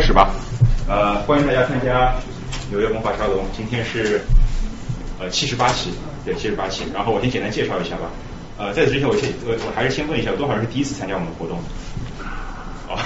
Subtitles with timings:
[0.00, 0.30] 开始吧，
[0.88, 2.14] 呃，欢迎大家参加
[2.70, 4.18] 纽约文化沙龙，今天是
[5.18, 5.90] 呃七十八期，
[6.24, 6.84] 对，七十八期。
[6.94, 8.08] 然后我先简单介绍一下吧，
[8.56, 11.58] 呃，在此之前我先我我还是先问一下，有多少人是第一次参加我们的活动？
[12.90, 12.98] 哦，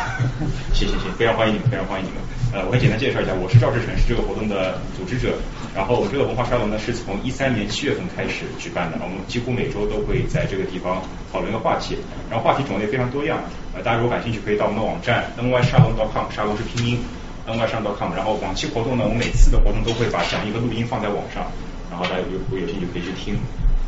[0.72, 2.18] 行行行，非常欢迎你们，非常欢迎你们。
[2.56, 5.36] 呃，我先简单介绍一下，我是赵志成，是这个活动的组织者。
[5.76, 11.98] 然后我这个文化沙龙呢，是从一三年七月份开始举办的，我们几乎每周都会在这个地方讨论一个话题，
[12.30, 13.44] 然后话题种类非常多样。
[13.76, 17.04] 呃，大家如果感兴趣，可以到我们的网站 nyshalom.com，沙龙是拼音
[17.46, 18.16] nyshalom.com。
[18.16, 21.44] 然后往期活动呢，我们每次的活动都会把讲义和录音放在网上，
[21.90, 23.36] 然后大家有如果有兴趣可以去听。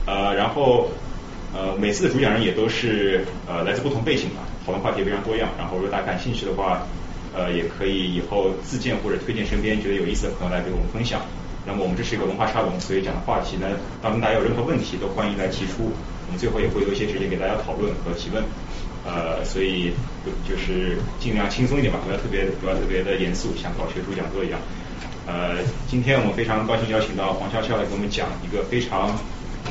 [0.05, 0.91] 呃，然后
[1.55, 4.45] 呃每次的主讲人也都是呃来自不同背景吧。
[4.67, 6.83] 讨论话题非常多样，然后如果大家感兴趣的话，
[7.33, 11.21] 呃，也可以以后自荐或者推荐身边觉得有意思的朋友来给我们分享。
[11.65, 13.69] 那么我们这是一个文化沙龙，所以讲的话题呢，
[14.03, 15.95] 当中大家有任何问题都欢迎来提出，
[16.27, 18.43] 我们最后也会有一些时间给大家讨论和提问。
[19.05, 19.93] 呃，所以
[20.49, 24.59] 就是尽量轻松一点吧，不要特别不要特别的严肃，像搞学术讲座一样。
[25.27, 29.15] 呃，今天我们非常高兴邀请到黄潇潇来给我们讲一个非常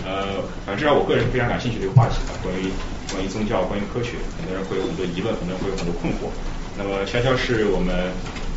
[0.05, 2.71] 呃，反正至少我个人非常感兴趣的一个话题吧，关于。
[3.11, 6.29] 关于宗教，关于科学，很多人会有很多疑问，很多人会有很多困惑。
[6.77, 8.11] 那么潇潇是我们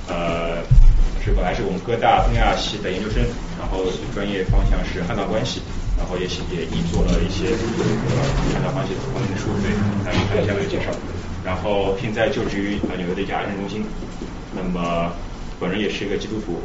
[0.08, 0.62] 呃
[1.22, 3.22] 是本来是我们哥大东亚系的研究生，
[3.58, 5.62] 然后专业方向是汉藏关系，
[5.96, 7.84] 然后也也译做了一些这个
[8.54, 9.70] 汉藏关系方面的书，对，
[10.04, 10.90] 来看下面的介绍。
[11.44, 13.84] 然后现在就职于啊纽约的一家癌症中心。
[14.56, 15.12] 那么
[15.60, 16.58] 本人也是一个基督徒，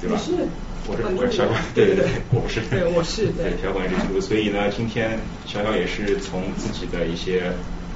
[0.00, 0.16] 对吧？
[0.16, 0.46] 是。
[0.88, 7.52] 我是我是小管，对对对，我不是，对我是对小管这个，所以呢，今天小小也是从自己的一些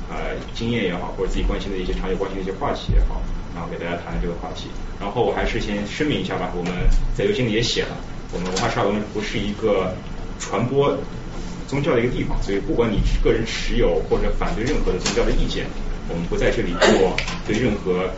[0.09, 3.21] 呃经验也好，或者自己关心的一些长久关心的一些话题也好，
[3.55, 4.69] 然后给大家谈这个话题。
[5.01, 6.73] 然后我还是先声明一下吧，我们
[7.17, 7.97] 在邮件里也写了，
[8.33, 9.93] 我们文化沙龙不是一个
[10.39, 10.97] 传播
[11.67, 15.67] 宗教的一个地方，所以不管你个人持有或者反对任何的宗教的意见，
[16.09, 18.09] 我们不在这里做对任何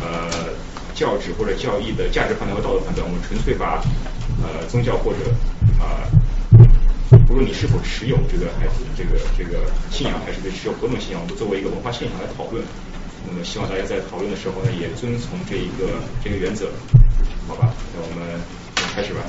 [0.00, 0.50] 呃。
[0.96, 3.84] 教旨或者教义的价值判断和道德判断，我们纯粹把
[4.40, 5.28] 呃宗教或者
[5.78, 6.08] 啊，
[7.28, 12.64] 不论你是否持有这个孩子这个这个信仰，还是对持有何种信仰，我们作为一个文化现象来讨论。
[13.28, 16.72] 那么希望大家在讨论的时候呢，也遵从这一个这个原则，
[17.46, 17.74] 好吧？
[17.92, 18.40] 那我们
[18.94, 19.20] 开始吧。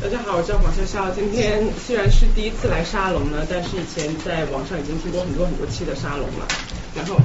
[0.00, 1.12] 大家好，我叫黄潇潇。
[1.14, 6.48] 今天虽然是第一次来沙龙呢，但是以前在网上已经听过很多很多期的沙龙了，
[6.96, 7.20] 然后。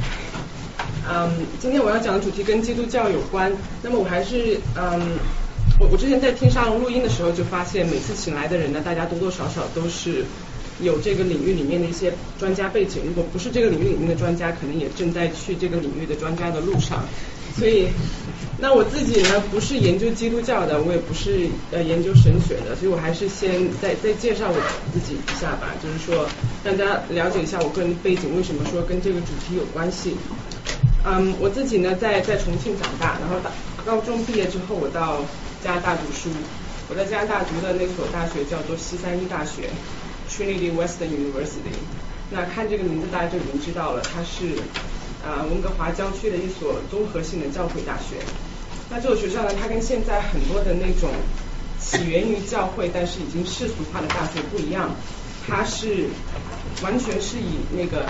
[1.08, 1.30] 嗯，
[1.60, 3.52] 今天我要讲的主题跟基督教有关。
[3.84, 5.18] 那么我还是嗯，
[5.80, 10.26] 我我之前在听沙龙录音的时候就发现，每次请来的人呢，大家多多少少都是
[10.82, 13.04] 有这个领域里面的一些专家背景。
[13.06, 17.04] 如果不是这个领域里面的专家，可能也正在去这个领域的专家的路上。
[17.58, 17.88] 所以，
[18.58, 24.58] 那我自己呢，不是研究基督教的，我也不是呃研究神学的，所以我还是先再再介绍我
[24.92, 26.28] 自己一下吧，就是说
[26.66, 30.18] 大家了解一下我个人背景，为什么说跟这个主题有关系。
[31.08, 33.52] 嗯，我自己呢在在重庆长大，然后大
[33.86, 35.22] 高中毕业之后我到
[35.64, 36.30] 加拿大读书。
[36.90, 39.70] 我在加拿大读的那所大学叫做西三一大学
[40.30, 41.78] （Trinity Western University）。
[42.32, 44.58] 那看这个名字大家就已经知道了，它是
[45.22, 48.18] 啊温哥华郊区的一所综合性的教会大学。
[48.90, 51.10] 那这所学校呢，它跟现在很多的那种
[51.80, 54.90] 起源于教会但是已经世俗化的大学不一样，
[55.48, 56.10] 它是
[56.82, 58.10] 完全是以那个。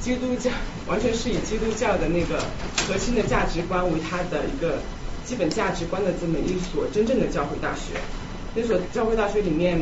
[0.00, 0.50] 基督教
[0.86, 2.42] 完全是以基督教的那个
[2.88, 4.78] 核心的价值观为它的一个
[5.26, 8.00] 基本价值观的这么一所真正的教会大学。
[8.54, 9.78] 那所教会大学里面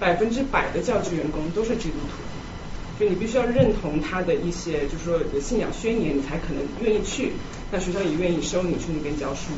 [0.00, 7.32] 百分之百的教职员工都是基督徒，就你必须要认同他的一些，就是说信仰宣言，你才可能愿意去。
[7.70, 9.52] 那学校也愿意收你去那边教书，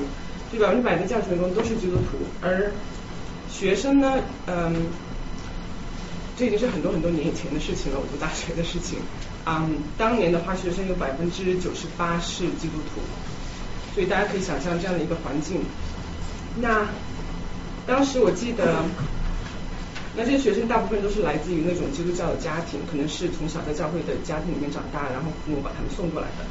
[0.53, 2.71] 就百分之百的教职员工都是基督徒，而
[3.49, 4.89] 学生呢，嗯，
[6.37, 8.99] 这已经是很多很多年以前的事情了，我读大学的事情。
[9.45, 13.01] 嗯，当年的话，学生有百分之九十八是基督徒，
[13.95, 15.61] 所以大家可以想象这样的一个环境。
[16.61, 16.87] 那
[17.87, 18.85] 当时我记得，
[20.17, 26.45] 那这些学生大部分都是来自于那种基督教的家庭，可能是从小在教会的家庭里面长大，然后父母把他们送过来的。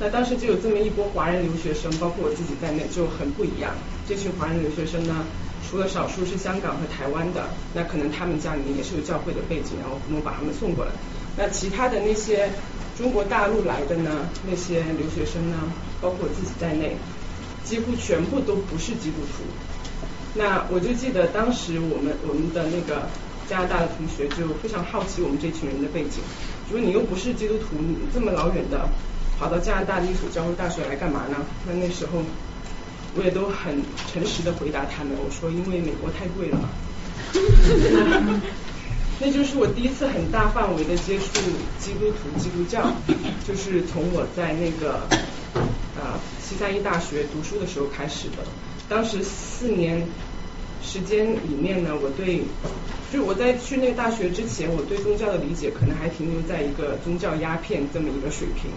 [0.00, 3.72] 那当时就有这么一波华人留学生，包括我自己在内，就很不一样。
[4.08, 5.24] 这群华人留学生呢，
[5.70, 10.90] 除了少数是香港和台湾的，那可能他们家里面也是有教会的背景，然后父母把他们送过来。
[11.36, 12.48] 那其他的那些
[12.96, 14.28] 中国大陆来的呢？
[14.48, 15.56] 那些留学生呢？
[16.00, 16.96] 包括我自己在内，
[17.64, 19.44] 几乎全部都不是基督徒。
[20.34, 23.08] 那我就记得当时我们我们的那个
[23.48, 26.20] 加拿大的同学就非常好奇我们这群人的背景，
[26.70, 28.88] 说你又不是基督徒，你这么老远的
[29.38, 31.36] 跑到加拿大的一所教会大学来干嘛呢？
[31.66, 32.22] 那那时候
[33.14, 33.82] 我也都很
[34.12, 36.58] 诚实的回答他们，我说因为美国太贵了。
[39.18, 41.40] 那就是我第一次很大范围的接触
[41.80, 42.92] 基督徒、基督教，
[43.48, 45.00] 就是从我在那个
[45.96, 48.44] 呃西三一大学读书的时候开始的。
[48.88, 50.06] 当时四年
[50.82, 52.42] 时间里面呢，我对，
[53.10, 58.70] 就我在去那个大学之前，我对宗教的理解可能还停留在一个宗教鸦片这么一个水平，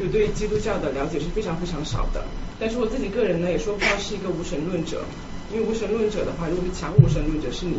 [0.00, 2.24] 就对基督教的了解是非常非常少的。
[2.58, 5.04] 但是我自己个人呢，也说不上是一个无神论者，
[5.52, 7.76] 因为无神论者的话，如果是强无神论者，是你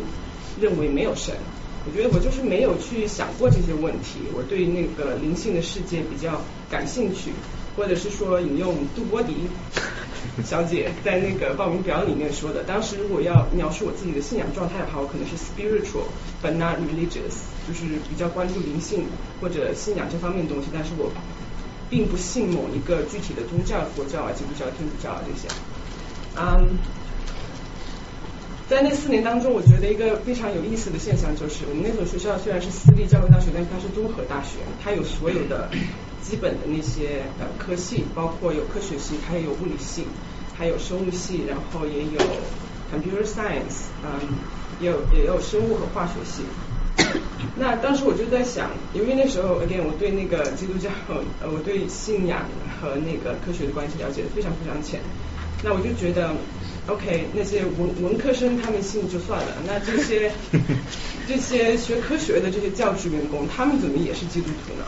[0.60, 1.34] 认为没有神。
[1.86, 7.30] 我觉得我就是没有去想过这些问题，我对那个灵性的世界比较感兴趣，
[7.76, 9.46] 或者是说引用杜波迪
[10.44, 16.10] 小姐在那个报名表里面说的，当时如果要描述我自己的信仰状态的话，我可能是 spiritual
[16.42, 19.06] but not religious，就是比较关注灵性
[19.40, 21.12] 或者信仰这方面的东西，但是我
[21.88, 25.46] 并不信某一个具体的宗教，佛教啊、基督教、天主教啊这些，
[26.34, 26.76] 嗯。
[28.68, 35.70] 在那四年当中，我觉得一个非常有意思的现象就是，我们那所学校虽然是私立教育大学，但是它是综合大学，它有所有的
[36.20, 40.04] 基本的那些呃科系，包括有科学系，它也有物理系，
[40.58, 42.18] 还有生物系，然后也有
[42.90, 44.18] computer science，嗯，
[44.80, 46.42] 也有也有生物和化学系。
[47.54, 50.90] 那当时我就在想，由于那时候 again 我对那个基督教，
[51.40, 52.42] 呃，我对信仰
[52.80, 54.98] 和那个科学的关系了解的非常非常浅，
[55.62, 56.34] 那我就觉得。
[56.88, 60.30] OK，那些文文科生他们信就算了，那这些
[61.26, 64.84] 这些学科学的这些教职员工，他们怎么也是基督徒呢？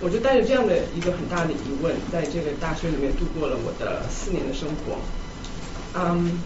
[0.00, 4.98] 我就带着这样的一个很大的疑问，在这个大学里面度过了我的四年的生活。
[5.94, 6.38] 嗯，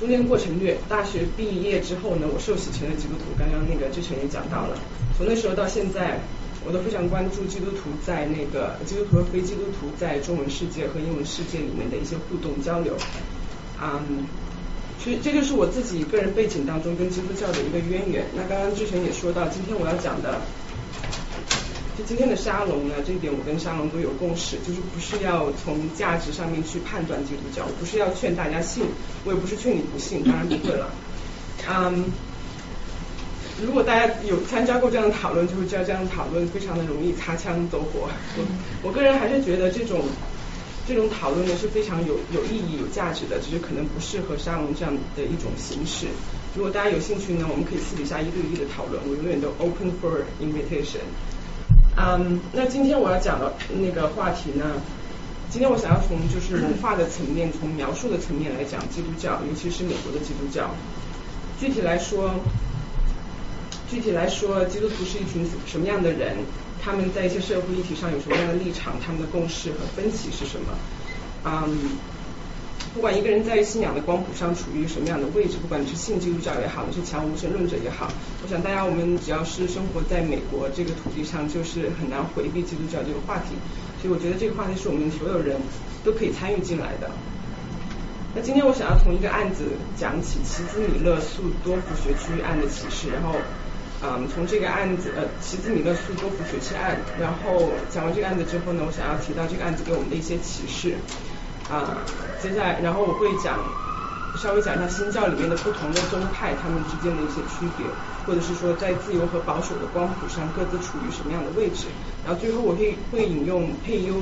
[0.00, 4.76] 中间过程略，大学毕业之后呢，我受洗成了基督徒，刚刚那个志成也讲到了，
[5.16, 6.18] 从那时候到现在。
[6.64, 12.94] 我都非常关注基督徒在那个基督徒和非基督徒在中文世界和英文世界里面的一些互动交流，
[13.82, 14.26] 嗯，
[15.02, 18.24] 所以这就是我自己个人背景当中跟基督教的一个渊源。
[18.36, 20.40] 那刚刚之前也说到，今天我要讲的，
[21.98, 28.84] 就今天的沙龙呢，这一点我跟沙龙都有共识，就是不是要从价值上面去判断基督教，不是要劝大家信，
[29.24, 30.88] 我也不是劝你不信，当然不会了，
[31.68, 32.04] 嗯。
[33.64, 38.08] 如果大家有参加过这样的讨论，就会知道这样的讨论非常的容易擦枪走火。
[38.36, 38.44] 我
[38.82, 40.02] 我个人还是觉得这种
[40.86, 46.06] 这种讨论呢是非常有有意义、有价值的，只是可能不适合沙龙这样的一种形式。
[46.56, 51.06] 如果大家有兴趣呢，我们可以私底下一对一的讨论，我永远都 open for invitation。
[51.96, 54.82] 嗯，那今天我要讲的那个话题呢，
[55.50, 60.74] 今天我想要从就是文化的层面，从描述的层面来讲基督教，尤其是美国的基督教。
[61.60, 62.34] 具体来说。
[63.92, 66.34] 具体来说，基督徒是一群什么样的人？
[66.82, 68.94] 他们在一些社会议题上有什么样的立场？
[69.04, 70.72] 他们的共识和分歧是什么？
[71.44, 71.98] 嗯，
[72.94, 78.10] 不管一个人在信仰的光谱上处于什么样的位置，不管你是信基督教也好，你是强无神论者也好，
[78.42, 83.54] 我想大家我们只要是生活在美国这个土地上，就是很难回避基督教这个话题。
[84.00, 85.60] 所以我觉得这个话题是我们所有人
[86.02, 87.10] 都可以参与进来的。
[88.34, 93.38] 那今天我想要从一个案子讲起，奇兹米勒诉多福学区案的启示，然后。
[94.04, 100.96] 嗯，从这个案子，呃，齐兹米勒诉多福学区案，然后讲完这个案子之后呢，我想要提到这个案子给我们的一些启示。
[101.70, 102.02] 啊，
[102.42, 103.58] 接下来，然后我会讲。
[104.36, 107.86] 稍微讲一下新教里面的不同的宗派，他们之间的一些区别，
[108.26, 111.86] 或者是说在自由和保守的光谱上各自处于什么样的位置。
[112.24, 114.14] 然后最后我会会引用佩优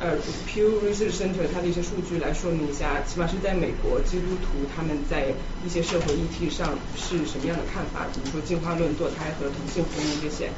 [0.00, 0.16] 呃
[0.48, 10.50] Pew Research Center 它的一些数据来说明一下，起码是在美国基督徒他们在一些社会议题上是什么样的看法，比如说进化论、堕胎和同性婚姻这些。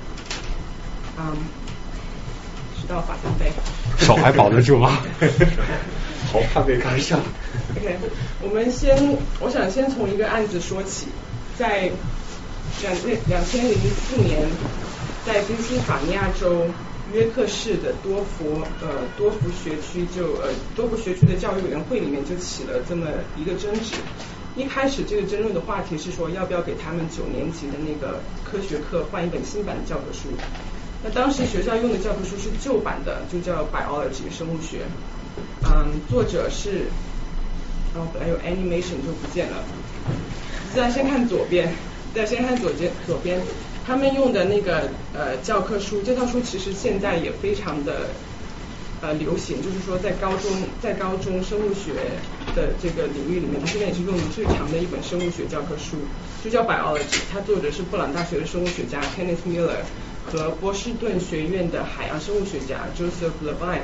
[1.19, 1.35] 嗯，
[2.79, 3.50] 知道法三杯，
[3.97, 4.99] 手还保得住吗？
[6.37, 7.19] 好怕被赶上。
[7.76, 7.97] OK，
[8.43, 8.95] 我们先，
[9.40, 11.07] 我想先从一个案子说起，
[11.59, 11.90] 在
[12.83, 14.47] 两两两千零四年，
[15.25, 16.66] 在宾夕法尼亚州
[17.14, 23.07] 约克市的多佛呃多佛学区就呃多佛学区的教育委员会里面就起了这么
[23.38, 23.97] 一个争执。
[24.57, 30.28] 一开始这个争论的话题是说要不要给他们九年级的那个科学课换一本新版的教科书。
[31.02, 34.81] 那当时学校用的教科书是旧版的，就叫 Biology 生物学。
[35.69, 36.87] 嗯，作者是，
[37.95, 39.57] 哦，本来有 animation 就不见了。
[40.73, 41.73] 现在先看左边，
[42.15, 43.41] 再先看左边，左边
[43.87, 48.11] 他们用的那个呃教科书，这套书其实现在也非常的
[49.01, 50.51] 呃流行，就是说在高中
[50.83, 51.93] 在高中生物学
[52.55, 55.97] 的这个领域里面，它现在也是用的最长的一本生物学教科书，
[56.45, 57.21] 就叫 Biology。
[57.33, 59.83] 它作者是布朗大学的生物学家 Kenneth Miller
[60.31, 63.83] 和波士顿学院的海洋生物学家 Joseph Levine。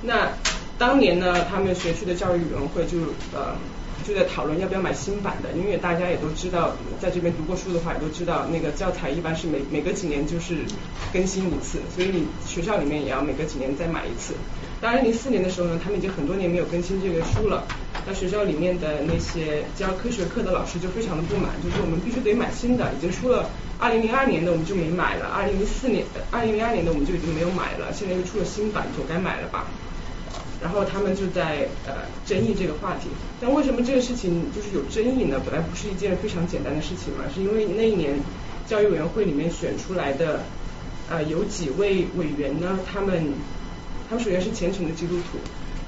[0.00, 0.30] 那
[0.78, 2.98] 当年呢，他们学区的教育委员会就
[3.34, 3.56] 呃
[4.06, 10.58] 就在讨论要不要买新版的，因为大家也都知道，在这边读过书的话也都知道，那个教材一般是每每隔几年就是
[11.12, 14.34] 更新一次，所以你学校里面也要每隔几年再买一次。
[14.80, 17.66] 当然零四年的时候呢，他们已经很多年没有更新这个书了，
[18.06, 29.66] 那学校里面的那些教科学课的老师就非常的不满，就说我们必须得买新的，已经出了二零零二年的我们就没买了，二零零四年二零零二年的我们就已经没有买了，现在又出了新版，总该买了吧。
[30.60, 31.94] 然后他们就在呃
[32.26, 33.08] 争议这个话题，
[33.40, 35.40] 但为什么这个事情就是有争议呢？
[35.44, 38.18] 本来不是一件非常简单的事情嘛，是因为那一年
[38.66, 40.40] 教育委员会里面选出来的
[41.08, 43.32] 呃有几位委员呢，他们
[44.08, 45.38] 他们首先是虔诚的基督徒，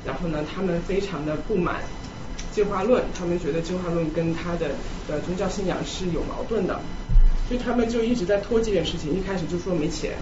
[0.06, 1.82] 然后呢他们非常的不满
[2.52, 4.70] 进化论，他们觉得进化论跟他的
[5.08, 6.80] 呃宗教信仰是有矛盾的，
[7.48, 10.12] 所以他们就一直在拖这件事情，一开始就说没钱。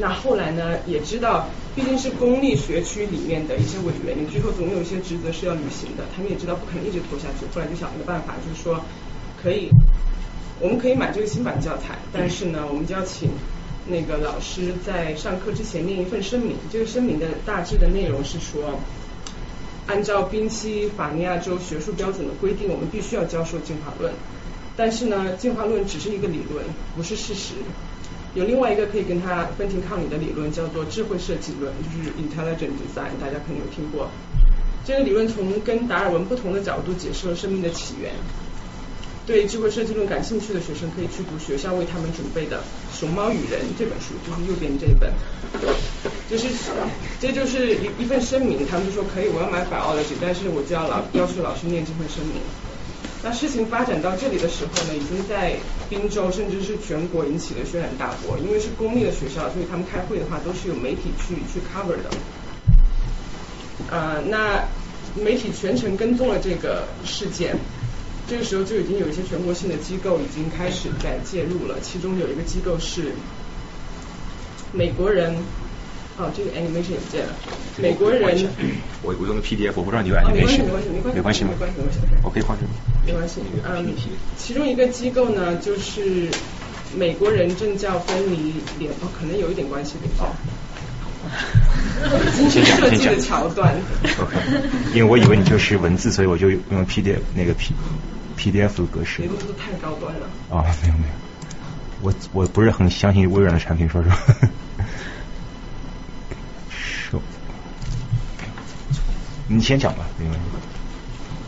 [0.00, 8.80] 那后来呢，也知道毕竟是公立学区里面的一些委员，你最后总有一些职责是要履行的，他们也知道不可能一直拖下去，后来就想了个办法，就是说
[9.42, 9.68] 可以，
[10.60, 13.30] 我们可以买这个新版教材，但是呢，我们就要请
[13.86, 18.78] 那个老师在上课之前念一份声明，这个声明的大致的内容是说，
[19.86, 24.12] 按照宾夕法尼亚州学术标准的规定，我们必须要教授进化论，
[24.76, 26.64] 但是呢，进化论只是一个理论，
[26.96, 27.54] 不是事实。
[28.34, 34.08] 有另外一个可以跟它分庭抗礼的理论，叫做智慧设计论，就是 intelligent design，大家可能有听过。
[34.84, 38.12] 这个理论从跟达尔文不同的角度解释了生命的起源。
[39.26, 42.62] 对智慧设计论感兴趣的学生可以去读学校为他们准备的
[42.98, 45.12] 《熊猫与人》这本书，就是右边这一本。
[46.30, 46.48] 就是
[47.20, 52.40] 这就是一一份声明，他们就说可以，我要买 biology，但是我就要老要求老师念这份声明。
[53.22, 55.56] 那事情发展到这里的时候呢，已经在
[55.90, 58.38] 滨州甚至是全国引起了轩然大波。
[58.38, 62.10] 因为是公立的学校，所以他们开会的话都是有媒体去去 cover 的。
[63.90, 64.64] 呃，那
[65.20, 67.56] 媒体全程跟踪了这个事件，
[68.28, 71.80] 这个时候就已经有一些全国性的机构已经开始在介入了。
[71.82, 73.12] 其中有一个机构是
[74.72, 75.36] 美国人。
[76.18, 77.32] 哦，这个 animation 也不见了。
[77.78, 78.20] 美国人，
[79.02, 80.34] 我我用的 PDF，我不知道你有 animation。
[80.34, 81.98] 没关系，没关系，没关系，没关系，没关系。
[82.24, 82.66] 我可以换成。
[83.06, 83.94] 没关系，嗯，
[84.36, 86.28] 其中一个机构呢，就是
[86.96, 90.24] 美国人政教分离联，哦，可能有一点关系，等一下。
[92.34, 93.74] 精心设计的桥段。
[94.20, 94.36] OK，
[94.94, 97.74] 因为我以为你就是文字，所以我就用 PDF 那个 P
[98.36, 99.22] PDF 的格式。
[99.22, 100.28] 别都太高端了。
[100.50, 101.14] 啊，没有没有，
[102.02, 104.16] 我我不是很相信微软的产品，说实话。
[109.48, 110.36] 你先讲吧，因为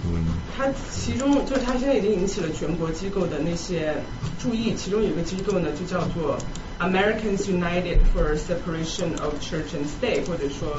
[0.06, 0.24] 嗯，
[0.56, 3.94] 他其中就是他现在已经引起了全国机构的那些
[4.40, 6.38] 注意，其中有一个机构呢就叫做
[6.78, 10.74] Americans United for Separation of Church and State，或者说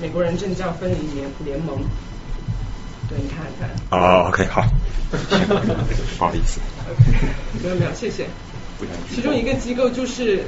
[0.00, 1.84] 美国人政教分离联联盟。
[3.10, 3.68] 对，你看看。
[3.90, 4.64] 哦，OK，好，
[6.16, 6.58] 不好意思。
[6.88, 7.28] OK，
[7.62, 8.26] 没有没有，谢谢。
[9.14, 10.44] 其中一个机构就是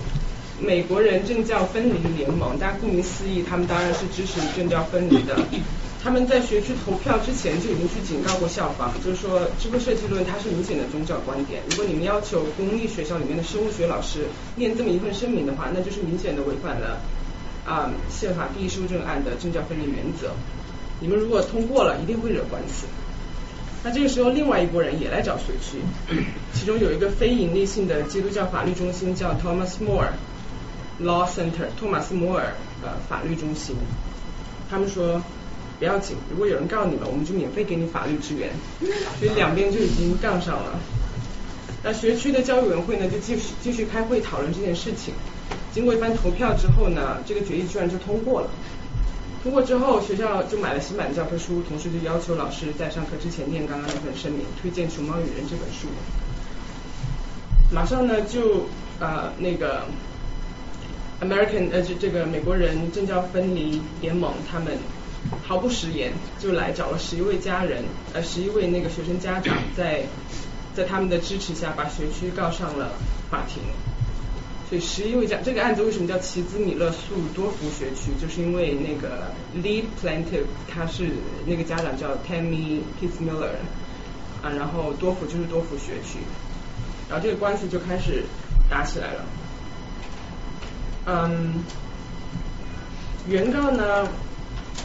[0.61, 5.37] 美国人政教分离联盟，大家顾名思义，他们当然是支持政教分离的。
[6.03, 11.63] 他们在学区投票之前就已经去警告过校方，就是说这个设计论它是明显的宗教观点。
[11.71, 17.01] 如果你们要求公立学校里面的生物学老师念这么一份声明的话，那就是明显的违反了
[17.65, 20.33] 啊宪法第一修正案的政教分离原则。
[21.01, 22.87] 你们如果通过了，一定会惹官司。
[23.83, 25.79] 那这个时候，另外一拨人也来找学区，
[26.55, 30.13] 其中有一个非盈利性的基督教法律中心叫 Thomas Moore
[31.01, 33.77] Law Center，托马斯摩尔呃法律中心，
[34.71, 35.23] 他们说。
[35.77, 38.49] 不要紧，如果有人告你们，我们就免费给你法律支援。
[39.19, 40.79] 所以两边就已经杠上了。
[41.83, 45.13] 那学区的教育委员会呢，就继续继续开会讨论这件事情。
[45.73, 48.51] 经过一番投票之后呢，这个决议居然就通过了。
[49.43, 55.89] 通过之后，学校就买了新版的教科书，同时就要求老师在上课之前念刚刚那份声明，推荐《熊猫与人》这本书。
[57.73, 58.67] 马上呢，就
[59.01, 59.83] 呃那个
[61.25, 64.77] American 呃这这个美国人政教分离联盟他们。
[65.43, 70.03] 毫不食言，就来找了十一位家人，呃，十一位那个学生家长， 在
[70.75, 72.93] 在他们的支持下，把学区告上了
[73.31, 73.63] 法庭。
[74.69, 78.13] 所以十一位家，这个案子为什么叫奇兹米勒诉多福学区？
[78.21, 81.09] 就是因为那个 lead plaintiff 他是
[81.47, 83.57] 那个家长叫 Tammy Kitzmiller
[84.43, 86.19] 啊，然后多福就是多福学区，
[87.09, 88.25] 然后这个官司就开始
[88.69, 89.25] 打起来了。
[91.07, 91.65] 嗯，
[93.29, 94.09] 原告呢？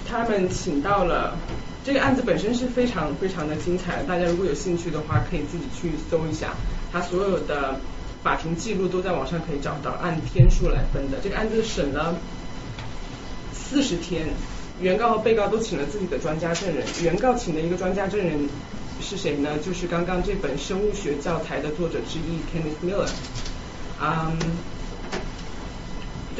[0.08, 1.38] 他们请到了
[1.86, 6.56] 这个案子本身是非常非常的精彩，大家如果有兴趣的话，可以自己去搜一下，
[6.92, 7.80] 他所有的
[8.24, 11.20] 法庭记录都在网上可以找到，按天数来分的。
[11.24, 12.16] 这个案子审了
[13.54, 14.30] 四十天，
[14.82, 16.84] 原告和被告都请了自己的专家证人。
[17.04, 18.50] 原告请的一个专家证人
[19.00, 19.60] 是谁呢？
[19.64, 23.10] 就是刚刚这本生物学教材的作者之一 Kenneth Miller。
[24.02, 24.38] 嗯，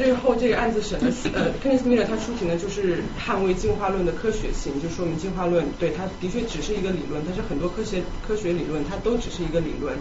[0.00, 9.94] 最后这个案子审了，呃，Kenneth Miller 他出庭呢，就是捍卫进化论的科学性，就说明进化论对它的确只是一个理论，但是很多科学科学理论它都只是一个理论。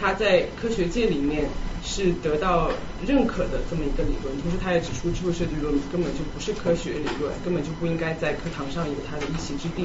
[0.00, 1.44] 他在科学界里面
[1.84, 2.70] 是得到
[3.06, 9.84] 认可的这么一个理论，同时他也指出智慧设计论根本就不是科学理论，根本就不应该在课堂上有它的一席之地。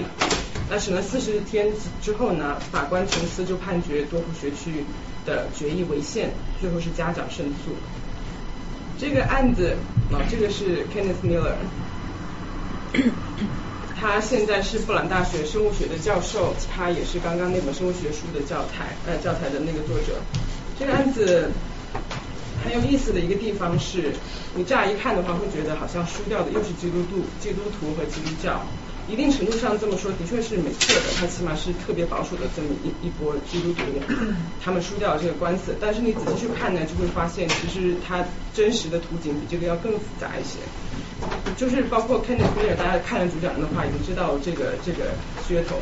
[0.70, 1.68] 那审了四十天
[2.01, 4.86] 之后呢，法官陈思就判决多普学区
[5.25, 7.75] 的决议违宪，最后是家长胜诉。
[9.00, 9.77] 这个案子
[10.12, 11.56] 啊，这个是 Kenneth Miller。
[14.00, 20.20] 他现在是布朗大学生物学的教授，他也是刚刚那本生物学书的教材呃教材的那个作者。
[20.77, 21.51] 这个案子
[22.63, 24.13] 很有意思的一个地方是，
[24.56, 28.62] 你乍一看的话会觉得好像输掉的又是基督徒、基督徒和基督教。
[29.10, 33.82] 一定程度上这么说的确是没错的，他起码是特别保守的这么一一波基督徒，
[34.63, 35.75] 他们输掉了这个官司。
[35.82, 38.24] 但是你仔细去看呢，就会发现其实他
[38.54, 40.60] 真实的图景比这个要更复杂一些。
[41.58, 45.12] 就是包括 Kenneth Miller，大家看了主讲人的话，已经知道这个这个
[45.48, 45.75] 噱头。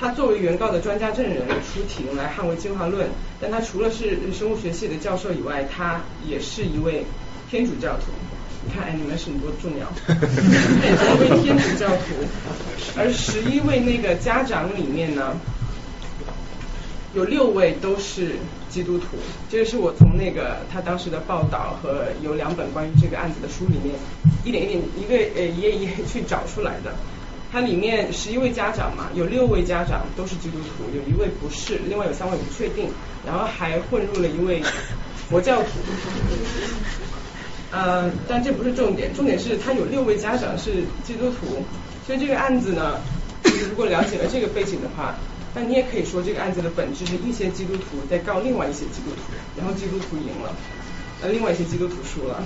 [0.00, 3.08] 他作为原告的专家证人出庭来捍卫进化论，
[3.40, 7.04] 但他除了是生物学系的教授以外，他也是一位
[7.50, 8.10] 天主教徒。
[8.68, 9.86] 看，哎，你们什么多重要？
[10.06, 10.14] 他
[10.84, 12.14] 也是一位天主教徒，
[12.96, 15.34] 而十一位那个家长里面呢，
[17.14, 18.36] 有六位都是
[18.68, 19.16] 基督徒。
[19.48, 23.94] 这个是我从那个他当时的报道和有两本关于这个案子的书里面
[24.44, 26.92] 一点一点一个呃一页一页去找出来的。
[27.52, 32.88] 它里面十一位家长嘛，有六位家长都是基督徒，有一位不是，另外有三位不确定，
[33.26, 34.62] 然后还混入了一位
[35.28, 35.68] 佛教徒。
[37.70, 41.62] 呃，但这不是重点，重点是他有六位家长是基督徒，
[42.06, 42.98] 所以这个案子呢，
[43.44, 45.14] 就是如果了解了这个背景的话，
[45.54, 50.52] 那你也可以说这个案子的本质是一些基督徒在告另外一些基督徒，然后基督徒赢了，
[51.22, 52.42] 呃，另外一些基督徒输了。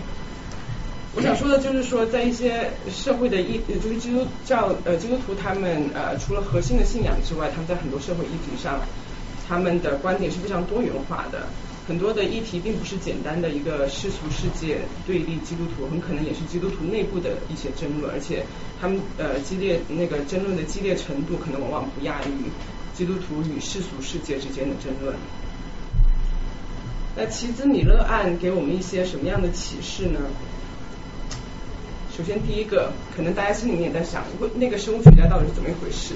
[1.16, 8.80] 我想说的就是说，在一些社会的议，就是基督教呃基督徒他们呃除了核心的信仰之外，他们在很多社会议题上，
[9.48, 11.46] 他们的观点是非常多元化的。
[11.86, 18.46] 很多的议题并不是简单的一个世俗世界对立基督徒，很可能也是基督徒内部的一些争论，而且
[18.80, 22.48] 他们呃激烈那个争论的激烈程度可能往往不亚于
[22.96, 25.14] 基督徒与世俗世界之间的争论。
[27.16, 30.20] 那齐兹米勒案给我们一些什么样的启示呢？
[32.16, 36.14] 首先第一个，可能大家心里面也在想，那个生物学家到底是怎么一回事？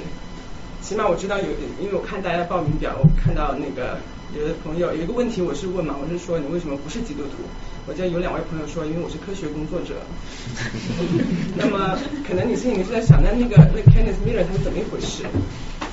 [0.88, 1.44] 起码我知道有，
[1.78, 3.98] 因为我看大家报名表，我看到那个。
[4.36, 7.44] 有的朋友有一个问题，我是问嘛，我是说你为什么不是基督徒？
[7.86, 10.00] 我记得有两位朋友说，因为我是科学工作者。
[11.56, 11.96] 那么
[12.28, 15.24] 可能你心里面是在想，那那个那 Kenneth Miller 他是怎么一回事？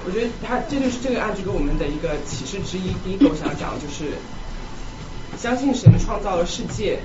[0.05, 2.91] 我觉得他这就是这个案子给我们的一个启示之一。
[3.03, 4.11] 第一个我想讲就是，
[5.37, 6.99] 相信神创造了世界，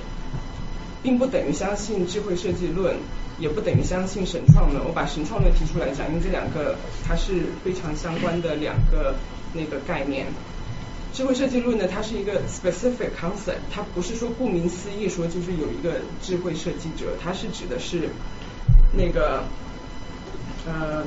[1.03, 2.95] 并不等于相信智慧设计论，
[3.39, 4.83] 也不等于相信神创论。
[4.85, 6.75] 我把神创论提出来讲，因为这两个
[7.07, 9.15] 它是非常相关的两个
[9.53, 10.27] 那个概念。
[11.13, 18.09] 智慧设计论呢，它是一个 specific concept，它不是说顾名思义说就是有一个智慧设计者，它是指的是
[18.95, 19.43] 那个
[20.65, 21.03] 呃，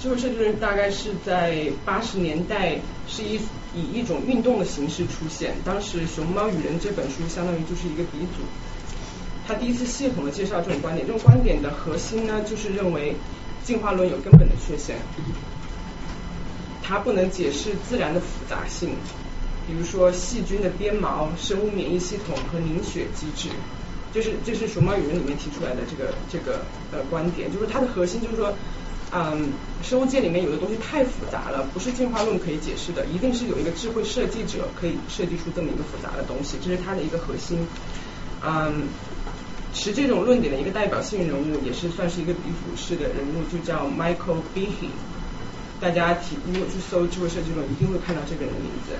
[0.00, 3.38] 智慧设计论大概是在八十年代是一
[3.76, 8.42] 以一种运动的形式出现，当时《熊猫与人》这本书相当于就是一个鼻祖，
[9.46, 13.14] 他第一次系统的介绍这种观点，这种观点的核心呢就是认为
[13.62, 14.96] 进化论有根本的缺陷，
[16.82, 18.96] 它不能解释自然的复杂性。
[19.66, 23.48] 比如说细菌的鞭毛、生物免疫系统和凝血机制，
[24.12, 26.60] 就是这是《熊猫语人》里面提出来的这个这个
[26.92, 28.52] 呃观点，就是它的核心就是说，
[29.10, 29.48] 嗯，
[29.82, 37.66] 生物界里面有的东西太复杂了，不是进化论可以解释的，一定是有一个智慧设计者可以设计出这么一个复杂的东西，这是它的一个核心。
[38.46, 38.84] 嗯，
[39.74, 44.88] 持这种论点的一个代表性人物，也是算是一个鼻祖式的人物，就叫 Michael Behe。
[45.80, 48.94] 大家提如果去搜智慧设计论，一定会看到这个人的名字。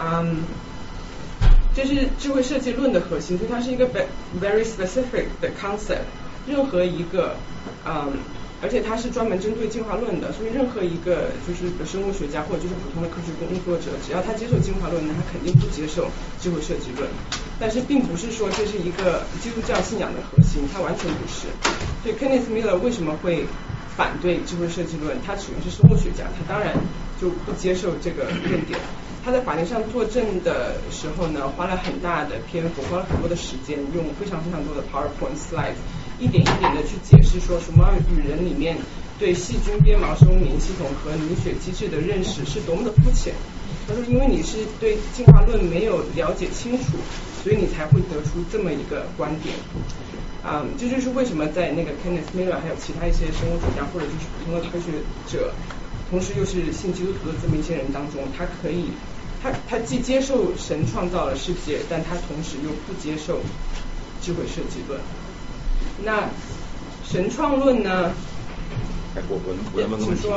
[0.00, 0.42] 嗯，
[1.74, 3.86] 这是智慧设计论的核心，所以它是一个
[4.40, 6.06] very specific 的 concept。
[6.48, 7.36] 任何一个，
[7.84, 8.14] 嗯，
[8.60, 17.08] 而且它是专门针对进化论的，所以任何一个就是生物学家或者就是普通的科学工作者，只要他接受进化论，那他肯定不接受智慧设计论。
[17.60, 21.46] 但是并不是说这是一个基督教信仰的核心，它完全不是。
[22.02, 23.46] 所以 Kenneth Miller 为什么会
[23.96, 25.16] 反对智慧设计论？
[25.26, 26.74] 他首先是生物学家，他当然
[27.20, 28.78] 就不接受这个论点。
[29.24, 35.74] 他在法庭上作证的时候呢，花了很大的篇幅，花了很多的时间，用非常非常多的 PowerPoint slide，
[36.18, 38.76] 一点一点的去解释说什么与人里面
[39.18, 43.34] 对细菌、鞭毛、生物免疫系统和凝血机制的认识是多么的肤浅。
[43.86, 46.98] 他说，因为你是对进化论没有了解清楚，
[47.42, 49.54] 所以你才会得出这么一个观点。
[50.44, 54.92] 啊，这就是为什么在那个 Kenneth Miller 还有其他一些生物学家或者就是普通的科学
[55.26, 55.52] 者，
[56.10, 58.90] 同时又是信基督徒的这么一些人当中，他可以，
[59.42, 63.40] 他他既接受神创造了世界，但他同时又不接受
[64.22, 65.00] 智慧设计论。
[66.04, 66.28] 那
[67.04, 68.12] 神创论呢？
[69.16, 70.28] 哎，我我我能问个问题？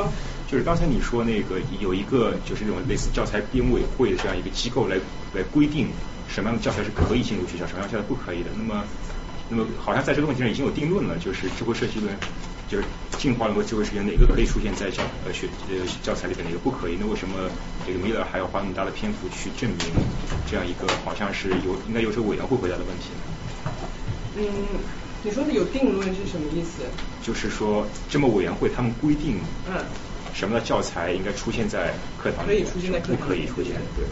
[0.50, 4.96] 就是刚才你说那个有一个就是那种类似教材编委会的这样一个机构来
[5.32, 5.88] 来规定
[6.28, 8.50] 什么样的教材是可以进入学校，什么样的教材不可以的。
[8.56, 8.84] 那么
[9.48, 12.12] 那么好像在这个问题上已经有定论了，就是智慧设计论，
[12.68, 12.84] 就是
[13.18, 16.96] 进化论和智慧设计哪个可以出现在教呃学呃教材里边，哪个不可以？
[17.00, 17.48] 那为什么
[17.86, 20.04] 这个米勒还要花那么大的篇幅去证明
[20.50, 23.22] 这样一个好像是由应该由这个委员会回答的问题呢？
[24.36, 24.44] 嗯，
[25.22, 26.82] 你说的有定论是什么意思？
[27.22, 29.74] 就是说这么委员会他们规定嗯
[30.34, 34.04] 什么的教材应该出现在课堂里，可以出现在课堂里，不可以出现对。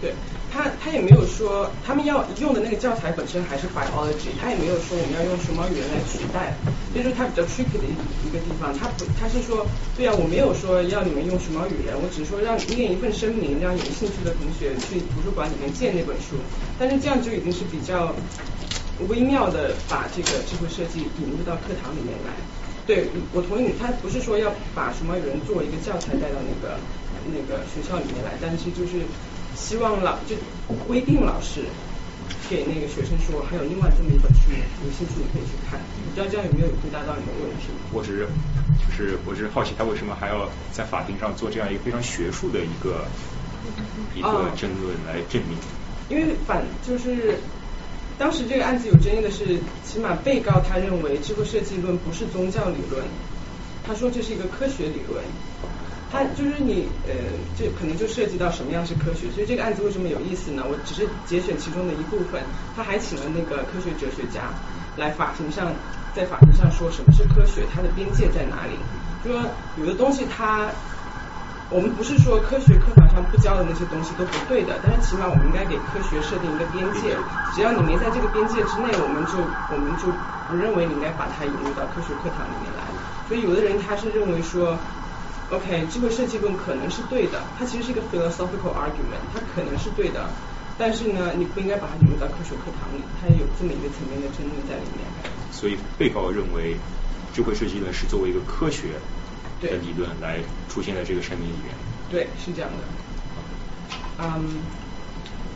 [0.00, 0.14] 对
[0.52, 6.54] 他，他也没有说他们要用的那个教材本身还是 biology，他也没有说我们要用熊猫语言来取代，
[6.94, 7.90] 这就是他比较 tricky 的一
[8.22, 8.70] 一个地方。
[8.78, 16.38] 他不，他是说，对啊，我没有说要你们用熊猫语言，我只是说让念一份声明，让有兴趣的同学去图书馆里面借那本书。
[16.78, 18.14] 但是这样就已经是比较
[19.06, 22.34] 微妙的把这个智慧设计引入到课堂里面来。
[22.86, 26.80] 对，我同意你，他不是说要把熊猫语言作为一个教材带到那个
[27.30, 29.04] 那个学校里面来，但是就是。
[29.56, 30.36] 希望老就
[30.86, 31.64] 规定老师
[32.48, 34.54] 给那个学生说，还有另外这么一本书，
[34.86, 35.80] 有兴趣你可以去看。
[35.80, 37.66] 不知道这样有没有回答到你的问题？
[37.90, 38.28] 我只是
[38.86, 43.02] 就是我只是好奇，他为什么还要在法庭上做这样一个非常学术的一个
[44.14, 45.58] 一个争论来证明？
[46.08, 47.40] 因为反就是
[48.18, 53.04] 当时这个案子有争议的是，起码被告他认为智慧设计论不是宗教理论，
[53.86, 55.22] 他说这是一个科学理论。
[56.10, 57.12] 他就是你呃，
[57.56, 60.64] 这可能就涉及到什么样是科学，所以这个案子为什么有意思呢？
[60.66, 62.42] 我只是节选其中的一部分。
[62.74, 64.48] 他还请了那个科学哲学家
[64.96, 65.70] 来法庭上，
[66.16, 68.72] 在法庭上说什么是科学，它的边界在哪里？
[69.22, 69.44] 说
[69.76, 70.72] 有的东西它，
[71.70, 77.16] 我们不是说科学课堂上不教的那些东西都不对的，但是起码我们应该给科学设定一个边界，
[77.54, 80.08] 只要你没在这个边界之内，我们就我们就
[80.48, 82.84] 不认为你应该把它引入到科学课堂里面来。
[83.28, 84.78] 所以有的人他是认为说。
[85.50, 90.28] OK，智慧设计论可能是对的，它其实是一个 philosophical argument，它可能是对的，
[90.76, 95.08] 但是呢，你不应该把它引入到科学课堂里，它有这么一个层面的争论在里面。
[95.50, 96.76] 所以被告认为
[97.32, 99.00] 智慧设计论是作为一个科学
[99.60, 101.74] 的理论来出现在这个声明里面。
[102.10, 104.24] 对，是这样的。
[104.24, 104.60] 嗯。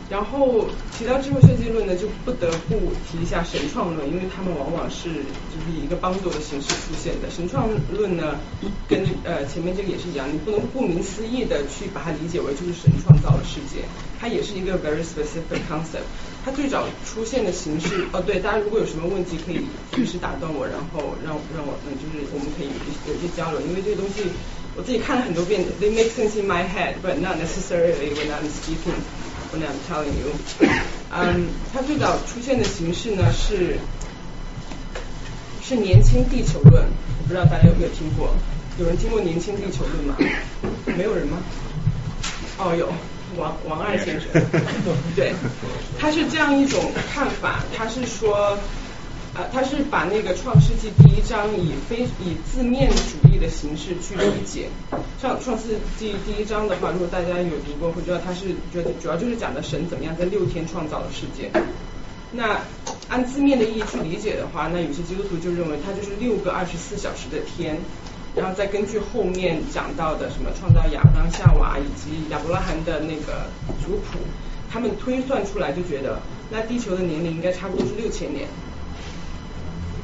[0.09, 7.31] 然后提到智慧设计论呢，就不得不提一下神创论，因为他们往往是就是以一个帮助的形式出现的。
[7.31, 8.37] 神创论呢，
[8.87, 13.81] 跟呃前面这个也是一样，你不能顾名思义的去把它理解为就是神创造了世界，
[14.19, 16.05] 它也是一个 very specific concept。
[16.45, 19.61] 它最早出现的形式，哦对，大家如果有什么问题可以
[19.95, 22.67] 随时打断我，然后让让我嗯就是我们可以
[23.07, 24.29] 有一些交流，因为这个东西
[24.75, 28.99] 我自己看了很多遍，they make sense in my head，but not necessarily when I'm speaking。
[29.53, 30.33] When I'm telling you，
[31.11, 33.77] 嗯，它最早出现的形式呢是
[35.61, 38.35] 是年轻地球论，我不知道大家有没有听过？
[38.79, 40.17] 有人听过年轻地球论吗？
[40.97, 41.37] 没有人吗？
[42.57, 42.91] 哦，有
[43.37, 44.29] 王王二先生，
[45.15, 45.33] 对，
[45.99, 48.57] 他是这样一种看法，他是说。
[49.33, 54.69] 啊，他是把那个《创世纪》第一章以非以字面主义的形式去理解。
[55.19, 61.49] 像《创世纪》第一章的话，如果大家有读过，会知道他是觉得主要就是讲的神怎么样在六天创造了世界。
[62.31, 62.61] 那
[63.09, 67.79] 按字面的意义去理解的话，那有些基督徒就认为它就是六个二十四小时的天，
[68.35, 73.49] 然后再根据后面讲到的什么创造亚当夏娃以及亚伯拉罕的那个
[73.83, 74.19] 族谱，
[74.71, 76.19] 他们推算出来就觉得，
[76.51, 78.47] 那地球的年龄应该差不多是六千年。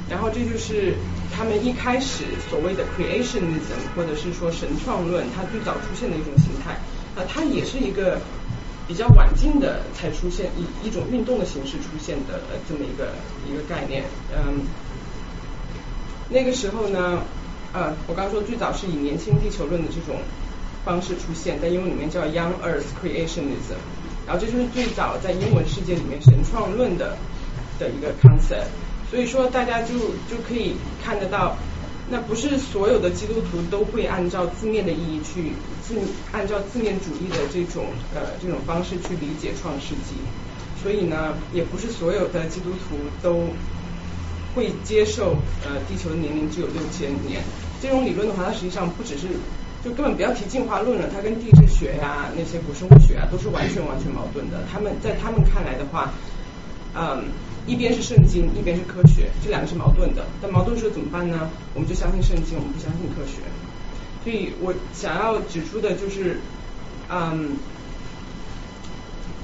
[0.10, 0.96] 然后这就是
[1.32, 6.74] 他们一开始所谓的 creationism，或者是说神创论，它最早出现的一种形态。
[7.16, 8.20] 啊，它也是一个
[8.88, 13.14] 比较晚近的才出现一一种运动的形式出现的这么一个
[13.48, 14.04] 一个概念。
[14.34, 14.62] 嗯，
[16.30, 17.22] 那个时候呢，
[17.74, 20.22] 呃，我刚刚说最早是以年轻地球论的这种
[20.86, 23.78] 方式出现，在英文里面叫 Young Earth Creationism。
[24.26, 27.18] 然后这就是最早在英文世界里面神创论的
[27.78, 28.70] 的一个 concept。
[29.10, 29.94] 所以说，大家就
[30.30, 31.58] 就可以看得到，
[32.10, 35.96] 那不是所有的基督徒都会按照字面的意义去字
[36.32, 40.16] 按照字面主义的这种呃这种方式去理解创世纪，
[40.82, 43.48] 所以呢，也不是所有的基督徒都
[44.56, 47.42] 会接受呃地球的年龄只有六千年。
[47.82, 49.28] 这种理论的话，它实际上不只是
[49.84, 54.62] 就根本不要提进化论了，它跟地质学呀、那些古生物学啊都是完全完全矛盾的。
[54.72, 56.12] 他们在他们看来的话，
[56.94, 57.24] 嗯，
[57.70, 60.26] 一边是圣经，一边是科学，这两个是矛盾的。
[60.42, 61.52] 但矛盾时候怎么办呢？
[61.76, 63.38] 我们就相信圣经，我们不相信科学。
[64.24, 66.40] 所以我想要指出的就是，
[67.10, 67.58] 嗯，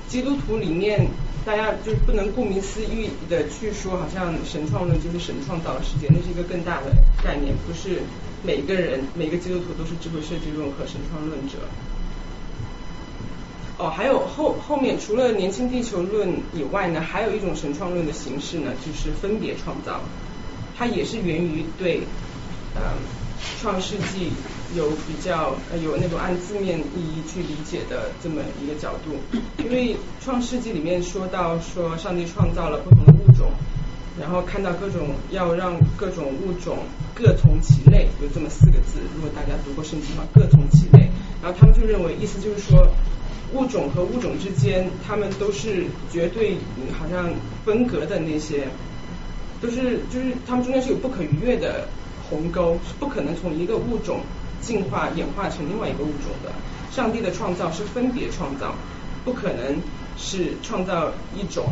[0.07, 1.07] 基督徒里面
[1.45, 6.91] 大家就是不能顾名思义的去说，好像神创论就是神创造了世界，那是一个更大的
[7.23, 8.01] 概念，不是
[8.41, 11.59] 每个人每个基督徒都是智慧设计论和神创论者。
[13.77, 19.99] 哦，还有后后面除了年轻地球论以外呢，还有一种神创论的形式呢，就是分别创造，
[20.77, 22.01] 它也是源于对
[22.75, 22.81] 嗯
[23.61, 24.31] 创世纪。
[24.75, 29.15] 有比较呃有那种按字面意义去理解的这么一个角度，
[29.63, 33.51] 因为创世纪里面说到说上帝创造了不同的物种，
[34.19, 36.79] 然后看到各种要让各种物种
[37.13, 41.09] 各从其类，有这么四个字，如果大家读过圣经的话，各从其类，
[41.41, 42.85] 然后他们就认为意思就是说
[43.53, 46.57] 物种和物种之间，他们都是绝对
[46.99, 48.67] 好像分隔的那些，
[49.61, 51.87] 都是就是他们中间是有不可逾越的
[52.29, 54.19] 鸿沟，是不可能从一个物种。
[54.61, 56.49] 进化演化成另外一个物种的，
[56.89, 58.73] 上帝的创造是分别创造，
[59.23, 59.77] 不可能
[60.17, 61.69] 是创造一种，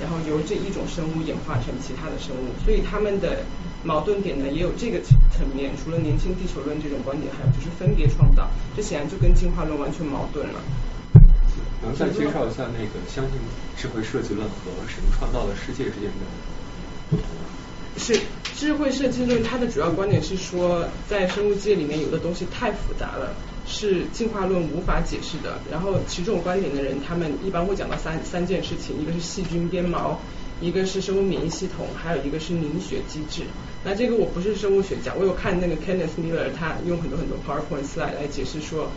[0.00, 3.44] 然后由这一种生物演化成其他的生物，所以他们的
[3.84, 4.98] 矛盾点呢也有这个
[5.30, 5.70] 层面。
[5.78, 10.58] 除了年轻地球论这种观点，还有就是分别创造，这显然就跟进化论完全矛盾了。
[11.82, 13.34] 能再介绍一下那个相信
[13.76, 16.14] 智慧设计论和神创造的世界之间的
[17.10, 17.24] 不同？
[17.96, 18.18] 是
[18.56, 23.34] 智慧设计论，它的主要观点是说，在生物界里面有的东西太复杂了，
[23.66, 25.58] 是进化论无法解释的。
[25.70, 30.18] 然后持这种观点的人，他们一般会讲到三三件事情：一个是细菌编毛，
[30.60, 33.42] 一个是生物免疫系统，还有一个是凝血机制。
[33.84, 38.90] 那这个我不是生物学家，我有看那个 Kenneth Miller，他用很多很多 PowerPoints 来来解释说，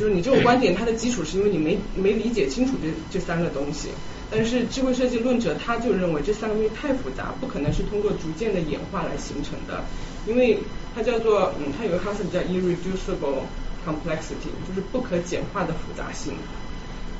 [0.00, 3.90] 就是你这种观点，它的基础是因为你没没理解清楚这这三个东西。
[4.30, 9.84] 但是智慧设计论者他就认为这三个东西太复杂，不可能是通过逐渐的演化来形成的，
[10.26, 10.58] 因为
[10.94, 13.42] 它叫做嗯，它有个 concept 叫 irreducible
[13.84, 16.32] complexity，就是不可简化的复杂性。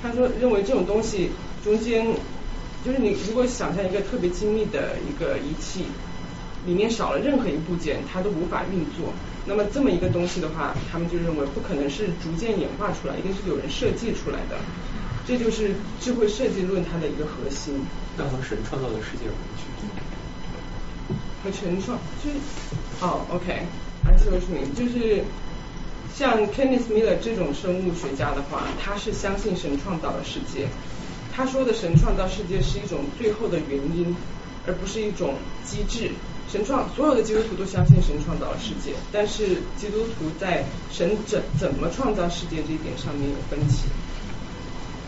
[0.03, 1.29] 他说认为这种东西
[1.63, 2.07] 中间，
[2.83, 5.85] 就是你如果想象一个特别精密的一个仪器，
[6.65, 9.13] 里面少了任何一部件，它都无法运作。
[9.51, 14.55] 那么这么一个东西的话，他们就认为不可能是逐渐演化出来，一定是有人设计出来的。
[15.27, 17.85] 这就是智慧设计论它的一个核心。
[18.17, 19.99] 那和神创造的世界有什么区别？
[21.43, 22.37] 和神创就是
[23.01, 25.25] 哦 see what you mean，就是
[26.15, 30.69] 像 Kenneth Miller 这种生物学家的话，他是相信神创造了世界。
[31.35, 34.15] 他说的神创造世界是一种最后的原因，
[34.65, 35.35] 而不是一种
[35.65, 36.13] 机制。
[36.51, 43.85] 神创所有的基督徒都相信神创造了世界，但是基督徒在神怎怎么创造世界这一点上面有分歧。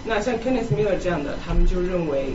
[0.05, 2.35] 那像 Kenneth Miller 这样的，他们就认为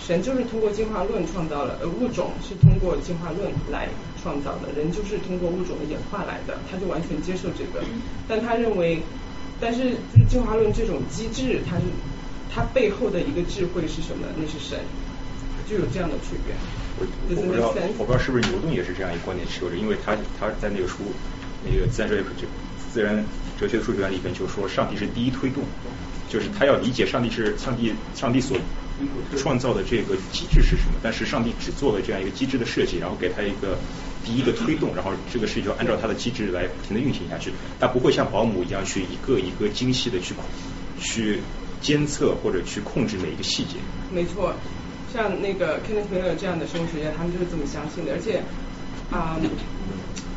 [0.00, 3.88] 神就是通过进化论创造了，呃，物种是通过进化论来
[4.22, 7.84] 创造的，人就是通过物种的演化来的，他就完全接受这个。
[8.26, 9.02] 但他认为，
[9.60, 11.82] 但是就是进化论这种机制，它是
[12.54, 14.26] 它背后的一个智慧是什么？
[14.36, 14.78] 那是神，
[15.68, 16.54] 就有这样的区别。
[16.98, 20.98] 我我不知道，我不知道是不是牛顿也是这样一个观点持有者，因为他他在那个书
[21.64, 22.46] 那个自然哲学就
[22.92, 23.24] 自然
[23.58, 25.62] 哲学的数学里边就说，上帝是第一推动。
[26.28, 28.58] 就是他要理解上帝是上帝，上帝所
[29.36, 33.78] 创造的这个机制是什么，但是上帝只做了这样一个机制的设计，然后给他一个
[34.24, 40.34] 第一个推动，然后这个事情就按照他的机制来不停的运行下去，他不会像保姆一样去一个一个精细的去
[40.98, 41.38] 去
[41.80, 43.76] 监测或者去控制每一个细节。
[44.12, 44.52] 没错，
[45.16, 48.44] 像那个 Kenneth Miller 这样的生物学家，他们就是这么相信的，而且
[49.10, 49.40] 啊。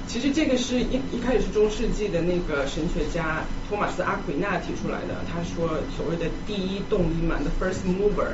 [0.10, 5.22] 其实这个是一一开始是中世纪的那个神学家托马斯阿奎那提出来的。
[5.30, 8.34] 他说所谓的第一动因嘛，the first mover，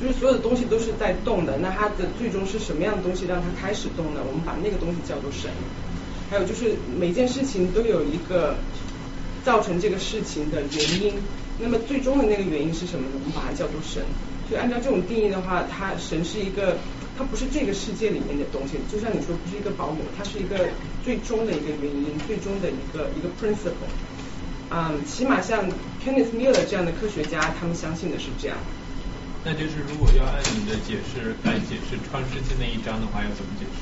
[0.00, 1.58] 就是所有的东西都是在动的。
[1.58, 4.20] 那它的最终是什么样的东西让它开始动呢？
[4.26, 5.48] 我们把那个东西叫做神。
[6.28, 8.56] 还有就是每件事情都有一个
[9.44, 11.14] 造成这个事情的原因。
[11.60, 13.14] 那么最终的那个原因是什么呢？
[13.14, 14.02] 我们把它叫做神。
[14.48, 16.76] 所以按照这种定义的话，它神是一个。
[17.18, 20.68] 它不是这个世界里面的东西，就像你说，不是一个保姆，它是一个
[21.02, 23.88] 最终的一个原因，最终的一个一个 principle。
[24.68, 25.64] 嗯，起码像
[26.04, 28.58] Kenneth Miller 这样的科学家，他们相信的是这样。
[29.46, 33.80] 那就是如果要按你的解释来解释创世纪那一章的话，要怎么解释？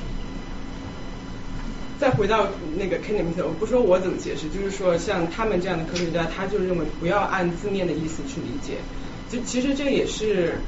[1.99, 2.47] 再回到
[2.79, 8.79] 那个 Kenneth Miller，我不说我怎么解释，就是说像他们这样的科学家，他就认为不要按字面的意思去理解。
[9.31, 10.59] 就其实这也是。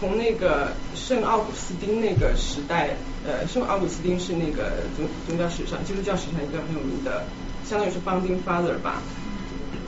[0.00, 2.90] 从那个圣奥古斯丁那个时代，
[3.26, 7.24] 呃，圣奥古斯丁是那个宗宗教史上基督教史上一个很有名的，
[7.68, 9.02] 相当于是 founding father 吧。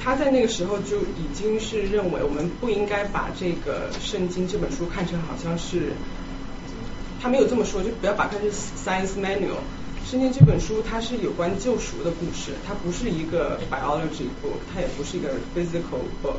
[0.03, 5.93] 他在那个时候就已经是认为我们不应该把这个圣经这本书看成好像是，
[7.23, 9.63] 他没有这么说，就不要把它是 science manual。
[10.11, 16.35] 圣经这本书它是有关救赎的故事，它不是一个 biology book，它也不是一个 physical book，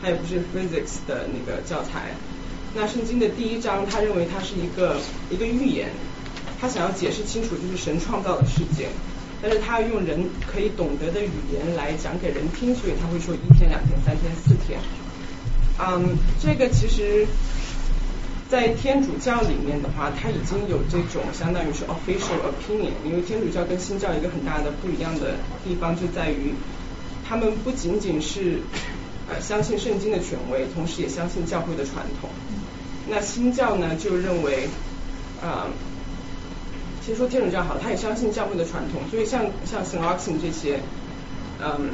[0.00, 2.14] 它也不是 physics 的那个教材。
[2.72, 4.96] 那圣经的第一章，他认为它是一个
[5.28, 5.90] 一个预言，
[6.60, 8.86] 他想要解释清楚就是神创造的世界，
[9.42, 14.78] 但是他要用人可以懂得的语言来讲给人听，所以他会说一天、两天、三天、四天。
[15.80, 17.26] 嗯，这个其实，
[18.48, 26.54] 在天主教里面的话，它已经有这种相当于是 official opinion，因为天主教跟新教一个很大的不一样的地方就在于，
[27.28, 28.60] 他们不仅仅是
[29.28, 32.30] 呃相信圣经的权威，同时也相信教会的传统。
[33.08, 34.68] 那新教呢就认为，
[35.42, 35.66] 啊，
[37.04, 40.78] 其实说天主教好，他也相信教会的传统，所以像像 sinai 这些，
[41.60, 41.90] 嗯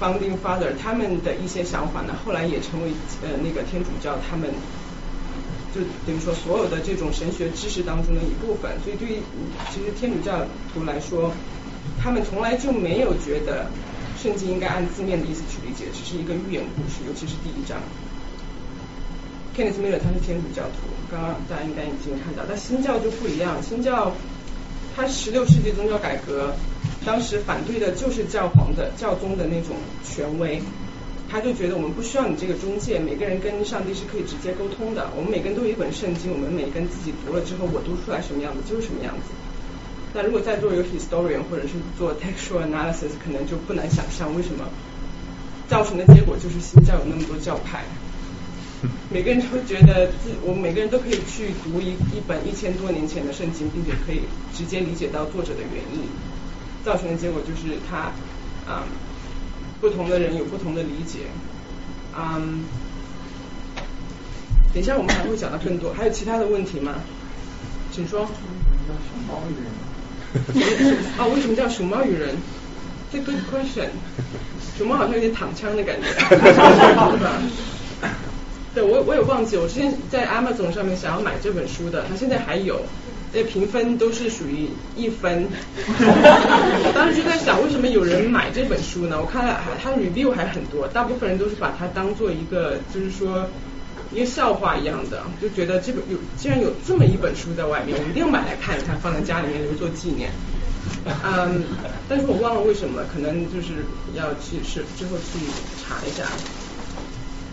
[0.00, 2.90] ，Founding Father 他们的一些想法呢，后来也成为
[3.22, 4.48] 呃那个天主教他们
[5.74, 8.72] 就等于说所有的这种神学知识当中的一部分。
[8.84, 9.18] 所以对于
[9.70, 11.32] 其实天主教徒来说，
[12.02, 13.66] 他们从来就没有觉得
[14.20, 17.78] 圣经应该按字面的意思去理解，只是一个寓言故事，尤其是第一章。
[19.56, 22.44] Kenneth Miller 他是天主教徒，刚刚大家应该已经看到。
[22.48, 24.12] 但新教就不一样，新教
[24.94, 26.54] 它十六世纪宗教改革，
[27.04, 30.62] 当时反对的就是教皇的教宗的那种权威，
[31.30, 35.10] 他就觉得我们不需要你这个中介，每个人跟上帝是可以直接沟通的。
[35.14, 39.30] 我们每个人都有一本圣经，我们每个人自己读了之后，我读出来什么样子就是什么样子。
[40.14, 44.64] 那如果在座有 historian 或者是做 textual analysis，可能就不难想象为什么
[45.68, 47.84] 造成的结果就是新教有那么多教派。
[49.12, 54.22] 每个人都觉得自我们每个人都可以去读一一本一千多年前的圣经，并且可以
[54.56, 56.08] 直接理解到作者的原意，
[56.84, 58.12] 造成的结果就是他
[58.70, 58.86] 啊
[59.80, 61.20] 不同的人有不同的理解，
[62.16, 62.64] 嗯，
[64.74, 66.94] 等一下我们还会讲到更多，还有其他的问题吗？
[67.92, 68.28] 请说。
[71.18, 72.36] 啊， 为什么叫熊猫与人？
[73.12, 73.88] 这 good question。
[74.76, 76.06] 熊猫好像有点躺枪的感觉？
[78.74, 82.80] 对，我我也忘记，我之前在 Amazon 上面想要买这本书的，它现在还有，
[83.32, 85.46] 那评分都是属于一分。
[85.76, 89.20] 我 当时就在想，为什么有人买这本书呢？
[89.20, 93.46] 我看了，它 review 还很多，大部分人都是把它当做一个，就是说
[94.12, 100.30] 一个笑话一样的，就觉得这本有既然有这么一本书在外面，我一定要买来看一看，放在家里面留作纪念。
[101.22, 101.64] 嗯，
[102.08, 105.38] 但是我忘了为什么，可能就是要去是之后去
[105.84, 106.24] 查一下。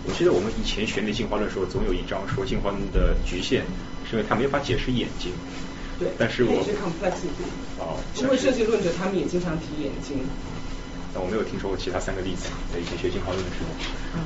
[0.08, 3.64] 我记得我们以前学那进化论的时候，总有一章说进化论的局限
[4.10, 5.32] 是因为它没法解释眼睛。
[5.98, 7.46] 对，但是我是 complexity。
[7.80, 7.98] 哦。
[8.20, 10.20] 因为设计论者他们也经常提眼睛。
[11.14, 13.70] 但我没有听说过其他三个例子，在以前学进化论的时候。
[14.16, 14.20] 嗯。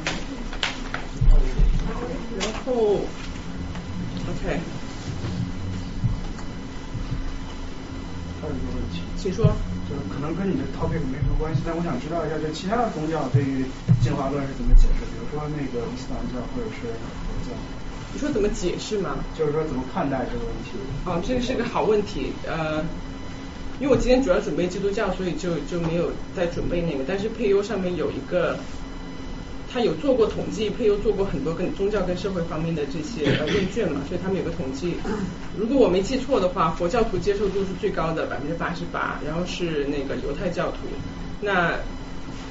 [2.39, 2.73] 然后
[4.25, 4.59] ，OK。
[8.41, 9.01] 还有一个问题。
[9.17, 9.53] 请说。
[9.89, 13.65] 就是可能跟你的 topic 没什么关系，但我想知道一下，就其他的宗教对于
[14.01, 15.05] 进化论是怎么解释？
[15.09, 17.53] 比如说那个伊斯兰教或者是佛教。
[18.13, 19.17] 你说怎么解释吗？
[19.37, 20.71] 就是说怎么看待这个问题？
[21.05, 22.83] 哦，这个是个好问题，呃，
[23.79, 28.57] 因为我今天主要准备基督教，所以就就没有再准备那个，但是配优上面有一个。
[29.71, 34.95] 他有做过统计，配优做过很多跟宗教跟社会方面的这些呃 问卷嘛，所以他们有个统计。
[35.55, 40.77] 如果我没记错的话，佛教徒接受度是最高的，百分之八十八，然后是那个犹太教徒。
[41.39, 41.77] 那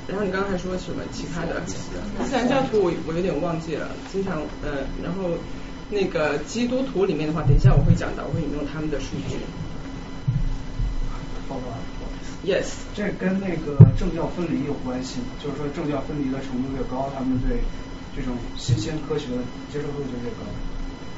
[0.08, 1.62] 然后你刚才说什么其他的？
[1.68, 5.36] 伊斯兰教徒我我有点忘记了，经常呃，然后
[5.90, 9.36] 那个基督徒里面的话，等一下我会讲到，我会引用他们的数据。
[11.46, 11.76] 好吧。
[12.42, 15.36] Yes，这跟那个政教分离有关系吗？
[15.42, 17.60] 就是说政教分离的程度越高，他们对
[18.16, 20.48] 这种新鲜科学的接受度就越高，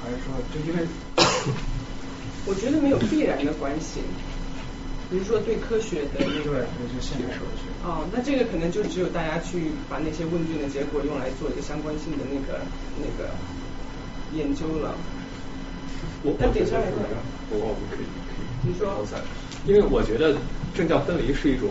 [0.03, 0.83] 还是说就因为？
[2.47, 4.01] 我觉得没有必然的关系。
[5.11, 7.67] 比如说对科学的那个，对，就现代科学。
[7.83, 12.61] 哦，那这个可能就只有大家去把那些问卷的结果用来做一个相关性的那个
[12.97, 13.31] 那个
[14.33, 14.95] 研究了。
[16.23, 16.95] 我我等一下来看，
[17.51, 18.71] 我我们可以可以。
[18.71, 19.05] 你说。
[19.67, 20.35] 因为我觉得
[20.75, 21.69] 政教分离是一种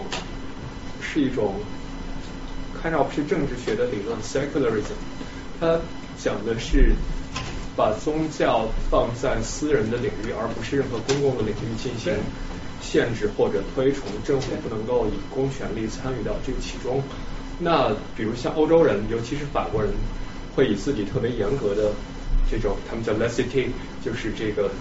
[1.01, 1.55] 是一种
[2.79, 4.93] 看上不是政治学的理论 secularism，
[5.59, 5.79] 它
[6.21, 6.93] 讲的是
[7.75, 12.13] 把宗教放在私人的领域，而不是任何公共的领域进行
[12.81, 17.01] 限制或者推崇，政府不能够以公权力参与到这个其中。
[17.59, 19.91] 那比如像欧洲人，尤其是法国人，
[20.55, 21.91] 会以自己特别严格的
[22.49, 23.67] 这种他们叫 laicity，
[24.03, 24.71] 就是这个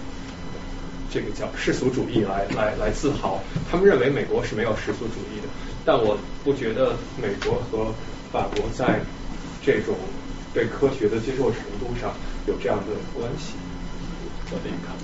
[1.11, 3.41] 这个叫世俗主义来来来自豪。
[3.69, 5.47] 他们认为美国是没有世俗主义的，
[5.85, 7.93] 但我不觉得美国和
[8.31, 9.01] 法国在
[9.61, 9.95] 这种
[10.53, 12.13] 对科学的接受程度上
[12.47, 13.53] 有这样的关系。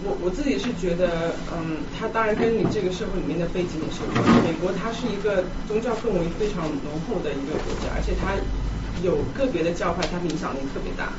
[0.04, 4.26] 我我自己是觉得，嗯，它当然跟你这个社会里面的背景也是有关。
[4.42, 8.34] 美国它是一个宗教氛围非常浓厚的一个国家，而且它
[9.06, 11.14] 有个别的教派，它的影响力特别大。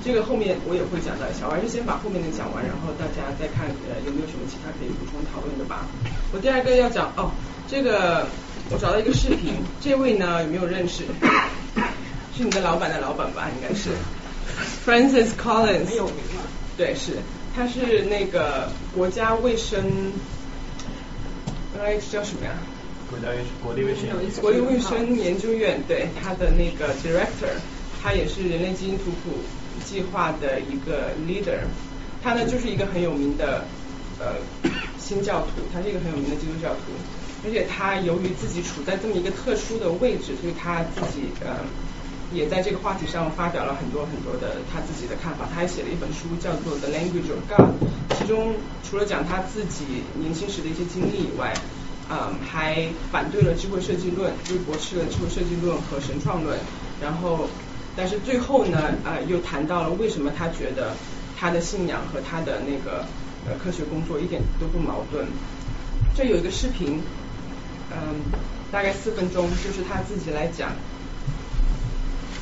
[0.00, 5.84] 这个后面我也会讲到一下，我还是先把后面的讲完，然后大家再看呃有没有什么其他可以补充讨论的吧。
[6.32, 7.28] 我第二个要讲哦，
[7.68, 8.24] 这个
[8.70, 9.52] 我找到一个视频，
[9.84, 11.04] 这位呢有没有认识？
[12.36, 13.48] 是你的老板的老板吧？
[13.52, 13.90] 应该是
[14.84, 16.44] Francis Collins，很有名了。
[16.76, 17.20] 对，是。
[17.56, 20.12] 他是那个国家卫生，
[21.80, 22.52] 哎，叫什么呀？
[23.08, 24.10] 国家卫国立卫生
[24.42, 27.48] 国立卫生研究院，对，他的那个 director，
[28.02, 29.38] 他也是人类基因图谱
[29.86, 31.60] 计划的一个 leader。
[32.22, 33.64] 他呢就是一个很有名的
[34.20, 34.34] 呃
[34.98, 36.92] 新教徒，他是一个很有名的基督教徒，
[37.46, 41.56] 而且他由于自己处在这么一个特殊的位置，所以他自己呃。
[42.32, 47.70] 也在这个话题上发表了很多很多的他自己的看法，他还写了一本书叫做《The Language of God》，
[48.18, 51.54] 其中除了讲他自己年轻时的一些经历以外，
[52.10, 56.58] 嗯，还反对了智慧设计论，就是驳斥了智慧设计论和神创论，
[57.00, 57.48] 然后，
[57.96, 60.94] 但是最后呢，啊，又谈到了为什么他觉得
[61.38, 63.04] 他的信仰和他的那个
[63.46, 65.26] 呃科学工作一点都不矛盾。
[66.14, 67.00] 这有一个视频，
[67.92, 68.20] 嗯，
[68.72, 70.72] 大概四分钟，就是他自己来讲。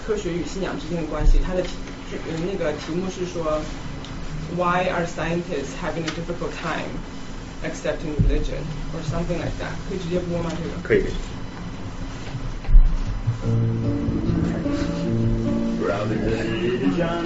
[0.07, 1.71] 科学与信仰之间的关系，它的题
[2.47, 3.59] 那个题目是说
[4.57, 6.93] ，Why are scientists having a difficult time
[7.65, 8.61] accepting religion
[8.93, 9.73] or something like that？
[9.89, 10.53] 可以直接播吗？
[10.53, 11.05] 这个可以。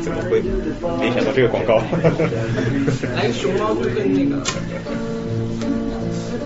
[0.03, 0.41] 怎么会
[1.01, 1.79] 联想到这个广告？
[3.17, 4.41] 来个熊猫就跟那个，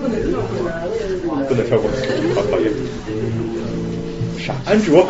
[0.01, 0.53] 不能跳过，
[1.49, 1.91] 不能跳过，
[2.35, 2.73] 好讨厌。
[4.42, 5.06] 傻安卓。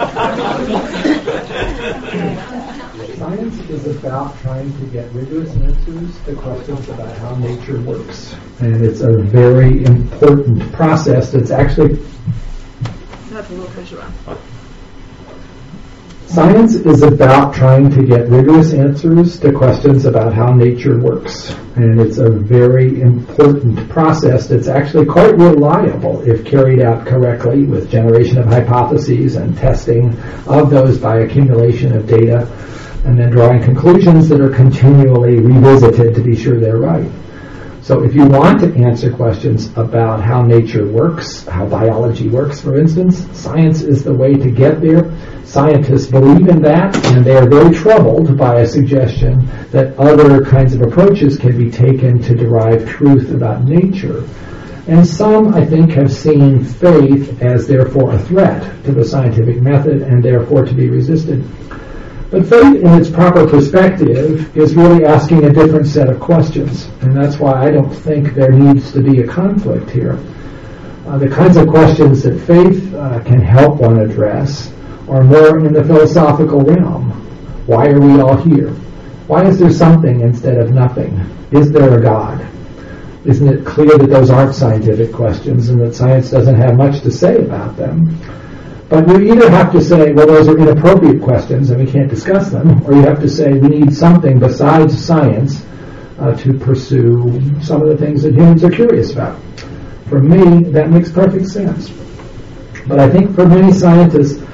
[3.18, 8.36] Science is about trying to get rigorous answers to questions about how nature works.
[8.60, 12.00] And it's a very important process that's actually.
[16.33, 21.51] Science is about trying to get rigorous answers to questions about how nature works.
[21.77, 27.91] And it's a very important process that's actually quite reliable if carried out correctly with
[27.91, 32.51] generation of hypotheses and testing of those by accumulation of data
[33.05, 37.11] and then drawing conclusions that are continually revisited to be sure they're right.
[37.83, 42.79] So if you want to answer questions about how nature works, how biology works, for
[42.79, 45.13] instance, science is the way to get there
[45.53, 50.73] Scientists believe in that, and they are very troubled by a suggestion that other kinds
[50.73, 54.27] of approaches can be taken to derive truth about nature.
[54.87, 60.01] And some, I think, have seen faith as therefore a threat to the scientific method
[60.01, 61.45] and therefore to be resisted.
[62.33, 66.87] But faith in its proper perspective is really asking a different set of questions.
[67.03, 70.19] And that's why I don't think there needs to be a conflict here.
[71.07, 74.73] Uh, the kinds of questions that faith uh, can help one address
[75.11, 77.11] are more in the philosophical realm.
[77.67, 78.71] Why are we all here?
[79.29, 81.21] Why is there something instead of nothing?
[81.51, 82.49] Is there a God?
[83.27, 87.11] Isn't it clear that those aren't scientific questions and that science doesn't have much to
[87.11, 88.19] say about them?
[88.93, 92.51] But you either have to say, well, those are inappropriate questions and we can't discuss
[92.51, 95.65] them, or you have to say we need something besides science
[96.19, 99.41] uh, to pursue some of the things that humans are curious about.
[100.11, 101.89] For me, that makes perfect sense.
[102.87, 104.45] But I think for many scientists,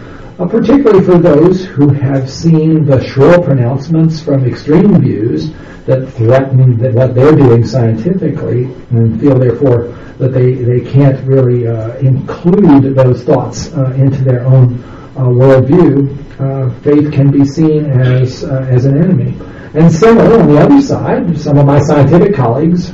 [0.47, 5.51] particularly for those who have seen the shrill pronouncements from extreme views
[5.87, 11.97] that threaten what they're doing scientifically and feel therefore that they, they can't really uh,
[11.97, 14.75] include those thoughts uh, into their own
[15.17, 16.07] uh, worldview,
[16.39, 19.37] uh, faith can be seen as, uh, as an enemy.
[19.75, 22.93] And similar, on the other side, some of my scientific colleagues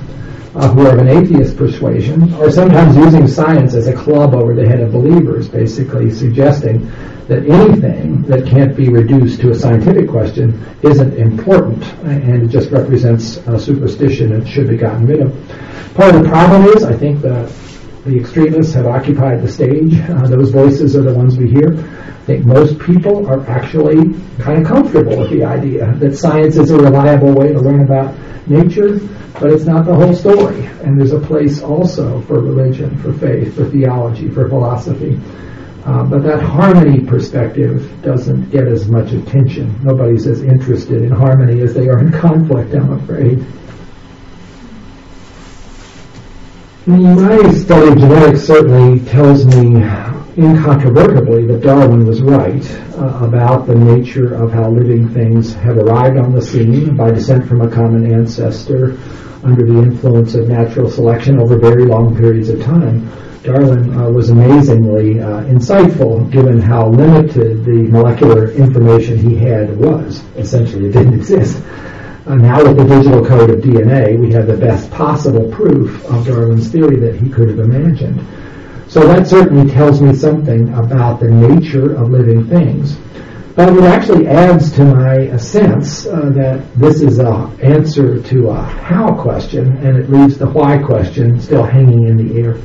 [0.55, 4.55] uh, who are of an atheist persuasion are sometimes using science as a club over
[4.55, 6.91] the head of believers, basically suggesting
[7.29, 12.71] that anything that can't be reduced to a scientific question isn't important and it just
[12.71, 15.33] represents a superstition and should be gotten rid of.
[15.95, 17.51] Part of the problem is, I think the,
[18.05, 19.99] the extremists have occupied the stage.
[20.01, 21.73] Uh, those voices are the ones we hear.
[21.73, 26.71] I think most people are actually kind of comfortable with the idea that science is
[26.71, 28.15] a reliable way to learn about
[28.49, 28.99] nature,
[29.41, 30.67] but it's not the whole story.
[30.83, 35.19] And there's a place also for religion, for faith, for theology, for philosophy
[35.85, 39.79] Uh, but that harmony perspective doesn't get as much attention.
[39.83, 43.45] Nobody's as interested in harmony as they are in conflict, I'm afraid.
[46.87, 49.83] My study of genetics certainly tells me
[50.37, 52.63] incontrovertibly that Darwin was right
[52.99, 57.49] uh, about the nature of how living things have arrived on the scene by descent
[57.49, 58.99] from a common ancestor
[59.45, 63.11] under the influence of natural selection over very long periods of time.
[63.45, 70.23] Darwin uh, was amazingly uh, insightful given how limited the molecular information he had was.
[70.37, 71.63] Essentially, it didn't exist.
[72.27, 76.27] Uh, now with the digital code of DNA, we have the best possible proof of
[76.27, 78.19] Darwin's theory that he could have imagined.
[78.89, 82.97] So that certainly tells me something about the nature of living things.
[83.55, 88.49] But it actually adds to my uh, sense uh, that this is an answer to
[88.49, 92.57] a how question, and it leaves the why question still hanging in the air.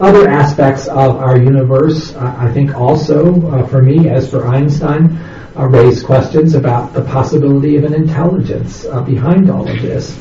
[0.00, 5.18] Other aspects of our universe, uh, I think also, uh, for me, as for Einstein,
[5.56, 10.16] uh, raise questions about the possibility of an intelligence uh, behind all of this.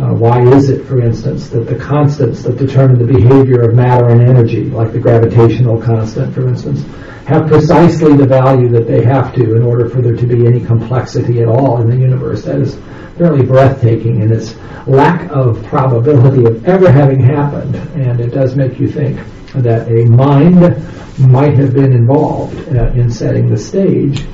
[0.00, 4.08] Uh, why is it, for instance, that the constants that determine the behavior of matter
[4.08, 6.82] and energy, like the gravitational constant, for instance,
[7.26, 10.64] have precisely the value that they have to in order for there to be any
[10.64, 12.42] complexity at all in the universe?
[12.44, 12.78] That is
[13.18, 14.56] fairly breathtaking in its
[14.86, 19.20] lack of probability of ever having happened, and it does make you think
[19.52, 20.60] that a mind
[21.18, 24.24] might have been involved uh, in setting the stage.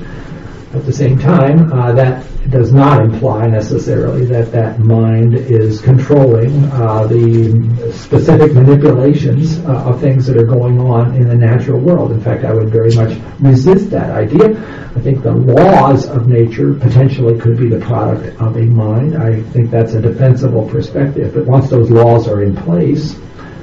[0.71, 6.65] At the same time, uh, that does not imply necessarily that that mind is controlling
[6.65, 12.11] uh, the specific manipulations uh, of things that are going on in the natural world.
[12.11, 14.51] In fact, I would very much resist that idea.
[14.95, 19.17] I think the laws of nature potentially could be the product of a mind.
[19.17, 21.33] I think that's a defensible perspective.
[21.33, 23.17] But once those laws are in place,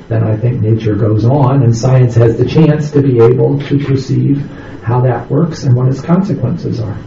[0.08, 3.78] then I think nature goes on and science has the chance to be able to
[3.80, 4.42] perceive
[4.84, 6.98] how that works and what its consequences are.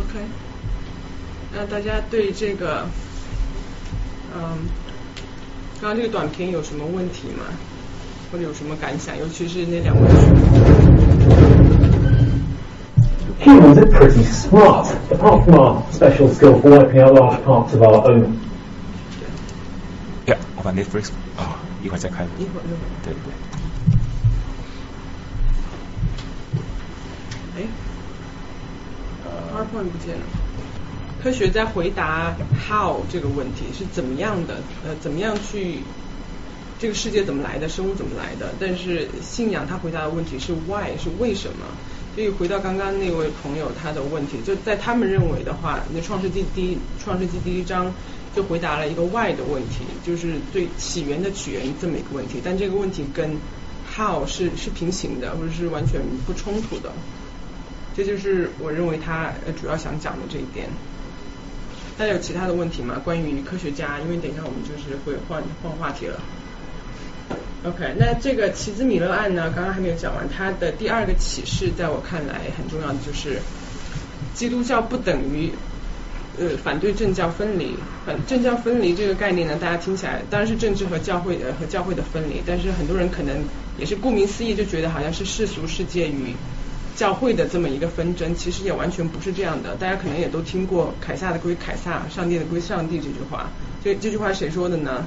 [0.00, 0.18] OK，
[1.52, 2.86] 那大家对这个，
[4.34, 4.68] 嗯，
[5.80, 7.44] 刚刚这个短片有什么问题吗？
[8.32, 9.16] 或者有什么感想？
[9.18, 10.02] 尤其是那两位。
[13.38, 18.04] Humans are pretty smart, apart from our special skill for wiping out large parts of our
[18.10, 18.38] own.
[20.55, 22.23] 我把 Netflix 啊、一会儿再开。
[22.37, 22.89] 一会儿一会儿。
[23.03, 23.33] 对对对。
[27.57, 27.67] 哎
[29.51, 30.23] ，PowerPoint 不见了。
[31.21, 32.33] 科学在回答
[32.67, 35.79] how 这个问题是怎么样的，呃，怎么样去
[36.79, 38.53] 这个世界怎么来的，生物怎么来的？
[38.59, 41.65] 但是信仰他回答的问题是 why 是为什么？
[42.15, 47.93] 所以回到刚刚那位朋友他的问题，就在他们认为的话，那创世纪第一创世纪第一章
[48.35, 53.37] 就回答了一个 why 的问题，就是对起源的起源这么一个问题，但这个问题跟
[53.93, 56.91] how 是是平行的，或者是完全不冲突的。
[57.95, 60.69] 这就是我认为他主要想讲的这一点。
[61.97, 62.99] 大家有其他的问题吗？
[63.03, 66.19] 关于科学家，因为等一下我们就是会换换话题了。
[67.63, 70.27] OK，那这个齐兹米勒案呢，刚刚还没有讲完。
[70.27, 73.39] 它的第二个启示，在我看来很重要的就是，
[74.33, 75.51] 基督教不等于
[76.39, 77.75] 呃反对政教分离。
[78.05, 83.43] 反政教分离这个概念呢，大家听起来当然是政治和教会呃和教会的分离，但是很多人可能
[83.77, 86.35] 也是顾名思义就觉得好像是世俗世界与
[86.95, 89.75] 教会的这么一个纷争，其实也完全不是这样的。
[89.75, 93.49] 大家可能也都听过“凯撒的归凯撒，上帝的归上帝”这句话。
[93.83, 95.05] 这这句话谁说的呢？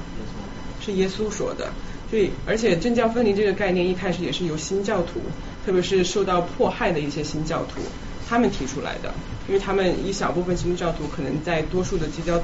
[0.80, 1.68] 是耶稣说的。
[2.10, 5.20] 所以，而且政教分离这个概念一开始也是由新教徒，
[5.66, 7.80] 特别是受到迫害的一些新教徒，
[8.28, 9.12] 他们提出来的。
[9.48, 12.40] 因为他们一小部分新教徒可能在多数的基教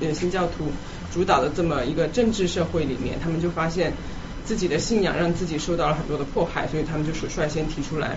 [0.00, 0.70] 呃新教徒
[1.12, 3.92] 主导的这么一个政治社会里面，他们就发现
[4.44, 8.16] 自己的信仰让自己受到了很多的迫害，所以他们就是率先提出来，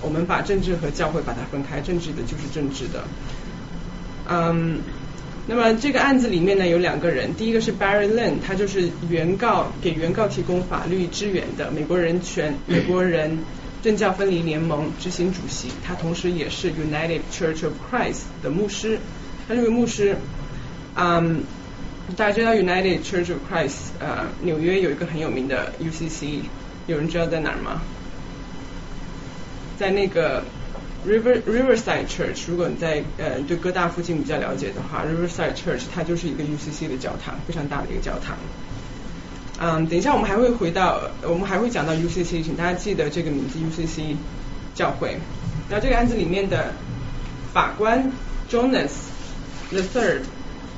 [0.00, 3.04] 我们把政治和教会把它分开，政治的就是政治的。
[4.28, 4.80] 嗯。
[5.48, 13.38] 那么这个案子里面呢有两个人，第一个是 Barry Lin，他就是原告给原告提供法律支援的美国人权美国人
[13.86, 18.98] 政教分离联盟执行主席，他同时也是 United Church of Christ 的牧师。
[19.46, 20.16] 他这位牧师，
[20.96, 21.44] 嗯，
[22.16, 26.40] 大家知道 United Church of Christ，呃，纽约有一个很有名的 UCC，
[26.88, 27.80] 有人知道在哪儿吗？
[29.78, 30.42] 在那个。
[31.06, 38.36] River Riverside Church，如果你在呃对哥大附近比较了解的话，Riverside Church 它就是一个 UCC 的教堂，非常大的一个教堂。
[39.58, 44.16] 嗯，等一下我们还会回到，我们还会讲到 UCC，请大家记得这个名字 UCC
[44.74, 45.18] 教会。
[45.68, 46.72] 然后这个案子里面的
[47.52, 48.12] 法官
[48.50, 48.90] Jonas
[49.70, 50.20] the Third，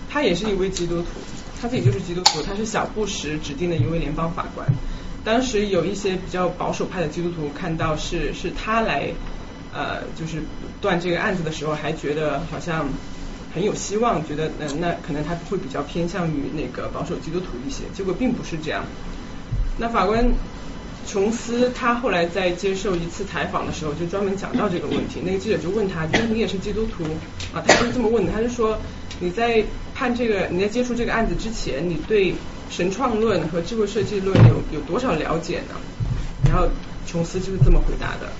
[0.09, 1.09] 他也是一位基督徒。
[1.61, 4.68] 他自己就是基督徒，他是小布什指定的一位联邦法官。
[5.24, 9.11] 当时有一些比较保守派的基督徒看到是是他来
[9.74, 10.41] 呃就是
[10.81, 12.89] 断这个案子的时候，还觉得好像
[13.55, 17.84] 很有希望，觉得嗯那可能他会比较偏向于那个保守基督徒一些。
[17.94, 18.84] 结果并不是这样。
[19.78, 20.32] 那法官
[21.07, 25.20] 琼斯他后来在接受一次采访的时候，就专门讲到这个问题。
[25.24, 27.05] 那个记者就问他，就是你也是基督徒
[27.55, 27.64] 啊？
[27.66, 28.78] 他是这么问的，他就说
[29.20, 32.34] 你在判这个你在接触这个案子之前，你对
[32.68, 35.74] 神创论和智慧设计论有有多少了解呢？
[36.44, 36.68] 然后
[37.07, 38.30] 琼斯就是这么回答的。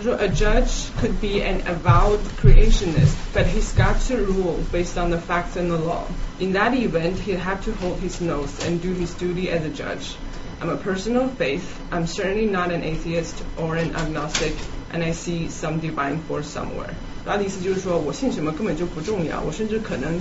[0.00, 5.18] 他说，A judge could be an avowed creationist, but he's got to rule based on the
[5.18, 6.04] facts and the law.
[6.38, 9.70] In that event, he'd have to hold his nose and do his duty as a
[9.70, 10.16] judge.
[10.60, 11.64] I'm a person of faith.
[11.90, 14.54] I'm certainly not an atheist or an agnostic,
[14.92, 16.94] and I see some divine force somewhere.
[17.24, 20.20] 他的意思就是说我信什么根本就不重要，我甚至可能，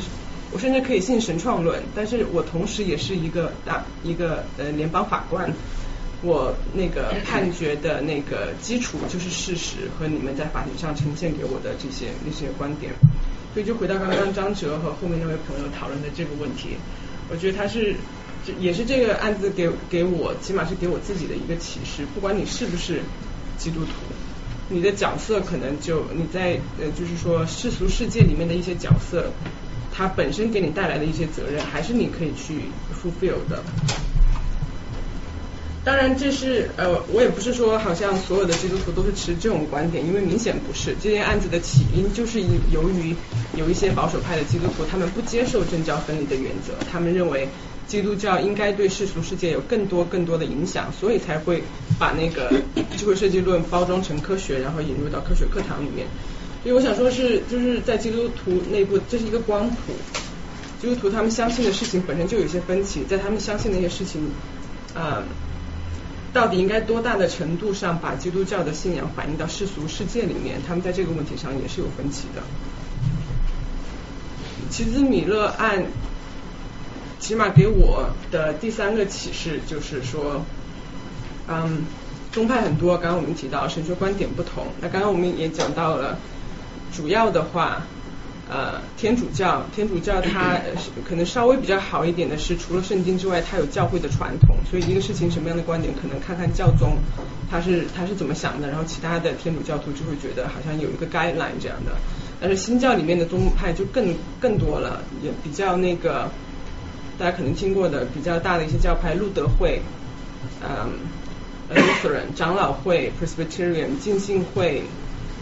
[0.52, 5.54] 我甚至可以信神创论，但是我同时也是一个大一个呃联邦法官，
[6.23, 12.93] 我那个判决的那个基础就是事实和你们在法庭上呈现给我的这些那些观点，
[13.55, 16.77] 所以就回到刚刚张哲和后面那位朋友讨论的这个问题，
[17.31, 17.95] 我觉得他是
[18.47, 23.01] 这也是这个案子给给我起码是给我自己的一个启示，不管你是不是
[23.57, 23.91] 基督徒。
[24.73, 29.33] 你的角色可能就你在呃，就是说世俗世界里面的一些角色，
[29.93, 33.65] 它本身给你带来的一些责任，还是你可以去 fulfill 的。
[35.85, 40.95] 当然，这是呃，我也不是说好像所有的基督徒都是持这种观点，因为明显不是。
[41.03, 43.15] 这件案子的起因就是由于
[43.57, 47.49] 有一些保守派的基督徒，他们不接受政教分离的原则，他们认为。
[47.87, 51.61] 基督教应该对世俗世界有更多更多的影响，所以才会
[51.99, 52.53] 把那个
[52.97, 56.07] 智慧设计论包装成科学，然后引入到科学课堂里面。
[56.63, 59.93] 所以我想说是，就是在基督徒内部，这是一个光谱。
[60.81, 64.31] 基督徒他们相信的事情本身就有一些分歧，在他们相信的一些事情，
[64.95, 65.25] 啊，
[66.33, 72.43] 到底应该多大的程度上把基督教的信仰反映到世俗世界里面，他们在这个问题上也是有分歧的。
[74.71, 75.87] 齐兹米勒案。
[77.21, 80.43] 起码给我的第三个启示就是说，
[81.49, 81.85] 嗯，
[82.33, 84.69] 宗派很多，刚刚我们提到神学观点不同。
[84.81, 86.19] 那刚刚我们也讲到了，
[86.97, 87.83] 主要的话，
[88.51, 90.59] 呃，天主教，天主教它
[91.09, 94.57] 可能稍微比较好一点的是，除了圣经之外，它有教会的传统。
[94.69, 96.97] 所以一个事情什么样的观点，可能看看教宗
[97.49, 101.93] 他是他是怎么想的，然后其他的天主教徒就会觉得好像有一个 guideline 这样的。
[102.41, 106.29] 但是新教里面的宗派就更更多了，也比较那个。
[107.19, 109.83] 大家可能听过的比较大的一些教派，路德会，
[110.63, 110.89] 嗯
[111.69, 114.85] ，Lutheran 长老会，Presbyterian 浸信会，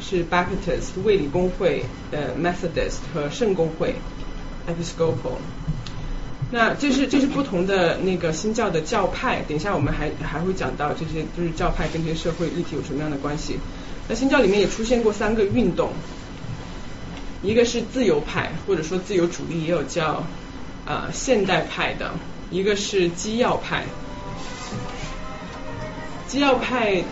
[0.00, 3.94] 是 Baptist 卫理公会，呃，Methodist 和圣公会
[4.66, 5.38] ，Episcopal。
[6.50, 13.58] 那这是这是不同的那个新教的教派，等一下我们还还会讲到这些，就是教派跟这些社会议题有什么样的关系。
[14.08, 15.90] 那新教里面也出现过三个运动，
[17.42, 20.24] 一个是自由派，或者说自由主义，也有叫。
[20.86, 22.14] 呃，现代派的
[22.50, 23.84] 一个是基要派，
[26.26, 27.02] 基要派，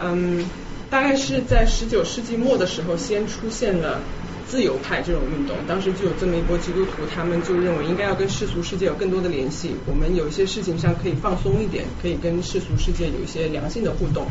[0.00, 0.46] 嗯，
[0.88, 4.00] 大概是在十九世纪末的时候，先出现了
[4.46, 5.56] 自由派这种运动。
[5.66, 14.26] 当时就有这么一波基督徒，他们就认为应该要跟世俗世界有更多的联系，我们有一些事情上可以放松一点，可以跟世俗世界有一些良性的互动。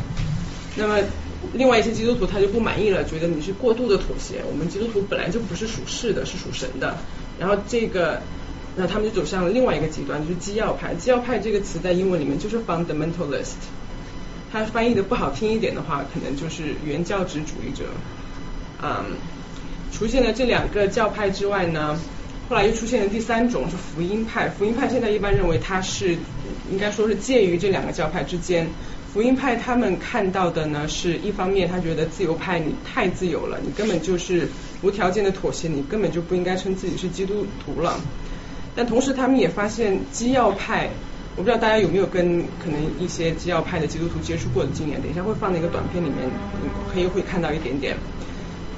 [0.76, 0.98] 那么，
[1.52, 4.42] 另外一些基督徒他就不满意了，觉得你是过度的妥协。
[4.50, 6.96] 我们基督徒本来就不是属世的，是属神的。
[7.38, 8.22] 然后这个，
[8.76, 10.94] 那他们就走向了另外一个极端，就是基要派。
[10.94, 13.56] 基要派这个词在英文里面就是 fundamentalist，
[14.58, 17.84] 它翻译的不好听一点的话，可能就是原教旨主义者。
[18.82, 19.16] 嗯，
[19.92, 21.98] 出现了这两个教派之外呢，
[22.48, 24.48] 后来又出现了第三种是福音派。
[24.48, 26.16] 福音派现在一般认为它是
[26.70, 28.68] 应该说是介于这两个教派之间。
[29.12, 34.46] 福音派他们看到的呢，是一方面他觉得自由派你太自由了，你根本就是
[34.82, 37.98] 无条件的妥协，你根本就不应该称自己是基督徒了。
[38.74, 40.90] 但同时他们也发现基要派，
[41.36, 46.16] 我不知道大家有没有跟可能一些基要派的基督徒接触过的经验，等一下会放在一个短片里面，
[46.92, 47.96] 可以会看到一点点。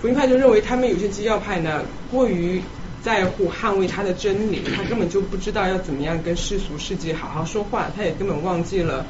[0.03, 2.61] 福音派就认为他们有些基要派呢，过于
[3.03, 9.07] 在乎捍卫他的真理，他根本就不知道要怎么样跟世俗世界好好说话，他也根本忘记了。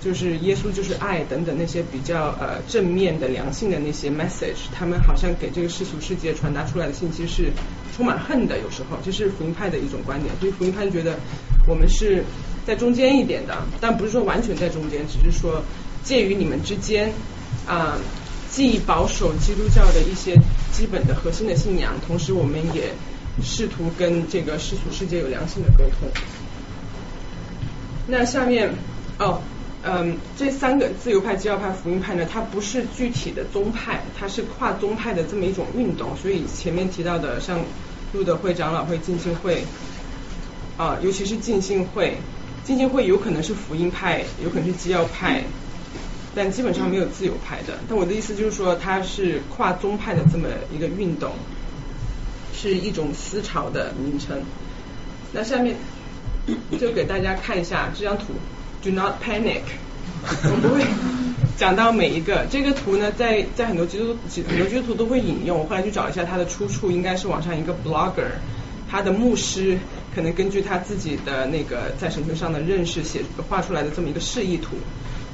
[0.00, 7.50] 就是耶稣就是爱等等那些比较呃正面的良性的那些 message，他们好像给这个世俗世界传达出来的信息是
[7.96, 10.30] 充满恨的，有时候这是福音派的一种观点。
[10.38, 11.18] 所以福音派觉得
[11.66, 12.22] 我们是
[12.66, 15.62] 在中间一点的，但不是说完全在中间，只是说
[16.02, 17.12] 介于你们之间
[17.66, 17.98] 啊，
[18.50, 20.36] 既保守基督教的一些
[20.72, 22.92] 基本的核心的信仰，同时我们也
[23.42, 26.08] 试图跟这个世俗世界有良性的沟通。
[28.06, 28.74] 那下面
[29.18, 29.40] 哦，
[29.82, 36.16] 嗯，这三个自由派、基要派、福音派呢，它不是具体的宗派，它是跨宗派的这么一种运动。
[36.16, 37.60] 所以前面提到的像
[38.12, 39.64] 路德会、长老会、浸信会
[40.76, 42.18] 啊，尤其是浸信会，
[42.64, 45.44] 浸信会有可能是福音派，有可能是基要派，
[46.34, 47.78] 但基本上没有自由派的。
[47.88, 51.32] 但我的意思就是说，它是跨宗派的这么一个运动，
[52.54, 54.42] 是一种思潮的名称。
[55.32, 55.76] 那下面。
[56.78, 58.34] 就给大家看一下这张图
[58.82, 59.62] ，Do not panic，
[60.28, 60.84] 我不会
[61.56, 62.44] 讲到每一个。
[62.50, 64.14] 这个图呢，在在很多基督
[64.46, 65.58] 很多基督徒都会引用。
[65.58, 68.28] 我后来去找一下它的出处，应该是网上一个 blogger，
[68.90, 69.78] 他的牧师
[70.14, 74.76] 可能根据他自己的那个在神学上的认识写画出来的这么一个示意图。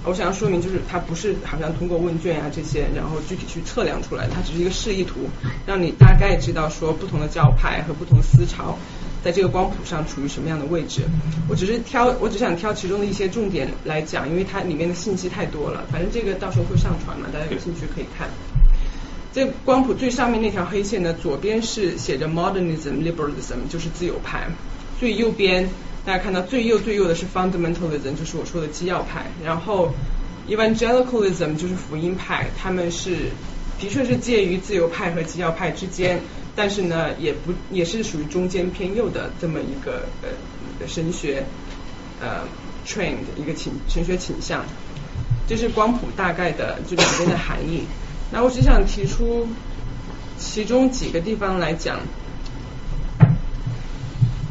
[0.03, 5.29] 我想要说明就是，它不是好像通过问卷啊这些，然后具体去测量出来，它只是一个示意图，
[5.67, 8.79] 让你大概知道说不同的教派和不同思潮。
[9.23, 11.03] 在这个光谱上处于什么样的位置？
[11.51, 15.85] 我只是挑，我只想挑其中的一些重点来讲，因为它里面的信息太多了。
[15.93, 18.27] 反正这个到时候会上传嘛，大家有兴趣可以看。
[19.33, 24.51] 这光谱最上面那条黑线呢，左边是写着 modernism liberalism，就是自由派；
[24.99, 25.69] 最右边
[26.05, 29.27] 大家看到最右最右的是 fundamentalism，就是我说的基要派。
[29.45, 29.93] 然后
[30.49, 33.31] evangelicalism 就是福音派，他们是
[33.79, 36.21] 的确是介于自由派和基要派之间。
[36.57, 41.45] 但是呢，也不也是属于中间偏右的这么一个呃神学
[42.21, 42.43] 呃
[42.85, 44.65] trend 一个倾神学倾向，
[45.47, 47.85] 这是光谱大概的这两边的含义。
[48.33, 49.49] 那我只想提出
[50.39, 52.01] 其中几个地方来讲。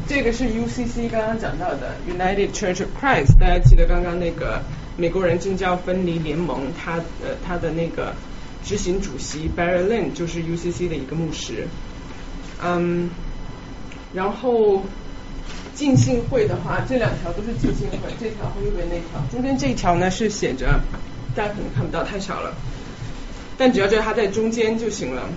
[0.06, 4.60] 这个是 UCC 刚刚讲到的 United Church of Christ，大家记得刚刚那个
[4.96, 8.12] 美国人政教分离联盟，他呃他的那个
[8.64, 11.68] 执行主席 Barry Lin 就是 UCC 的一个牧师。
[12.60, 13.08] 嗯，
[14.12, 14.82] 然后
[15.76, 20.80] 浸信会的话，这两条都是浸信会，这条和右边那条，中间这一条呢是写着，
[21.36, 22.52] 大家可能看不到，太小了，
[23.60, 25.28] 但只要知道它在中间就行了。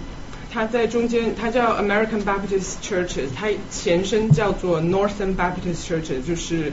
[0.49, 6.71] 它在中间，它叫 American Baptist Churches，它前身叫做 Northern Baptist Churches，就是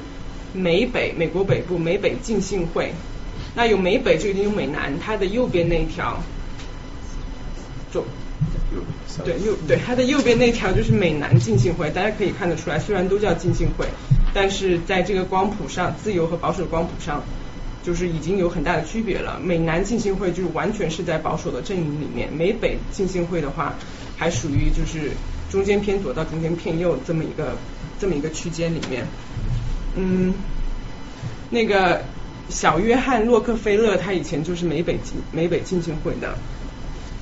[0.52, 2.92] 美北美国北部美北浸信会。
[3.56, 6.22] 那有美北就一定有美南，它的右边那一条，
[7.90, 8.04] 左。
[9.24, 13.84] 对右对它的右边那条就是美南浸信会，大家可以看得出来，虽然都叫浸信会，
[14.32, 17.24] 但是在这个光谱上，自由和保守的光谱上，
[17.82, 19.40] 就是已经有很大的区别了。
[19.42, 23.74] 美南浸信会就是完全是在保守的阵营里面，美北浸信会的话，
[24.16, 25.10] 还属于就是
[25.50, 27.56] 中间偏左到中间偏右这么一个
[27.98, 29.06] 这么一个区间里面。
[29.96, 30.34] 嗯，
[31.50, 32.02] 那个
[32.48, 36.36] 小约翰洛克菲勒他以前就是美北浸美北浸信会的，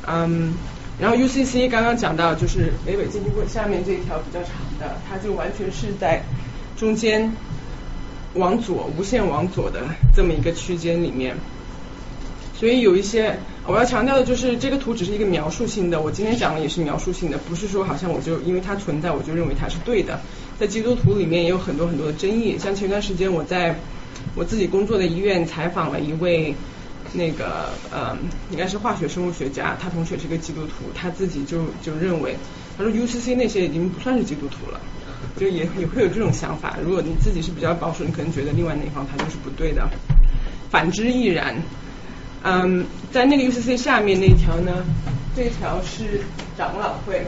[0.06, 0.54] 嗯。
[1.00, 6.24] 然后 UCC 刚刚讲到，就是北北浸信会下面这一条比较长的，它就完全是在
[6.76, 7.32] 中间
[8.38, 9.82] 往左无限往左的
[10.16, 11.36] 这么一个区间里面。
[12.54, 20.20] 所以有一些我要强调的就是，这个图只是一个描述性的，我今天讲的也是描述性的，不是说好像我就因为它存在我就认为它是对的。
[20.58, 23.78] 在基督徒里面也有很多很多的争议，像前段时间我在
[24.34, 26.54] 我自己工作的医院采访了一位。
[27.14, 28.14] 那个呃，
[28.50, 32.36] 应该是化学生物学家，他同学是个基督徒，他自己就就认为，
[32.76, 34.78] 他说 UCC 那些已经不算是基督徒了，
[35.38, 36.76] 就也也会有这种想法。
[36.84, 39.88] 如果你自己是比较保守，你可能觉得另外那一方他就是不对的，
[40.70, 41.56] 反之亦然。
[42.42, 44.84] 嗯，在那个 UCC 下面那一条呢，
[45.36, 46.22] 这条是
[46.56, 47.24] 长老会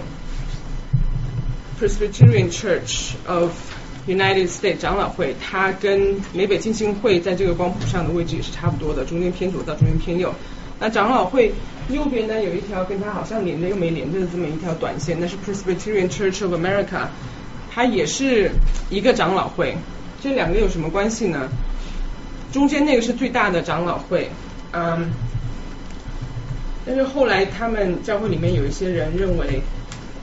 [1.80, 3.52] ，Presbyterian Church of。
[4.06, 10.34] United States 长老会，它跟美北浸信会在这个光谱上的位置也是差不多的，中间偏左到中间偏右。
[10.80, 11.52] 那长老会
[11.90, 17.08] 右边呢有一条跟它好像连着又没连着的这么一条短线，那是 Presbyterian Church of America，
[17.70, 18.50] 它也是
[18.90, 19.76] 一个长老会。
[20.20, 21.48] 这两个有什么关系呢？
[22.52, 24.28] 中间那个是最大的长老会，
[24.72, 25.10] 嗯，
[26.84, 29.62] 但是后来他们教会里面有一些人认为。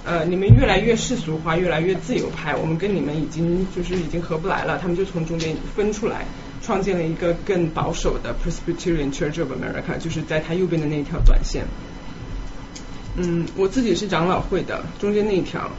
[0.10, 4.78] 呃，你们越来越世俗化，越来越自由派，我们跟你们已经就是已经合不来了。
[4.78, 6.26] 他们就从中间分出来，
[6.62, 11.66] 创建了一个更保守的 Presbyterian Church of America，就是在它右边的那一条短线。
[13.18, 15.70] 嗯，我自己是长老会的，中间那一条，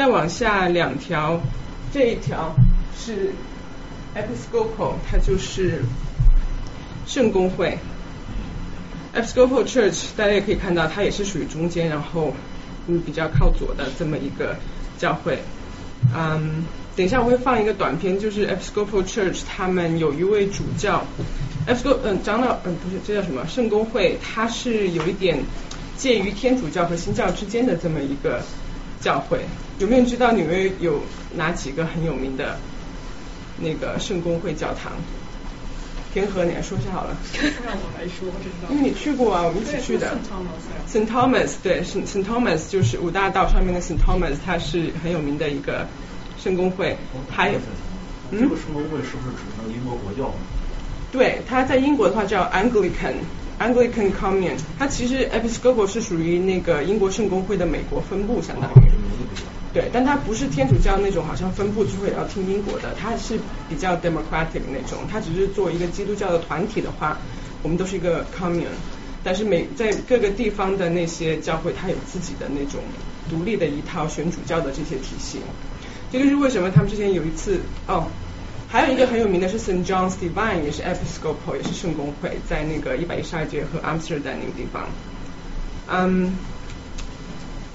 [0.00, 1.38] 再往下两条，
[1.92, 2.56] 这一条
[2.98, 3.32] 是
[4.16, 5.82] Episcopal，它就是
[7.06, 7.76] 圣公会。
[9.14, 12.32] Episcopal Church 大家也可以看到，它也是属于中间，然后。
[12.86, 14.56] 嗯，比较靠左的这么一个
[14.96, 15.38] 教会，
[16.16, 16.64] 嗯，
[16.96, 21.04] 等一下我会放一个短片，就是 Episcopal Church，他们有一位主教
[21.68, 25.40] ，Episcopal 嗯长老嗯不是这叫什么圣公会，它是有一点
[25.98, 28.40] 介于天主教和新教之间的这么一个
[29.00, 29.40] 教会。
[29.78, 31.02] 有没有人知道纽约有
[31.34, 32.58] 哪几个很有名的
[33.58, 34.92] 那个圣公会教堂？
[36.12, 37.16] 天和，你来说一下好了。
[37.64, 38.68] 让我来说，我知道。
[38.74, 40.18] 因为你去过啊，我们一起去的。
[40.92, 41.06] St.
[41.06, 42.24] Thomas，对，是 St.
[42.24, 43.96] Thomas，就是五大道上面的 St.
[43.96, 45.86] Thomas，它是很有名的一个
[46.36, 46.96] 圣公会。
[47.30, 47.60] 还有，
[48.32, 50.34] 这个圣公会是不是指的英国国教？
[51.12, 52.42] 对，它在英国的话叫
[53.60, 54.58] anglican commune。
[54.76, 58.90] 它其实 Episcopal 是属于那个英国圣公会的美国分部，相当于。
[59.72, 63.38] 对，但它不是天主教那种，好像分部就会要听英国的，它是
[63.68, 64.98] 比较 democratic 那种。
[65.08, 67.16] 它只是作为一个基督教的团体的话，
[67.62, 68.64] 我们都是一个 commune。
[69.22, 72.80] 但是每在各个地方的那些教会，它有自己的那种
[73.28, 75.38] 独立的一套选主教的这些体系。
[76.10, 78.08] 这个是为什么他们之前有一次哦，
[78.70, 79.84] 还有一个很有名的是 St.
[79.84, 84.88] John's Divine，也是 Episcopal，也是圣公会，在那个一百一十二街和 Amsterdam 那个地方。
[85.88, 86.36] 嗯。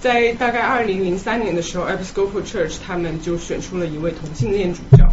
[0.01, 5.03] 在大概二零零三年的时候，Episcopal Church 他们就选出了一位同性恋主教。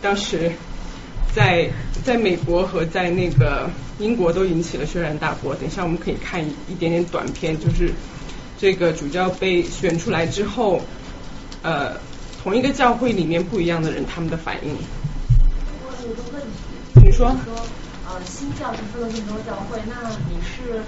[0.00, 0.50] 当时
[1.34, 1.68] 在
[2.02, 5.54] 在美国和在那个英国都引起了轩然大波。
[5.54, 7.92] 等一下我们可以看一点点短片，就是
[8.58, 10.80] 这个主教被选出来之后，
[11.60, 11.92] 呃，
[12.42, 14.74] 同一个教会里面不一样的人他们的反应。
[15.84, 17.52] 我有个问题，你说，说
[18.08, 20.82] 呃，新教是分了这么多教会，那你是？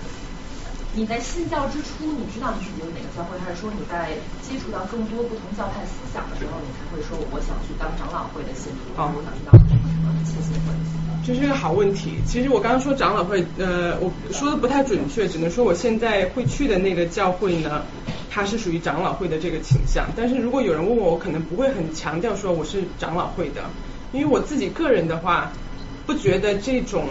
[0.94, 11.01] 你在信教之初，你知道你自己有哪个教会，还是说你在接触到更多不同教派思想的时候，你才会说我想去当长老会的信徒，哦、我想去当什么切信会？
[11.24, 12.14] 这是一个好问题。
[12.26, 17.82] 其实我刚刚说长老会，呃，我说的不太准确，只能说我现在会去的那个教会呢，
[18.30, 20.06] 它是属于长老会的这个倾向。
[20.16, 23.62] 但是如果有人问我，我可能不会很强调说我是长老会的，
[24.12, 25.52] 因为我自己个人的话，
[26.06, 27.04] 不觉得这种。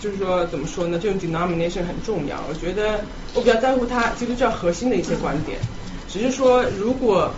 [0.00, 0.98] 就是说，怎么说呢？
[0.98, 2.42] 这种 denomination 很重要。
[2.48, 3.04] 我觉得
[3.34, 5.58] 我比较在乎它基督教核心的一些观点。
[6.08, 7.30] 只是说，如果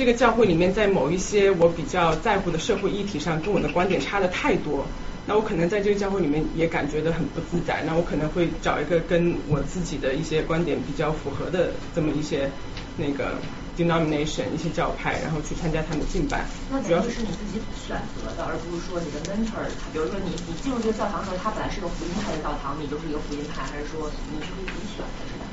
[0.00, 4.86] 这个教会里面在某一些我比较在乎的社会议题上，跟我的观点差的太多，
[5.26, 7.84] 那我可能在这个教会里面也感觉的很不自在。
[7.86, 12.50] 那我可能会找一个跟我自己的一些观点比较符合的这么一些
[12.96, 13.36] 那个。
[13.78, 16.44] denomination 一些教派，然后去参加他们的敬拜。
[16.68, 25.48] 那主要是你自己选择的，而不是说你的 mentor，比如说你你进入这个教堂的时候，它本来是个福音派的教堂，你就是一个福音派，还是说你是可以自己选的，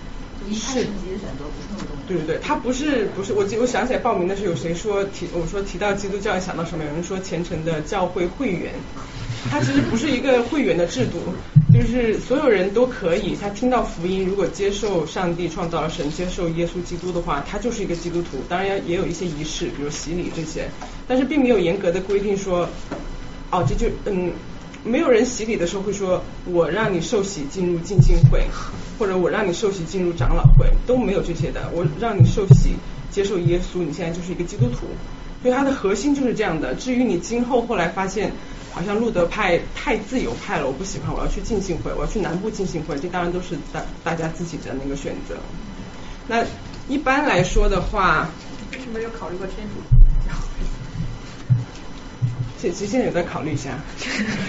[0.48, 1.86] 就一开始你自己的选择不是。
[2.08, 6.86] 对对对，他不是不是我记我想起来报名的是有谁说提我说提到基督教想到什么？
[6.86, 8.74] 有人说虔诚的教会会员，
[9.52, 11.20] 它其实不是一个会员的制度。
[11.74, 18.38] 就是所有人都可以，他听到福音，如果接受上帝创造神，接受耶稣基督的话，他就是一个基督徒。
[18.48, 20.70] 当然也有一些仪式，比如洗礼这些，
[21.08, 22.68] 但是并没有严格的规定说，
[23.52, 24.32] 哦，这就嗯，
[24.88, 28.48] 没有人洗礼的时候会说，我让你受洗进入浸信会，
[28.98, 31.70] 或者我让你受洗进入长老会，都没有这些的。
[31.74, 32.76] 我让你受洗
[33.12, 34.88] 接受耶稣，你现在就是一个基督徒。
[35.44, 36.74] 所以它的核心就是这样的。
[36.74, 38.32] 至于你今后后来发现。
[38.74, 45.36] 好像路德派太自由派了，我不喜欢，我要去浸信会，我要去南部浸信会，这当然都是大大家自己的那个选择。
[46.28, 46.46] 那
[46.88, 48.30] 一般来说的话，
[48.72, 49.97] 为什么有考虑过天主教？
[52.58, 53.80] 其实现在有在考虑一下。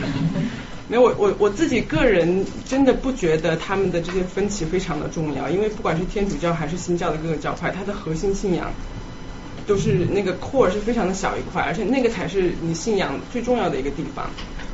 [0.89, 8.73] 没有，我我我自己个人真的不觉得他们的这些分歧非常的重要，因为不管是天主教还是新教的各个教派，它的核心信仰。
[9.67, 14.31] 都是那个 core 是非常的小一块，而且那个才是你信仰最重要的一个地方。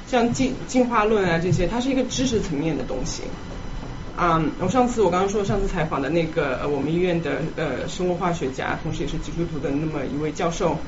[0.07, 3.25] 像进进化论啊这些，它是一个知识层面的东西。
[4.15, 10.79] 啊、我上次我刚刚说上次采访的那个我们医院的呃生物化学家，同时也是基督徒的那么一位教授，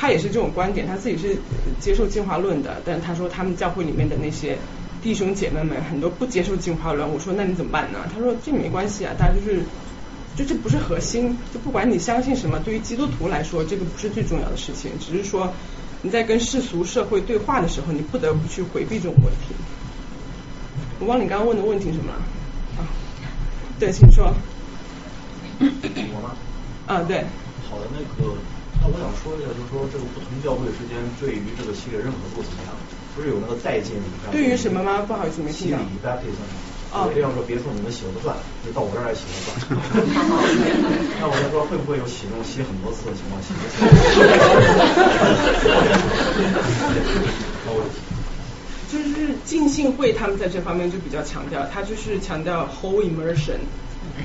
[0.00, 1.36] 他也是这种观点，他自己是
[1.78, 4.56] 接受进化论的，但是他说他们教会里面的那些
[5.02, 7.98] 弟兄姐妹们很多不接受进化论，我说那你怎么办呢？
[8.10, 9.62] 他说这没关系啊，大家就是。
[10.36, 15.52] 就这不是核心，就不管你相信什么，对于基督徒来说，这个不是最重要的事情，只是说
[16.02, 19.54] 你在跟世俗社会对话的时候，你不得不去回避这种问题。
[21.00, 22.22] 我忘了你刚刚问的问题什么了？
[22.78, 22.86] 啊，
[23.78, 24.32] 对，请说。
[25.58, 26.36] 我吗？
[26.86, 27.24] 啊，对。
[27.68, 28.32] 好的，那个，
[28.80, 32.72] 那我想说一下，就是说这个不同教会之间对于这个系列认可度怎么样？
[33.14, 34.02] 不是有那个再见礼？
[34.32, 35.02] 对于什么吗？
[35.06, 35.76] 不好意思，没听到。
[35.78, 36.40] 洗礼 baptism。
[36.90, 38.34] 啊，这样说别说你们洗了个钻，
[38.66, 39.54] 就到我这儿来洗了算。
[41.20, 43.40] 那我就说会不会有洗那种洗很多次的情况？
[43.42, 43.54] 洗
[48.90, 53.60] 就是浸信会他们在这方面就比较强调，他就是强调 whole immersion，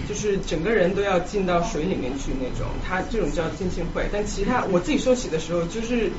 [0.08, 4.08] 就是整个人都要进到水里面去那种，他这种叫浸浸会。
[4.12, 6.12] 但其他我自己受洗的时候就是。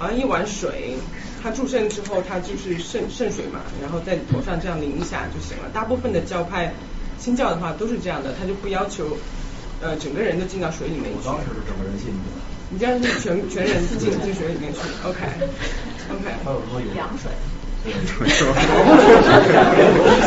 [0.00, 0.94] 好像一碗水，
[1.42, 5.68] 它注圣之后，它就是渗渗水嘛，然后在头上这样淋一下就行了。
[5.74, 6.72] 大部分的教派，
[7.18, 9.16] 新教的话都是这样的，他就不要求
[9.82, 11.26] 呃整个人都进到水里面去。
[11.26, 12.38] 我当时是整个人进去的。
[12.70, 15.18] 你这样是全全人进进水里面去，OK
[16.14, 16.30] OK。
[16.44, 17.32] 还有说有凉水。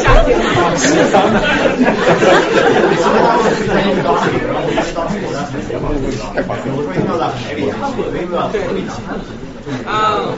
[0.01, 1.41] 夏天嘛，是咱们。
[8.51, 8.61] 对。
[9.85, 10.33] 啊，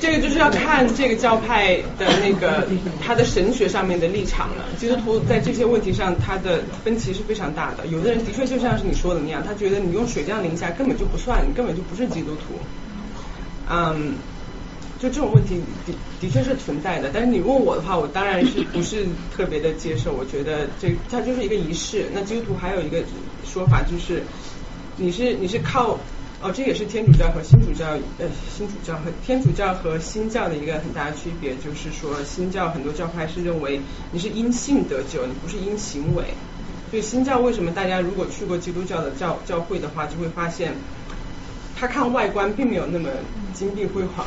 [0.00, 2.64] 这个就是要看这个教派的那个
[3.04, 4.64] 他的神学上面的立场了。
[4.78, 7.84] 基督徒在这些问题上，他的分歧是非常大的。
[7.88, 12.54] 有的人的确就像是你说的那样，他觉得你用水这样淋下根本就不算，你根本就不是基督徒。
[13.68, 14.14] 嗯，
[15.04, 17.10] 就这种问题的的确是存在的。
[17.12, 19.04] 但是你问我的话，我当然是不是
[19.36, 20.14] 特别的接受。
[20.14, 22.06] 我觉得这它就是一个仪式。
[22.14, 23.02] 那基督徒还有一个
[23.44, 24.22] 说法就是，
[24.96, 25.98] 你是你是靠。
[26.42, 27.86] 哦，这也是天主教和新主教，
[28.18, 33.80] 呃，新主教和天主教和新教的一个很大的区别，就是说新教很多教派是认为
[34.12, 36.24] 你是因信得救，你不是因行为。
[36.90, 40.74] 所以新教为什么大家如果去过基督教的教教会的话，就会发现，
[41.76, 43.08] 他看外观并没有那么
[43.54, 44.26] 金碧辉煌，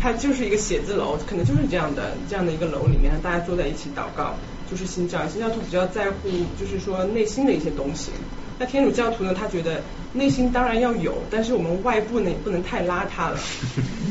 [0.00, 4.34] 它就是一个写字楼，可能就是这样的这样的一个楼里面，大家坐在一起祷告，
[4.70, 5.26] 就是新教。
[5.26, 6.28] 新教徒比较在乎，
[6.60, 8.10] 就是说内心的一些东西。
[8.58, 9.34] 那天主教徒呢？
[9.34, 9.82] 他觉得
[10.14, 13.38] 内心当然要有，但是我们外部呢也不能太邋遢了，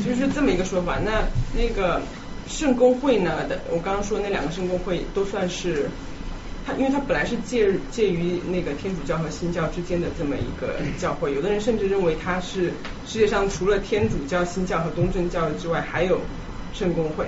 [0.06, 1.00] 就是这么一个说法。
[1.04, 1.24] 那
[1.56, 2.00] 那个
[2.48, 5.90] 圣公会呢的，我刚刚说那两个圣公会都算是，
[6.66, 11.34] 它因为它本来是介介于那个天主教和新教之间的这么一个教会。
[11.34, 12.74] 有的人甚至认为它是
[13.06, 16.22] 世界上除了天主教、新教和东正教之外，还有
[16.74, 17.28] 圣公会。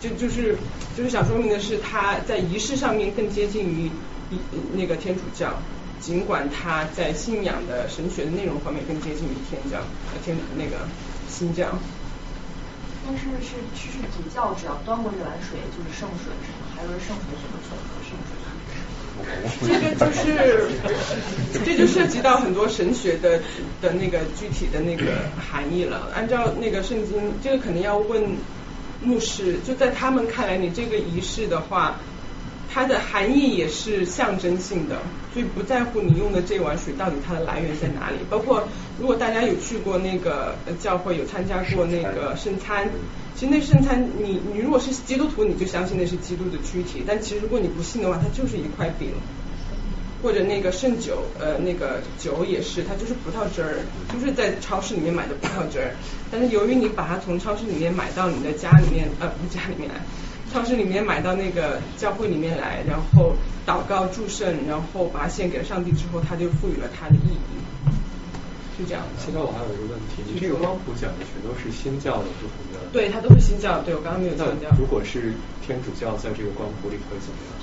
[0.00, 0.56] 就就是
[0.96, 3.86] 就是想说明的是，它在仪式上面更接近于
[4.30, 4.38] 一
[4.74, 5.54] 那个天主教。
[6.00, 9.76] 尽管他在信仰的神学的内容方面更接近于天教，
[10.08, 10.88] 呃天那个
[11.28, 11.76] 新教，
[13.04, 16.72] 但是是是是主教只要端过这碗水就是圣水是吗？
[16.74, 18.29] 还有圣水怎么混合圣水？
[19.66, 20.68] 这个就是
[21.64, 23.40] 这就涉及到很多神学的
[23.80, 25.04] 的那个具体的那个
[25.50, 26.10] 含义了。
[26.14, 28.36] 按照那个圣经，这个肯定要问
[29.02, 29.58] 牧师。
[29.66, 31.98] 就在他们看来，你这个仪式的话。
[32.72, 35.02] 它的含义也是象征性的，
[35.32, 38.16] 所以不在乎你用的这碗水到底它的来源在哪里。
[38.30, 38.68] 包括
[39.00, 42.88] 如果大家有去过那个教会，有参加过那个圣餐，
[43.34, 47.02] 其实那圣餐，你你如果是基督徒，你就相信那是基督的躯体。
[47.04, 49.08] 但其实如果你不信的话，它就是一块饼，
[50.22, 53.78] 或者那个圣酒，呃，那个酒也是，它就是葡萄汁儿，
[54.12, 55.90] 就是在超市里面买的葡萄汁儿。
[56.30, 59.96] 但是由于你把它从超市里面买到你的家里面，呃，不是家里面来。
[60.52, 63.34] 超市里面买到那个教会里面来，然后
[63.66, 67.92] 祷告祝圣，然后把它献给了上帝之后，他就赋予了它的意义，
[68.76, 69.08] 是这样的。
[69.24, 72.80] 现在我还有一个问题，你这个光谱讲的全都是新教的不同的？
[72.92, 73.80] 对，它都是新教。
[73.82, 74.70] 对我刚刚没有强调。
[74.78, 75.32] 如果是
[75.64, 77.54] 天主教在这个光谱里会怎么样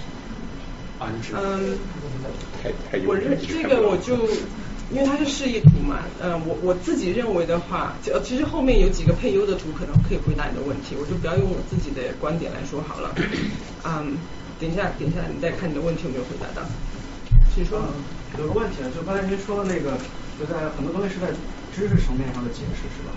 [1.00, 1.34] 安置？
[1.36, 1.78] 嗯，
[2.64, 4.16] 太太我认这个我就。
[4.90, 13.14] 因为它是示意图嘛，呃，我我自己认为的话，就其实后面有几个配优的图可能可以回答你的问题，我就不要用我自己的观点来说好了。
[13.84, 14.18] 嗯，
[14.60, 16.66] 等一下，等一下，你再看你的问题有没有回答到？
[17.54, 17.82] 请说。
[18.38, 19.98] 有个问题啊，就刚才您说的那个，
[20.38, 21.32] 就在很多东西是在
[21.74, 23.10] 知识层面上的解释是吧？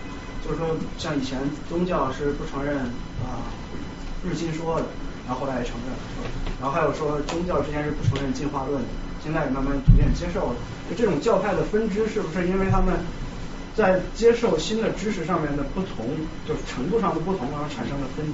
[0.42, 2.78] 就是说，像以前宗教是不承认
[3.22, 3.46] 啊
[4.24, 4.86] 日心说的，
[5.26, 5.98] 然后后来也承认了，
[6.60, 8.88] 然后还有说宗教之前是不承认进化论的。
[9.22, 10.56] 现在也慢慢逐渐接受了，
[10.96, 12.94] 这种教派的分支，是不是因为他们
[13.76, 16.06] 在接受新的知识上面的不同，
[16.46, 18.26] 就是程度上的不同，然后产生了分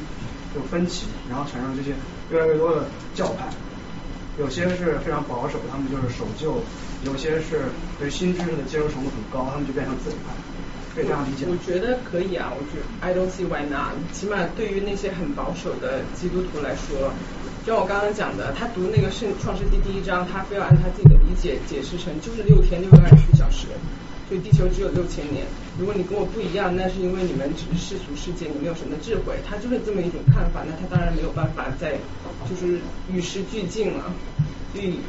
[0.54, 1.94] 就分歧，然后产生这些
[2.30, 3.46] 越来越多的教派，
[4.38, 6.62] 有些是非常保守，他们就是守旧；
[7.04, 7.66] 有些是
[7.98, 10.32] 对新知识的接受程度很高，他们就变成自由派。
[10.94, 13.92] 可以这样理解我觉得可以啊，我觉得 I don't see why not。
[14.14, 17.12] 起码对于那些很保守的基督徒来说。
[17.66, 23.66] 就像我刚刚讲的，他读那个圣创世纪第一章，他非要按他自己的理解解释成就是六天六个二十四小时，
[24.28, 25.42] 所以地球只有六千年。
[25.76, 29.34] 如果你跟我不一样，那是因为你们只是世俗世界，你没有什么智慧。
[29.42, 31.98] 他就是这么一种看法，那他当然没有办法再
[32.48, 32.78] 就是
[33.10, 34.14] 与时俱进了。
[34.72, 35.00] 所以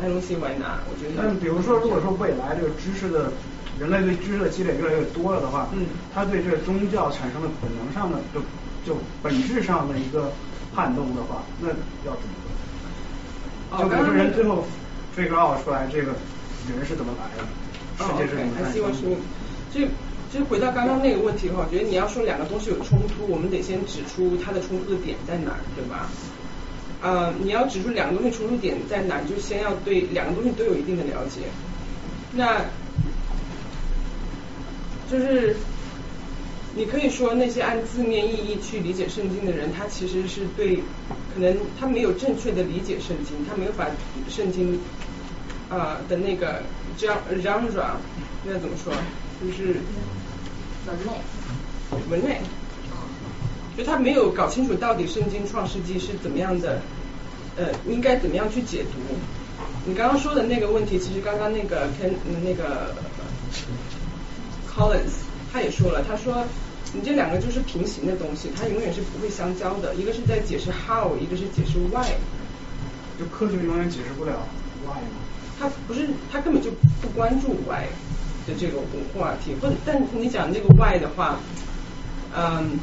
[0.00, 0.88] I don't see why not。
[0.88, 1.20] 我觉得。
[1.20, 3.30] 但比如说，如果说未来这个知识的
[3.78, 8.40] 人类对知识的积累越来越多了的话，嗯，他对这个宗教产生的本能上的就
[8.88, 10.32] 就本质上的一个。
[10.76, 11.68] 撼动的话，那
[12.04, 12.34] 要怎么
[13.78, 14.64] 就比如说人最后
[15.16, 16.12] figure out 出来这个
[16.68, 17.42] 人是怎么来的，
[17.98, 19.16] 世界是怎么诞生的。
[19.72, 19.80] 就
[20.30, 26.10] 就回到刚刚那个问题的话，我觉得你要说两个东西有冲突，我们得先指出它的冲突的点在哪儿，对吧？
[27.00, 31.48] 呃，你要指出两个东西冲突点在哪儿，就先要对两个东西都有一定的了解。
[32.32, 32.60] 那
[35.10, 35.56] 就是。
[36.76, 40.76] 你可以说那些按字面意义去理解圣经的人，他其实是对，
[41.34, 43.86] 可能他没有正确的理解圣经，他没有把
[44.28, 44.78] 圣经
[45.70, 46.62] 呃的那个
[46.98, 47.96] genre，
[48.44, 48.92] 应该怎么说？
[49.40, 49.80] 就是
[50.86, 52.10] 文类。
[52.10, 52.40] 文类。
[53.76, 56.80] 就他没有搞清楚到底圣经创世纪是怎么样的，
[57.56, 59.16] 呃，应该怎么样去解读。
[59.86, 62.14] 你刚刚说的那个问题，其实刚刚那个跟
[62.44, 62.94] 那个
[64.68, 66.44] Collins 他也说了，他说
[66.92, 69.94] 你这两个就是平行的东西，它永远是不会相交的。
[69.94, 72.06] 一个是在解释 how，一个是解释 why。
[73.18, 74.46] 就科学永远解释不了
[74.84, 75.20] why 吗？
[75.58, 76.70] 他不是，他根本就
[77.00, 77.84] 不关注 why
[78.46, 78.78] 的这个
[79.14, 79.54] 话题。
[79.60, 81.38] 或者，但你讲那个 why 的话，
[82.36, 82.78] 嗯。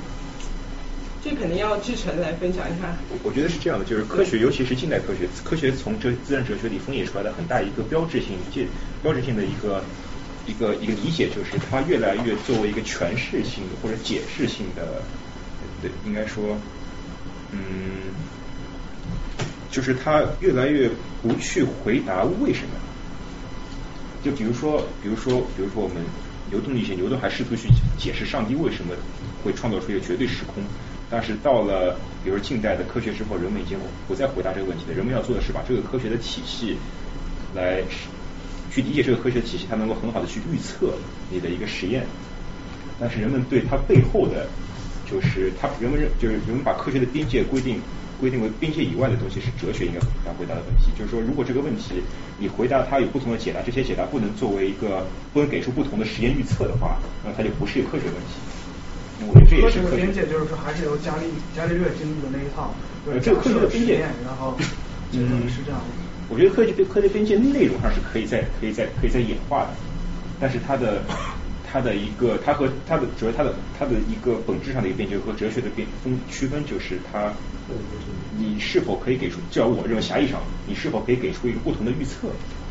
[1.26, 2.94] 这肯定要志成来分享一下。
[3.24, 8.68] 我觉得是这样的，就是科学，尤其是近代科学，科学从哲自然哲学里分野出来的很大一个标志性、界
[9.02, 9.82] 标志性的一个
[10.46, 15.02] 一个一个理解，就是它越来越作为一个诠释性的或者解释性的，
[15.82, 16.58] 对，应该说，
[17.52, 17.60] 嗯，
[19.72, 20.90] 就是它越来越
[21.22, 22.76] 不去回答为什么。
[24.24, 25.98] 就比如说，比如说，比如说我们
[26.50, 27.68] 牛顿理性，牛顿还试图去
[27.98, 28.94] 解释上帝为什么
[29.44, 30.64] 会创造出一个绝对时空。
[31.10, 33.78] 但是到了，比如近代的科学之后，人们已经
[34.08, 34.94] 不再回答这个问题了。
[34.94, 36.78] 人们要做的是把这个科学的体系
[37.54, 37.84] 来
[38.74, 40.94] 去理解这个科学体系，它能够很好的去预测
[41.30, 42.06] 你的一个实验。
[43.00, 44.48] 但是人们对它背后的，
[45.10, 47.80] 就是它人们认就是人们把科学的边界规定
[48.20, 50.90] 规定为边界以外的东西，是哲学应该要回答的问题。
[50.98, 52.02] 就是说，如果这个问题
[52.40, 59.62] 你回答它有不同的解答，这些解答不能作为一个不能给出不同的实验预测的话，那它就不是一个科学问题。
[59.62, 62.74] 科学的边界就是说，还是由伽利伽利略经历的那一套，
[63.06, 64.58] 对这个科学的边界，然后
[65.14, 65.80] 嗯是这样。
[66.30, 69.70] 我觉得科学科学边界内容上是可以在可以在可以在演化的，
[70.40, 71.02] 但是它的
[71.72, 77.32] 它的一个它和它的主要它的它的一个本质上的一个边界和哲学的边分区分就是它
[78.38, 82.28] 你是否可以给出，至少我认为狭义上，你是否可以给出一个不同的预测。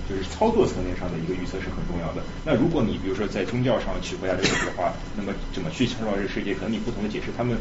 [0.09, 2.20] 就是操作层面上的一个预测是很重要的。
[2.44, 6.53] 那如果你比如说在宗教上取回答这个的话，那么怎么去创造这个世界？
[6.55, 7.57] 可能你不同的解释，他们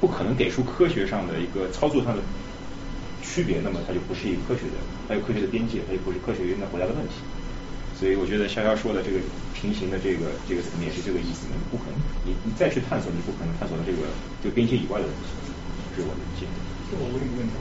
[0.00, 2.22] 不可能给出科学上的一个操作上的
[3.36, 7.20] 区别，那么它就不是一个科学的，还有科学的边界，它就不是科学应该回答的问题。
[7.92, 9.20] 所以我觉得潇潇说的这个
[9.52, 14.08] 平行的这个这个层面是这个意思，你不可能，你你再去探索，你不可能探索到这个
[14.40, 15.36] 这个边界以外的东西。
[15.92, 16.48] 是我的理解。
[16.96, 17.52] 我问一个问题，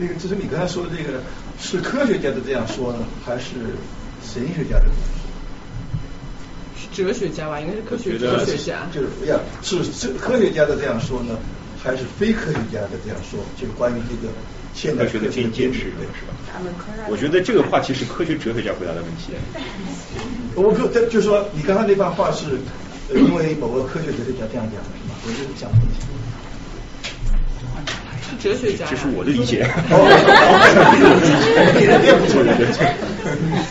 [0.00, 1.20] 那个就是你刚才说的这个。
[1.60, 3.76] 是科学家的这样说呢，还是
[4.24, 4.86] 神学家的？
[6.74, 8.88] 是哲学家吧，应该是科学哲学家。
[8.90, 11.36] 就是呀，是是科学家的这样说呢，
[11.82, 13.40] 还是非科学家的这样说？
[13.60, 14.32] 就是关于这个
[14.74, 15.90] 现代科学的边界是是
[16.26, 16.34] 吧？
[17.08, 19.32] 我觉得这个话题是科学哲学家回答的问题。
[20.54, 22.58] 我可，这就是说，你刚才那番话是
[23.14, 25.14] 因为某个科学哲学家这样讲的是吧？
[25.24, 25.86] 我就是讲问题。
[28.40, 29.68] 哲学家，这是我的理解。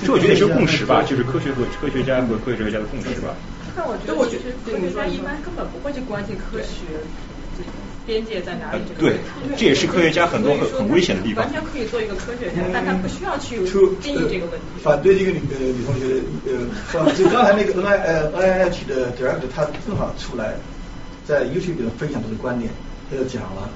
[0.04, 3.34] 这我觉得是共识吧，就是科学和科学家和科学哲学家的共识吧。
[3.76, 7.02] 但我觉得，我觉得科学家一般根本不会去关心科学
[8.10, 8.82] 边界在哪里。
[8.97, 9.18] 对，
[9.55, 11.45] 这也是科学家很多很很危险的地方。
[11.45, 13.57] 完全可以做一个科学家，但他不需要去
[14.01, 14.66] 定义这个问题。
[14.82, 16.18] 反对这个女呃女同学
[16.49, 20.55] 呃， 就刚才那个 N I 呃 N I H 的 director 他正好出来
[21.28, 22.72] 在 YouTube 上分享他的观点，
[23.12, 23.70] 他就讲了。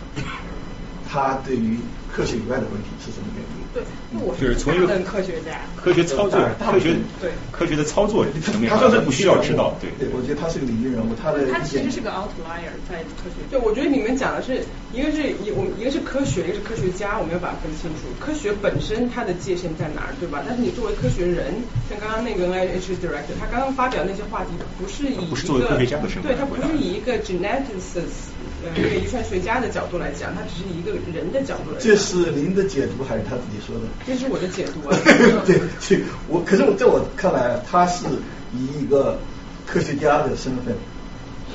[1.07, 1.77] 他对于
[2.11, 3.52] 科学以外的问题是什么原因？
[3.73, 3.81] 对，
[4.21, 9.75] 我是从一个科学家，科学操作，科学对科学的操作层面，他说是不需要知道。
[9.81, 13.41] 对，对我觉得他是个领军人物，他的他其实是个 outlier 在科学。
[13.49, 14.61] 对，我觉得你们讲的是
[14.93, 18.05] 一个是一我们一个是科学，一个是科学家，我们要把它分清楚。
[18.19, 20.43] 科学本身它的界限在哪儿，对吧？
[20.45, 21.55] 但是你作为科学人，
[21.89, 25.77] 像刚刚那个 NIH director，他刚刚发表那些话题，不是以一个
[26.21, 28.29] 对他不是以一个 geneticist
[28.61, 28.69] 呃。
[28.77, 31.83] 一个遗传学家的角度来讲，他只是一个人的角度来讲。
[31.83, 33.81] 这是您的解读还是他自己说的？
[34.05, 34.97] 这是我的解读啊。
[35.45, 38.05] 对，对，我可是我在我看来，他是
[38.53, 39.17] 以一个
[39.65, 40.75] 科学家的身份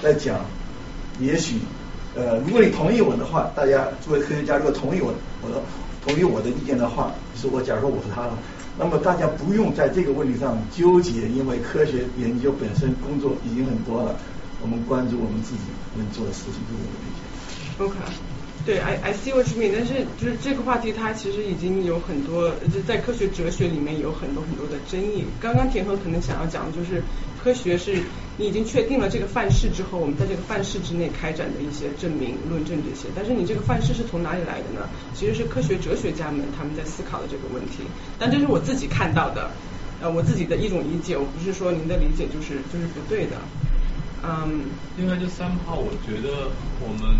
[0.03, 0.41] 来讲。
[1.21, 1.57] 也许，
[2.15, 5.13] 呃，如果你同意我的话，大家作为科学家，如果同意我，
[5.43, 5.61] 我的
[6.07, 8.39] 同意我的意见的话，是我假如说我是他了，
[8.79, 14.15] 那么大家不用在这个问题上纠结，因为科学研究本身工作已经很多了。
[14.63, 15.61] 我们关注我们自己
[15.97, 17.23] 能做的事情，就是我的理解。
[17.85, 17.95] OK，
[18.69, 19.73] 对，I I see what you mean。
[19.73, 25.25] 但是就是这个话题，它其实已经有很多，就在科学哲学里面有很多很多的争议。
[25.41, 27.03] 刚刚田和可能想要讲的就是，
[27.43, 28.03] 科学是
[28.37, 33.09] 你已经确定了这个范式之后，我们在这个范式之内开展的一些证明、论证这些。
[33.17, 34.87] 但是你这个范式是从哪里来的呢？
[35.15, 37.89] 其实是科学哲学家们他们在思考的这个问题。
[38.19, 39.51] 但这是我自己看到的，
[40.03, 41.17] 呃，我自己的一种理解。
[41.17, 43.39] 我不是说您的理解就是就是不对的。
[44.23, 44.69] 嗯，
[44.99, 46.51] 另外就三炮，我觉得
[46.85, 47.17] 我们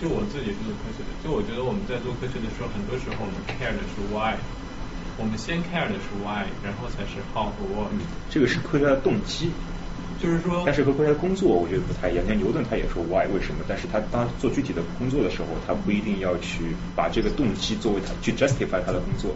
[0.00, 4.36] 就我自己是做科学的，就我觉得我们在做科学的时候，很多时候我们 care 的是 why，
[5.16, 7.88] 我们先 care 的是 why，然后才是 how 和 what。
[8.28, 9.50] 这个是科学家的动机。
[10.18, 12.24] 就是说，但是和科学家工作我觉得不太一样。
[12.26, 19.34] 像牛顿他也说 why 为什么，但是他当做具体的工作的时候，他不一定要去把这个动机作为他去 justify 他的工作。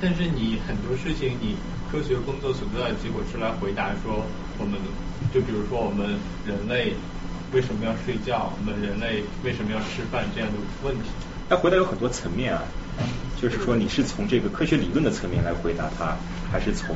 [0.00, 1.56] 但是你很多事情，你
[1.90, 4.24] 科学工作所得到的结果是来回答说，
[4.58, 4.78] 我们
[5.32, 6.92] 就比如说我们人类
[7.52, 11.08] 为什么要睡觉，我们人类为什么要吃饭这样的问题。
[11.48, 12.60] 他回答有很多层面啊，
[13.40, 16.16] 就是说你是从这个科学理论的层面来回答他，
[16.52, 16.94] 还是从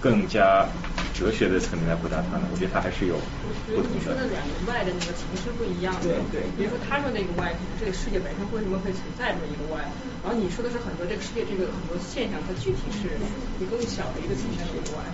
[0.00, 0.64] 更加
[1.12, 2.48] 哲学的层面来回答他呢？
[2.48, 3.20] 我觉得他还是有
[3.68, 3.92] 不同的。
[3.92, 5.92] 你说的两个 why 的那个层次不一样。
[6.00, 6.48] 对对。
[6.56, 9.84] 比如说他说那个 why，可能这个世界本身为什么会存在这么一个 why，
[10.24, 13.12] 然后你说的是很多这个世界这个很多现象，它具体是
[13.60, 15.04] 一个更小的一个层面的一个 why。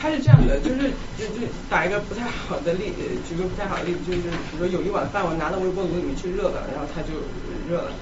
[0.00, 2.90] 他是这样的，就是就就打一个不太好的例，
[3.28, 7.20] 举个不太好的例子，就是比如说有一碗饭我拿到微波炉里面去热了，然后它就
[7.68, 7.92] 热了。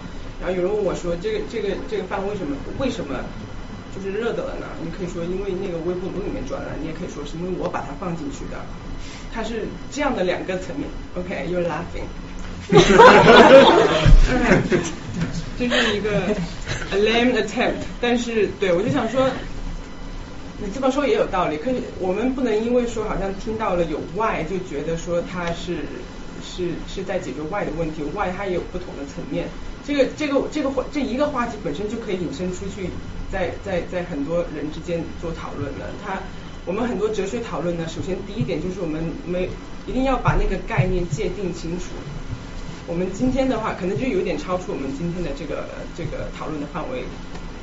[0.40, 3.18] 然后有人问我说，这个这个这个饭为什么为什么
[3.92, 4.66] 就是热的了呢？
[4.80, 8.62] 你可以说因为那个微波炉里面转了，你也可以说是因为我把它放进去的。
[9.34, 10.88] 它是这样的两个层面。
[11.18, 12.06] OK，you're laughing。
[15.58, 16.30] 这是一个
[16.92, 19.28] a lame attempt，但是对我就想说。
[20.60, 25.78] 你这么说也有道理，可是我们不能因为说好像听到了有 why 就觉得说它是
[26.42, 29.46] 是是在解决 why 的问题，why 它也有不同的层面。
[29.86, 32.90] 这个这个这个话这一个话题本身就可以引申出去，
[33.30, 35.90] 在在在很多人之间做讨论的。
[36.04, 36.18] 它
[36.66, 39.48] 我们很多哲学讨论呢，首先第一点就是我们没
[39.86, 41.86] 一定要把那个概念界定清楚。
[42.88, 47.04] 我们今天的话，可能就有点超出我们今天的这个这个讨论的范围。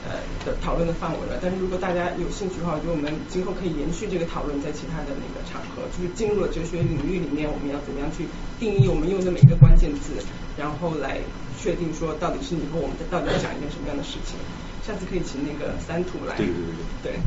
[0.05, 8.27] 呃的讨论的范围了，但是如果大家有兴趣的话，我觉得我们今后可以延续这个讨论，在其他的那个场合，就是进入了哲学领域里面，我们要怎么样去
[8.59, 10.13] 定义我们用的每一个关键字，
[10.57, 11.17] 然后来
[11.59, 14.37] 确定说到底是你和我们到底要讲一件什么样的事情。
[14.85, 16.37] 下次可以请那个三图来。
[16.37, 16.55] 对对
[17.01, 17.11] 对。
[17.11, 17.19] 对。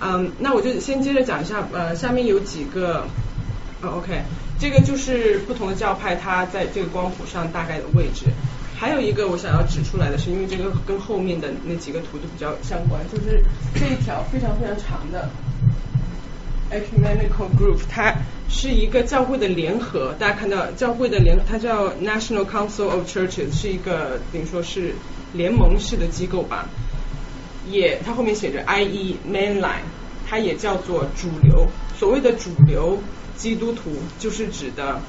[0.00, 3.06] 嗯，那我就先接着讲一下，呃，下面有几个
[3.82, 4.22] ，，OK，
[4.60, 8.26] 这个就是不同的教派它在这个光谱上大概的位置。
[8.76, 13.42] 还有一个我想要指出来的是，因为这个跟后面的那几个图都比较相关，就是
[13.74, 15.30] 这一条非常非常长的
[16.70, 18.12] ecumenical group，它
[18.48, 20.12] 是一个教会的联合。
[20.18, 24.92] 大家看到教会的联，它叫 National Council of Churches，是一个等于说是
[25.32, 26.68] 联盟式的机构吧。
[27.70, 29.84] 也，它后面写着 IE Mainline，
[30.28, 31.68] 它也叫做主流。
[31.96, 32.98] 所谓的主流
[33.36, 35.00] 基督徒，就是指的。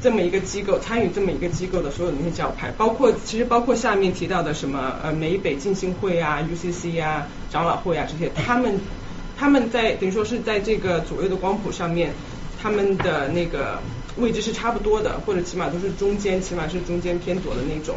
[0.00, 8.78] 这么一个机构参与这么一个机构的所有的那些教派，包括其实包括下面提到的什么呃美北浸信会啊、UCC 啊、长老会啊这些，他们
[9.36, 12.12] 他们在等于说是在这个左右的光谱上面，
[12.62, 13.80] 他们的那个
[14.18, 17.96] 位置是差不多的，或者起码都是中间，起码是中间偏左的那种，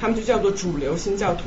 [0.00, 1.42] 他们就叫做主流新教徒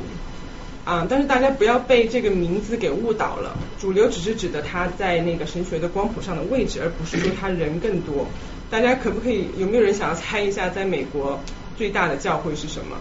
[0.84, 1.06] 啊。
[1.08, 8.26] 但是大家不要被这个名字给误导了，主流只是指的他在那个神学的光谱上的位置，而不是说他人更多。
[8.70, 11.40] 大家可不可以有没有人想要猜一下，在美国
[11.76, 12.96] 最大的教会是什么？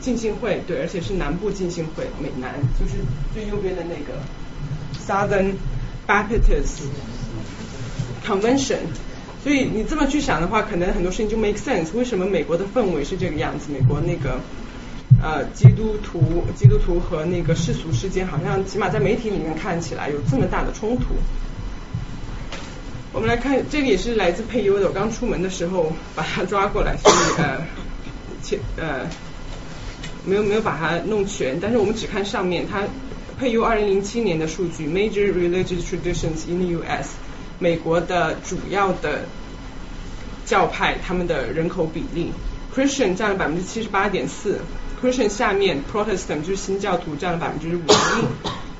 [0.00, 2.94] 浸信会，对，而且是南部浸信会，美南，就是
[3.32, 4.20] 最右边的那个
[5.06, 5.54] Southern
[6.08, 6.82] Baptist
[8.26, 8.78] Convention。
[9.44, 11.92] 所以你这么去想的话，可能很多事情就 make sense。
[11.94, 13.72] 为什么美国的氛围是这个样子？
[13.72, 14.40] 美国那个
[15.22, 21.14] 呃基督徒、基督徒和那个世俗之间，好像起码在媒体里面看起来有这么大的冲突。
[23.14, 24.88] 我们来看，这个也是来自配优的。
[24.88, 27.60] 我刚出门的时候把它抓过来，所以呃，
[28.42, 29.06] 切呃，
[30.24, 31.60] 没有没有把它弄全。
[31.60, 32.84] 但是我们只看上面，它
[33.38, 37.10] 配优二零零七年的数据，Major Religious Traditions in the U.S.
[37.58, 39.26] 美国的主要的
[40.46, 42.32] 教派他们的人口比例
[42.74, 44.58] ，Christian 占了百分之七十八点四
[45.02, 48.24] ，Christian 下面 Protestant 就是新教徒占了百分之五十一。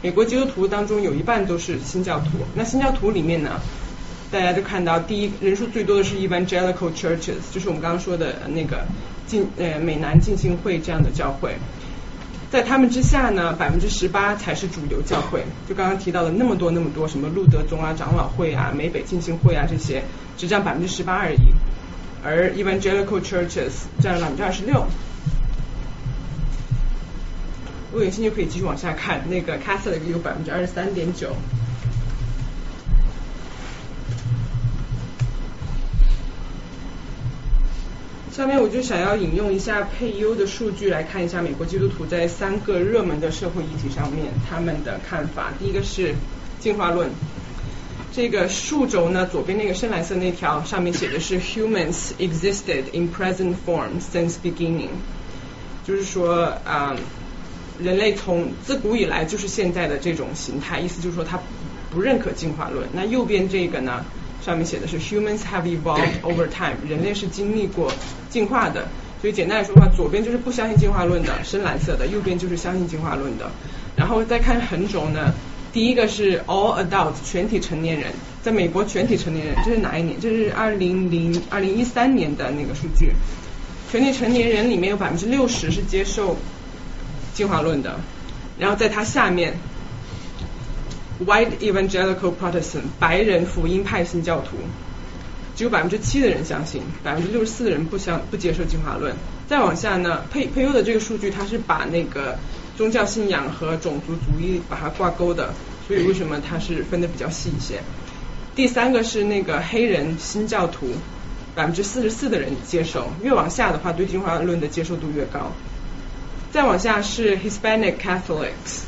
[0.00, 3.60] 美国基督徒当中有一半都是新教徒，那新教徒里面呢？
[4.32, 8.86] 大家都看到，第一人数最多的是 Evangelical Churches，就是我们刚刚说的那个
[9.26, 11.56] 进呃美南浸信会这样的教会，
[12.50, 15.44] 在他们之下呢，百分之十八才是主流教会。
[15.68, 20.02] 就刚刚提到的那么多那么多，什么路德宗啊、长老会啊、美北浸信会啊这些，
[20.38, 21.52] 只占百分之十八而已。
[22.24, 24.86] 而 Evangelical Churches 占了百分之二十六。
[27.92, 31.36] 如果有兴趣可以继续往下看，那个 Catholic 有百分之二十三点九。
[38.34, 45.52] 下面我就想要引用一下配优的数据来看一下美国基督徒在三个热门的社会议题上面他们的看法。
[45.58, 46.14] 第一个是
[46.58, 47.10] 进化论，
[48.10, 54.88] 这个竖轴呢左边那个深蓝色那条上面写的是 Humans existed in present form since beginning，
[55.86, 56.96] 就是说啊
[57.82, 61.38] 人类从自古以来就是现在的这种形态，意思就是说他
[61.90, 62.88] 不认可进化论。
[62.94, 64.02] 那右边这个呢，
[64.44, 67.92] 上面写的是 humans have evolved over time，人类是经历过
[68.28, 68.88] 进化的。
[69.20, 73.50] 所以简单来说的话，左边就是不相信进化论的，深蓝色的；右边就是相信进化论的。
[73.94, 75.32] 然后再看横轴呢，
[75.72, 78.10] 第一个是 all adults 全体成年人，
[78.42, 80.18] 在美国全体成年人，这是哪一年？
[80.20, 83.12] 这是二零零二零一三年的那个数据。
[83.92, 86.36] 全体成年人里面有百分之六十是接受
[87.32, 88.00] 进化论的，
[88.58, 89.54] 然后在它下面
[91.26, 94.56] ，white evangelical Protestant 白人福音派新教徒。
[95.54, 99.14] 只有百分之七的人相信，百分之六十四的人不相不接受进化论。
[99.46, 102.38] 再往下呢，佩佩优的这个数据，它是把那个
[102.76, 105.52] 宗教信仰和种族主义把它挂钩的，
[105.86, 107.80] 所以为什么它是分的比较细一些？
[108.54, 110.86] 第三个是那个黑人新教徒，
[111.54, 115.52] 百分之四十四的人接受，越往下的话，对进化论的接受度越高。
[116.50, 118.84] 再往下是 Hispanic Catholics，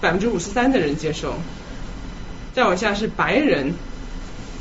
[0.00, 1.34] 百分之五十三的人接受。
[2.54, 3.74] 再往下是白人。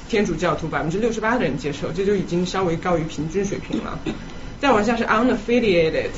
[0.10, 4.00] 天主教徒百分之六十八的人接受，这就已经稍微高于平均水平了。
[4.62, 6.12] 再往下是 unaffiliated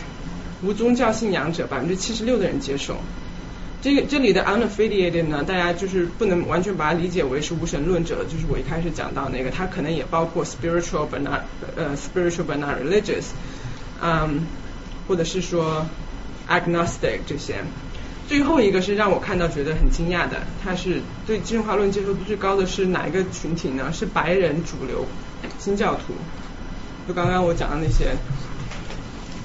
[0.61, 2.97] 无宗教信仰者，百分之七十六的人接受。
[3.81, 11.41] 这个这里的 unaffiliated 呢，大家就是不能完全把它理解为是无神论者，就是我一开始讲到那个，它可能也包括 spiritual but not
[11.75, 13.29] 呃 spiritual but not religious，
[14.03, 14.45] 嗯，
[15.07, 15.87] 或者是说
[16.47, 17.55] agnostic 这些。
[18.29, 23.91] 最后一个是让我看到觉得很惊讶的，他是对进化论接受度最高的是哪一个群体呢？
[23.91, 25.03] 是白人主流
[25.57, 26.13] 新教徒，
[27.07, 28.15] 就刚刚我讲的那些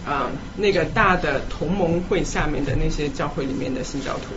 [0.07, 4.35] 啊那个大的同盟会下面的那些教会里面的新教徒，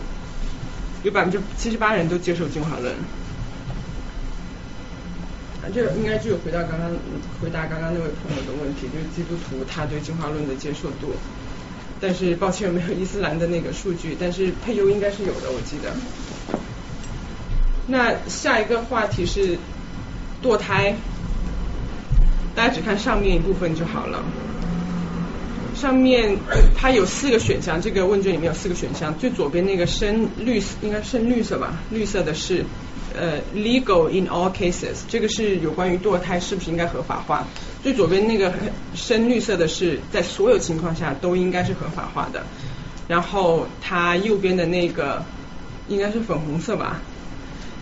[1.02, 2.94] 有百分之七十八人都接受进化论。
[5.74, 6.90] 这应该就有回答刚刚
[7.42, 11.12] 回答刚刚那位朋友的问题，就是基督徒他对进化论的接受度。
[12.00, 15.92] 但是抱歉没有伊斯兰的那个数据，但是配优应该是有的，我记得。
[17.86, 19.58] 那下一个话题是
[20.42, 20.94] 堕胎，
[22.54, 24.22] 大家只看上面一部分就好了。
[25.74, 26.36] 上面
[26.76, 32.64] 它有四个选项，这个问卷里面有四个选项，最左边那个深绿应该深绿色吧，绿色的是
[33.16, 37.46] 呃 legal in all cases，这个是有关于堕胎是不是应该合法化。
[37.88, 38.52] 最左边那个
[38.94, 42.42] 深绿色的是在所有情况下都应该是合法化的，
[43.08, 45.24] 然后它右边的那个
[45.88, 47.00] 应该是粉红色吧，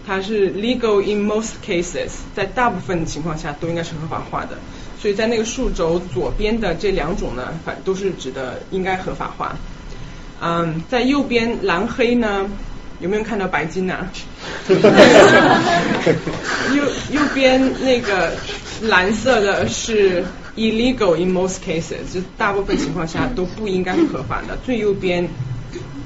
[0.07, 4.57] 它是 legal in most cases，在大部分情况下都应该是合法化的，
[4.97, 9.57] 所以在那个数轴左边的这两种呢，反都是指的应该合法化。
[10.41, 12.49] 嗯，在右边蓝黑呢，
[13.01, 14.11] 有没有看到白金啊？
[16.75, 18.33] 右右边那个。
[18.83, 20.23] 蓝色的是
[20.55, 24.55] illegal in most cases，就大部分情况下都不应该是合法的。
[24.67, 25.27] 最右边，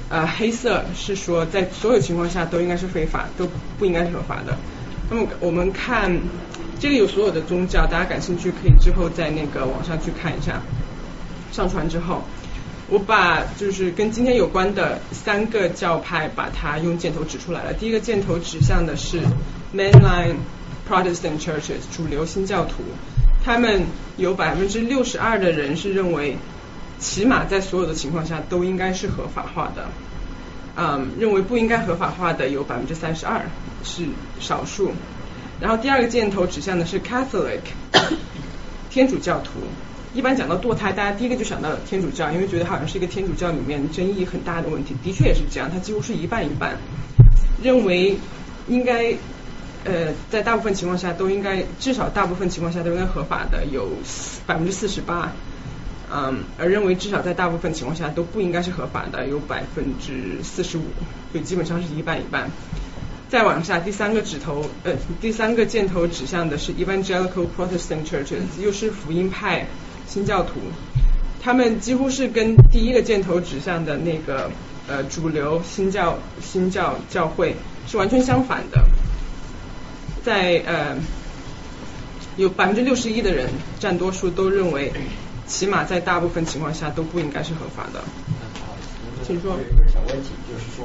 [0.09, 4.57] 呃，黑色是说在所有情况下都应该是非法，都不应该是合法的。
[5.11, 6.17] 那么我们看
[6.79, 10.63] 这个有所有的宗教，大家感兴趣可以之后在那个网上去看一下。
[11.51, 12.23] 上传之后，
[12.91, 17.73] 我把就是跟今天有关的三个教派，把它用箭头指出来了。
[17.73, 19.23] 第一个箭头指向的是
[19.75, 20.37] mainline。
[20.91, 22.83] Protestant churches 主流新教徒，
[23.45, 23.85] 他们
[24.17, 26.37] 有百分之六十二的人是认为，
[26.99, 29.87] 起码在所有的情况下都应该是合法化的。
[30.77, 33.43] 嗯，认为不应该合法化的有百分之三十二，
[33.85, 34.03] 是
[34.41, 34.91] 少数。
[35.61, 37.61] 然后第二个箭头指向的是 Catholic
[38.91, 39.61] 天主教徒。
[40.15, 44.95] 一般讲到堕胎，大家第一个就想到天主教，因为觉得好像是一个天主教里面争议很大的问题。
[45.03, 46.77] 的确也是这样，它几乎是一半一半，
[47.63, 48.17] 认为
[48.69, 49.15] 应该。
[49.83, 53.89] 呃，在大部分情况下都应该，至少大部分情况下都应该合法的有
[54.47, 55.33] 百分之四十八，
[56.13, 60.83] 嗯，而认为至少在大部分情况下都不应该是合法的有百分之四十五，
[61.33, 62.51] 所以基本上是一半一半。
[63.31, 69.67] 再往下，第三个指头，呃，第三个箭头指向的是 Evangelical Protestant Churches，又是福音派
[70.13, 70.55] 新教徒，
[71.41, 74.51] 他们几乎是跟第一个箭头指向的那个
[74.89, 77.55] 呃主流新教新教教会
[77.87, 78.85] 是完全相反的。
[80.25, 80.97] 在呃，
[82.37, 84.93] 有百分之六十一的人占多数，都认为
[85.47, 88.03] 起码在大部分情况下都不应该是合法的。
[89.25, 89.53] 请说。
[89.55, 90.85] 有一个小问题，就是说，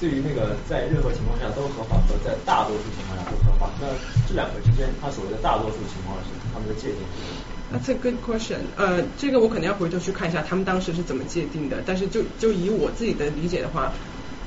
[0.00, 3.86] 对于那个在任何情况下都合法和在大多数情况下都合法，那
[4.26, 8.58] 这两个之间，它所谓的大多数情况是他们的界定是什么？That's a good question。
[8.76, 11.82] 呃，这个我可能要回头去看一下他们当时是怎么界定的。
[11.86, 13.92] 但是就就以我自己的理解的话。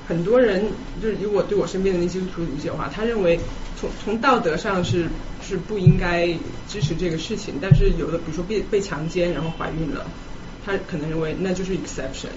[0.06, 0.66] 很多人
[1.02, 3.40] 就是以我对我身边的那些基督徒理解的话，他认为
[3.80, 5.08] 从从道德上是
[5.42, 6.28] 是不应该
[6.68, 10.06] 支持这个事情，但是有的比如说被被强奸然后怀孕了，
[10.66, 12.36] 他可能认为那就是 exception。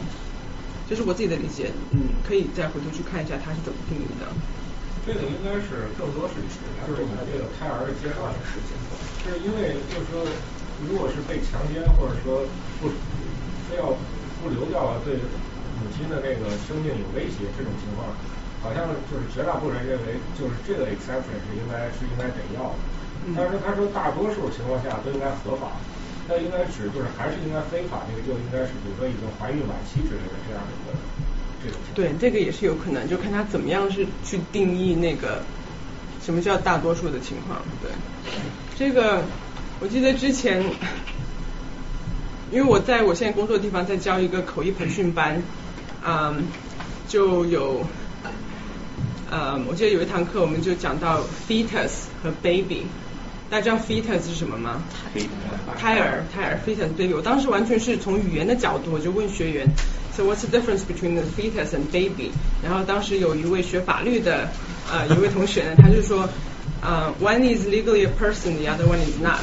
[0.88, 4.30] 这是我自己的理解，嗯，可以再回头去看一下他是怎么定义的。
[5.04, 8.78] 这个应该是更多是就是我们这个胎儿接受的事情，
[9.26, 10.22] 是因为就是说，
[10.84, 12.44] 如果是被强奸或者说
[12.80, 12.92] 不
[13.68, 13.96] 非要
[14.42, 18.12] 不流掉了，对母亲的那个生命有威胁这种情况，
[18.62, 22.80] 好像就是绝大部分人认为就是这个 exception 是应该是应该得要的，
[23.36, 25.80] 但是他说大多数情况下都应该合法，
[26.28, 30.92] 那应该指就是还是应该非法，那个就应该是比如说已经怀孕晚期之类的这样的一个
[31.62, 31.78] 这种。
[31.94, 35.42] 对，这个也是有可能，就看他怎么样是去定义那个
[36.22, 37.60] 什么叫大多数的情况。
[37.82, 37.90] 对，
[38.76, 39.22] 这个
[39.78, 40.62] 我记得之前，
[42.50, 45.42] 因为我在我现在工作的地方在教一个口译培训班，
[46.02, 46.44] 嗯，
[47.06, 47.84] 就有，
[49.30, 52.86] 呃，我记得有一堂课我们就讲到 fetus 和 baby，
[53.50, 54.82] 大家知道 fetus 是什么吗？
[55.78, 57.12] 胎儿，胎儿，fetus baby。
[57.12, 59.68] 我当时完全是从语言的角度，我就问学员。
[60.16, 62.30] So what's the difference between the fetus and baby？
[62.64, 64.48] 然后当时有一位学法律的
[64.90, 66.26] 呃一位同学呢，他就说，
[66.80, 69.42] 呃，one is legally a person，the other one is not。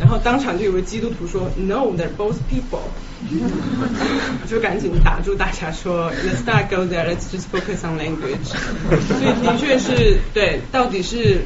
[0.00, 2.82] 然后当场就有个基督徒说，No，they're both people。
[4.50, 8.44] 就赶紧打住大家说，Let's not go there，let's just focus on language。
[9.06, 11.42] 所以的确是对，到底是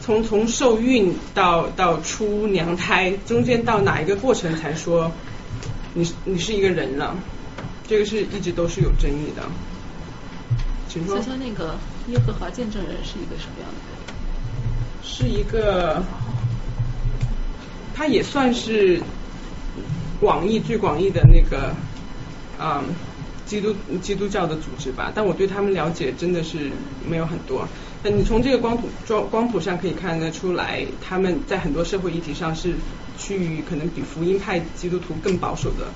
[0.00, 5.10] 从从受孕到到出娘胎中间到哪一个过程才说
[5.94, 7.16] 你你是一个人了？
[7.88, 9.42] 这个是一直都是有争议的，
[10.88, 11.16] 请说。
[11.16, 11.76] 说说那个
[12.08, 13.96] 耶和华见证人是一个什么样的人？
[15.02, 16.02] 是一个，
[17.96, 19.00] 他也算是
[20.20, 21.74] 广义最广义的那个，
[22.60, 22.84] 嗯，
[23.46, 25.10] 基督基督教的组织吧。
[25.14, 26.70] 但我对他们了解真的是
[27.08, 27.66] 没有很多。
[28.02, 32.74] 那你从这个光谱光光谱上可以看得出来，他们在很多社会议题上是
[33.16, 35.86] 趋于可能比福音派基督徒更保守的。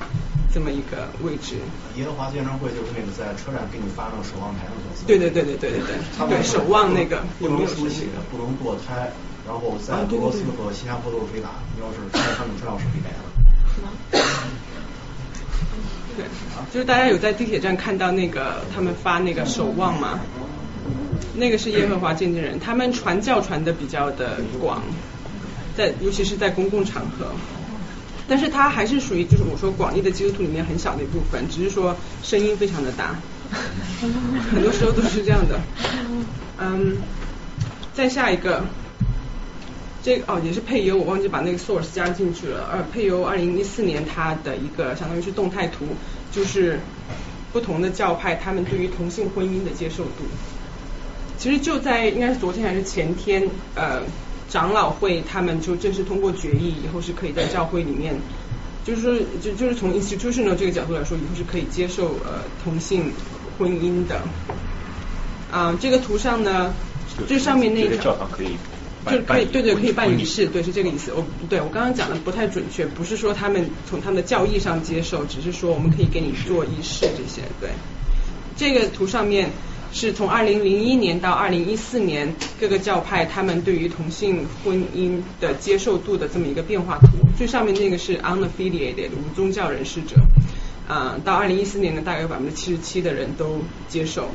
[0.53, 1.55] 这么一个位置。
[1.97, 5.05] 耶和华见证会就是那个在车站给你发那个守望牌的角色。
[5.07, 6.29] 对对对对对对对。
[6.29, 7.23] 对守望那个。
[7.39, 9.13] 不能出血，不能堕胎，
[9.51, 11.49] 然后在俄罗斯和新加坡都是可以打。
[11.75, 13.17] 你要是在他们车上是可以打的。
[13.75, 13.91] 是吗？
[16.17, 16.25] 对，
[16.73, 20.21] 就是大家有在地铁站看到那个他们发那个守望吗？
[21.35, 24.83] 那个是耶和华见证人，他们传教传的比较的广，
[25.77, 27.33] 在尤其是在公共场合。
[28.29, 33.17] 但是他还是属于就是我说广义的基督徒里面很小的一部分，只是说声音非常的大，
[34.53, 35.59] 很多时候都是这样的。
[36.61, 36.99] 嗯，
[37.93, 38.65] 再下一个，
[40.03, 42.69] 这哦也是配优，我忘记把那个 source 加进去了。
[42.73, 45.87] 呃，配优二零一四年它的一个相当于是动态图，
[46.33, 46.81] 就是
[47.53, 50.25] 不同的教派他们对于同性婚姻的接受度。
[51.39, 54.03] 其实就在应该是昨天还是前天，呃。
[54.51, 58.17] 长老会他们就正式通过决议，以后是可以在教会里面，
[58.85, 63.13] 就是说，就就是从 institutional 这个角度来说，以后是可以接受呃同性
[63.57, 64.21] 婚姻的。
[65.53, 66.75] 啊，这个图上呢，
[67.29, 68.57] 最上面那个教堂可以，
[69.07, 71.13] 就可以对对可以办仪式，对是这个意思。
[71.13, 77.43] 我对我刚刚讲的不太准确，不是说他们从他们的教义上接受，只是说我们可以给你做仪式这些。
[77.61, 77.71] 对，
[78.57, 79.51] 这个图上面。
[79.93, 87.09] 是从二零零一年到二零一四年，各个教派他们对于同性婚姻的接受度的这么一个变化图。
[87.37, 90.15] 最上面那个是 unaffiliated 无宗教人士者，
[90.87, 94.31] 啊，到二零一四年呢，大概有百分之七十七的人都接受。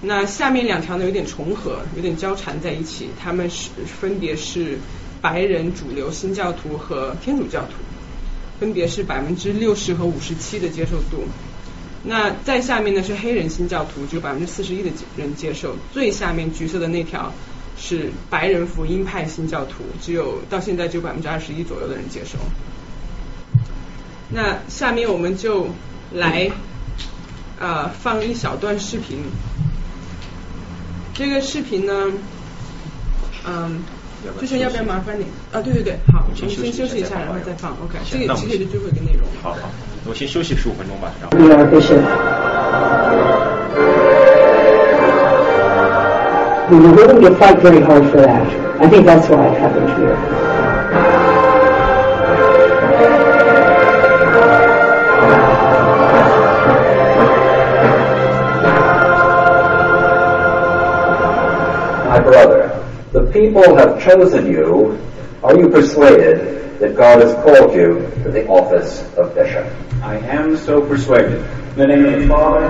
[0.00, 3.70] 那下面两条呢有点重合，有点交缠在一起，他们是
[4.00, 4.78] 分别是
[5.20, 7.72] 白人主流新教徒和天主教徒，
[8.60, 11.24] 分别是百分之六十和五十七的接受度。
[12.04, 15.74] 那再下面呢是黑人新教徒，只有百分之四十一的人接受。
[15.92, 17.32] 最下面橘色的那条
[17.76, 22.38] 是白人福音派新教徒，只有到现在只有百分之二十一左右的人接受。
[24.30, 25.66] 那下面我们就
[26.12, 26.52] 来
[27.58, 29.24] 呃放一小段视频。
[31.18, 31.92] 这个视频呢，
[33.44, 33.82] 嗯，
[34.40, 35.60] 就是要不要麻烦你啊？
[35.60, 37.72] 对对对，好，我们先休息一下，然后再放。
[37.72, 39.26] OK，这个其实也是最后一个内容。
[39.42, 39.68] 好好。
[40.06, 41.36] 我先休息十五分钟吧，然后。
[46.70, 48.46] We were willing to fight very hard for that.
[48.78, 50.47] I think that's why it happened here.
[62.28, 64.98] Brother, the people have chosen you.
[65.42, 69.66] Are you persuaded that God has called you to the office of bishop?
[70.02, 71.40] I am so persuaded.
[71.72, 72.64] In the name of the Father,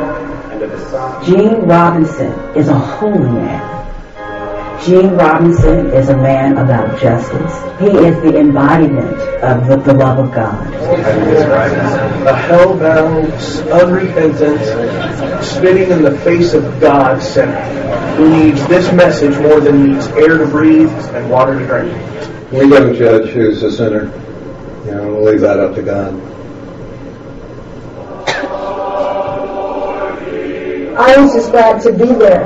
[0.52, 1.24] and of the Son.
[1.24, 3.74] Gene Robinson is a holy man.
[4.84, 7.54] Gene Robinson is a man about justice.
[7.80, 10.72] He is the embodiment of the, the love of God.
[12.26, 13.32] A hell-bound,
[13.72, 20.08] unrepentant, spitting in the face of God sinner who needs this message more than needs
[20.08, 21.92] air to breathe and water to drink.
[22.50, 24.06] We don't judge who's a sinner.
[24.84, 26.14] You know, we'll leave that up to God.
[30.98, 32.44] I was just glad to be there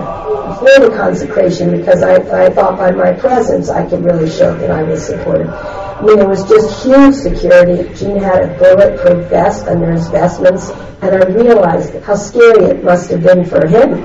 [0.59, 4.71] for the consecration because I, I thought by my presence I could really show that
[4.71, 5.49] I was supported.
[5.49, 7.95] I mean, it was just huge security.
[7.95, 10.69] Gene had a bulletproof vest under his vestments,
[11.01, 14.05] and I realized how scary it must have been for him.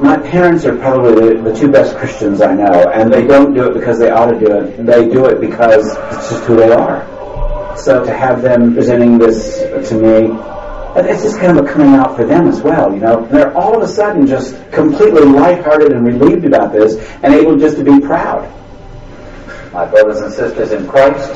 [0.00, 3.70] My parents are probably the, the two best Christians I know, and they don't do
[3.70, 4.84] it because they ought to do it.
[4.84, 7.06] They do it because it's just who they are.
[7.78, 9.58] So to have them presenting this
[9.88, 10.38] to me,
[10.96, 13.26] it's just kind of a coming out for them as well, you know.
[13.26, 17.76] They're all of a sudden just completely lighthearted and relieved about this and able just
[17.78, 18.52] to be proud.
[19.72, 21.30] My brothers and sisters in Christ,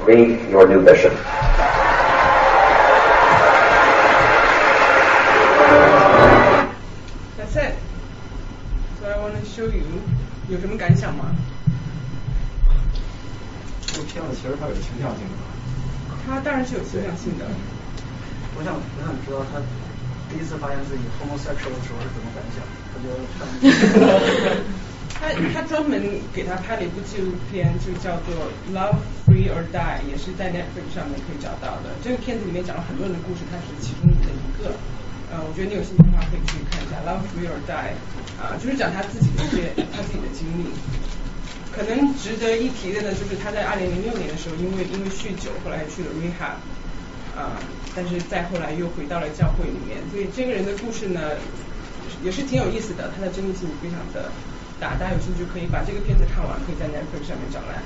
[0.00, 1.12] read your new bishop.
[10.48, 11.26] 有什么感想吗？
[13.86, 15.34] 这个片子其实它有倾向性的。
[16.26, 17.44] 它当然是有倾向性的。
[18.56, 19.60] 我想，我想知道他
[20.28, 22.60] 第一次发现自己 homosexual 的时候是怎么感想？
[22.92, 23.48] 他觉得上。
[25.18, 26.00] 他他专门
[26.34, 31.96] 给他拍了一部纪录片，就叫做《Love Free or Die》，也是在 Netflix 上面可以找到的。
[32.04, 34.72] 这个片子里面讲了很多人的故事，他是其中的一个。
[35.30, 37.72] 呃，我觉得你有兴趣的话可以去看一下《Love Free or Die》，
[38.40, 40.72] 啊，就是讲他自己的一些他自己的经历。
[41.70, 46.56] 可能值得一提的呢，就是他在二零零六年的时候，因为因为酗酒，后来去了 rehab。
[47.38, 47.54] 啊，
[47.94, 51.20] 但是再后来又回到了教会里面，所以这个人的故事呢，
[52.24, 54.32] 也是挺有意思的，他的真实性非常的
[54.80, 57.78] 大，大家有兴趣可以把这个片子看完，可以在 Netflix 上面找来。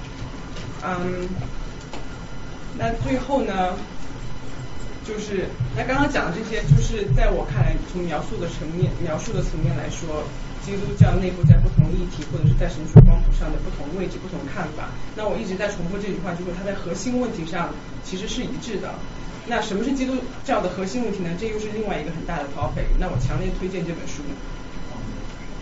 [0.85, 1.28] 嗯，
[2.78, 3.77] 那最后呢，
[5.04, 10.22] 就是那刚刚讲的这些，就是在我看来，从描述的层面、描述的层面来说，
[10.64, 14.94] 基督教内部在不同议题或者是在神学光谱上的不同位置、不同看法。
[15.16, 17.74] 那我一直在重复这句话，就是它在核心问题上
[18.04, 18.94] 其实是一致的。
[19.48, 20.14] 那什么是基督
[20.44, 21.30] 教的核心问题呢？
[21.34, 22.86] 这又是另外一个很大的 topic。
[23.00, 24.22] 那我强烈推荐这本书，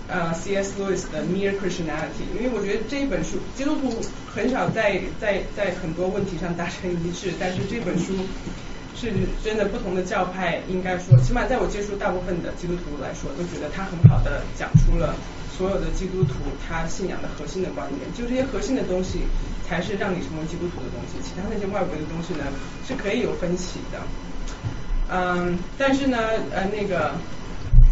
[0.06, 0.74] 呃，C.S.
[0.76, 8.12] Lewis 的 Mere Christianity，因为我觉得这一本书，基督徒很少在在在很多问题上达成一致，但是这本书
[8.96, 9.12] 是
[9.42, 15.14] 真的不同的教派应该说，起码在我接触大部分的基督徒来说，都觉得他很好的讲出了
[15.56, 16.34] 所有的基督徒
[16.66, 19.20] 他信仰的核心的观点，就这些核心的东西。
[19.70, 22.42] 才是让你成为基督徒的东西，其他那些外围的东西呢
[22.84, 24.00] 是可以有分歧的。
[25.08, 26.18] 嗯，但是呢，
[26.50, 27.14] 呃，那个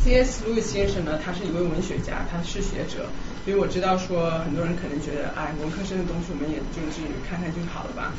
[0.02, 0.42] C.S.
[0.44, 3.06] Lewis 先生呢，他是一位文学家，他是学者，
[3.48, 8.12] 所以我知道说很多人可能觉得，哎，文科生的东西我们也就是看看就好了吧。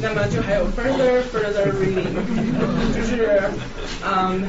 [0.00, 2.08] 那么就还有 further further reading，
[2.96, 3.42] 就是
[4.02, 4.48] 嗯。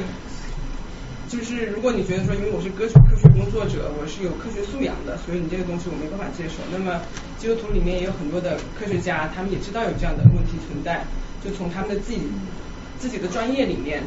[1.28, 6.62] 就是如果你觉得说，因为我是科学科学工作者，我是有科学素养的，所以你这个东西我没办法接受。
[6.72, 7.02] 那么
[7.36, 11.04] 基督徒里面也有很多的科学家，他们也知道有这样的问题存在，
[11.44, 12.22] 就从他们的自己
[12.98, 14.00] 自己的专业里面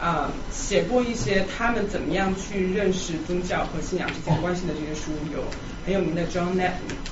[0.00, 5.42] 啊写过一些他们怎么样去认识宗教和信仰之间关系的这些书，有
[5.84, 6.54] 很有名的 John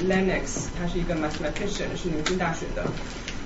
[0.03, 2.85] Lennox，他是一个 mathematician，是牛津大学的。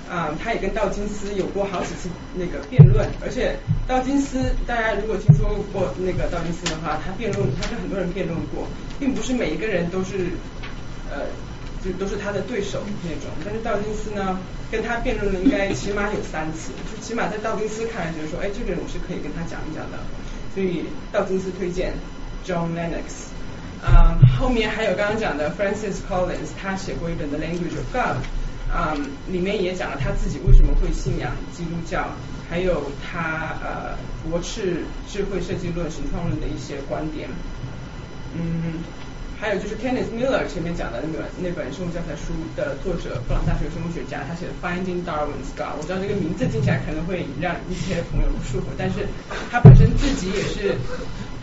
[0.09, 3.55] 啊，他也跟道金斯有过好几次那个辩论，而且
[3.87, 8.67] 道金斯，大家如果听说过那个道金斯的话，他辩论，他跟很多人辩论过，
[8.99, 10.31] 并不是每一个人都是
[11.09, 11.27] 呃，
[11.83, 13.29] 就都是他的对手那种。
[13.43, 14.39] 但是道金斯呢，
[14.71, 19.97] 跟他辩论了应该起码有三次，就起码在道金斯看来就是说，哎，这个人我是可以跟他讲一讲的。
[20.53, 21.93] 所以道金斯推荐
[22.45, 23.31] John Lennox。
[23.81, 28.17] 啊，后面还有刚刚讲的 Francis Collins，他写过一本《The Language of God》。
[28.71, 28.95] 啊，
[29.27, 32.07] 里面也讲了他自己为什么会信仰基督教，
[32.49, 37.27] 还有他呃驳斥智慧设计论、神创论的一些观点。
[38.33, 38.75] 嗯，
[39.41, 45.81] 还有就是 Kenneth Miller 前面讲的那本那本生物教材书的作者，布朗大学生物学家，他写的 Finding Darwin's God。
[45.81, 49.01] 我知道这个名字听起来可能会让一些朋友不舒服，但是
[49.49, 50.77] 他本身自己也是。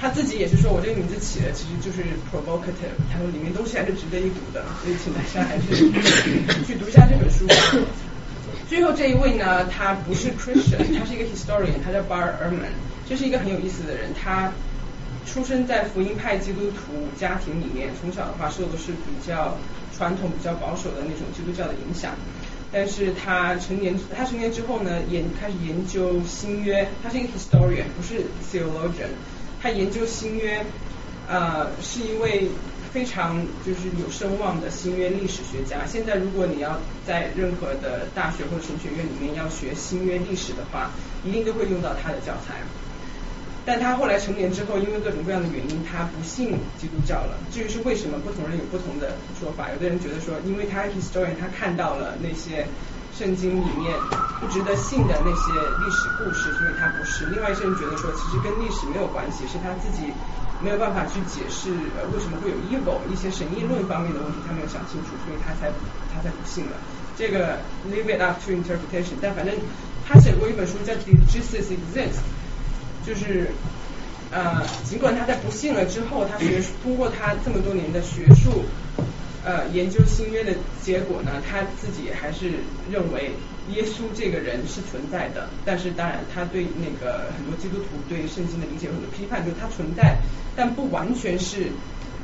[0.01, 2.95] 他自己也是说，我这个名字起的其实就是 provocative。
[3.11, 5.75] 他说里面东西还是值得一读的，所以请大家还是
[6.62, 7.51] 去读一下这本书。
[8.69, 12.70] 最后这一位呢，他不是 Christian，他是一个 historian，他叫 Bar Ehrman，
[13.09, 14.15] 这是一个很有意思的人。
[14.15, 14.53] 他
[15.29, 19.57] 出生在福音派基督徒家庭里面，从小的话受的是比较
[19.97, 22.13] 传统、比较保守的那种基督教的影响。
[22.73, 26.89] 但是他成年，他成年之后呢，研开始研究新约。
[27.03, 29.09] 他是一个 historian，不是 theologian。
[29.63, 30.65] 他研究新约，
[31.29, 32.49] 呃，是一位
[32.93, 35.87] 非常就是有声望的新约历史学家。
[35.87, 40.91] 现在如果你要在任何的大学或者神学院里面要学新约历史的话，
[41.25, 42.57] 一定都会用到他的教材。
[43.64, 47.36] 但他后来成年之后，因为各种各样的原因，他不信基督教了。
[47.52, 49.68] 至于是为什么，不同人有不同的说法。
[49.70, 52.66] 有的人觉得说，因为他 historian 他看到了那些
[53.12, 53.93] 圣经里面
[54.40, 55.52] 不值得信的那些
[55.85, 57.26] 历史故事，所以他不是。
[57.26, 60.09] 另外一些人觉得说，其实跟历史没有关系，是他自己
[60.64, 61.68] 没有办法去解释
[62.01, 65.68] 呃为什么会有 evil 一些神议论方面的问题，他没有想清楚，所以他才
[66.09, 66.72] 他才不信了。
[67.18, 67.59] 这个
[67.93, 69.20] leave it up to interpretation。
[69.20, 69.52] 但反正
[70.09, 72.24] 他写过一本书叫 Did Jesus Exist？
[73.09, 73.48] 就是
[74.30, 78.66] 呃，尽管他在不信了之后，他学通过他这么多年的学术
[79.43, 80.52] 呃研究新约的
[80.82, 82.60] 结果呢，他自己还是
[82.90, 83.30] 认为
[83.70, 85.48] 耶稣这个人是存在的。
[85.64, 90.18] 但是当然，他对那个很多基督徒对圣经的理解有很多批判，就是他存在，
[90.55, 91.72] 但不完全是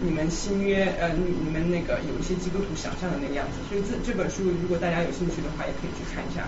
[0.01, 3.65] 你们新约呃你们那个有一些基督徒想象的那个样子。
[3.71, 6.45] 所以这这本书如果大家有兴趣的话，也可以去看一下。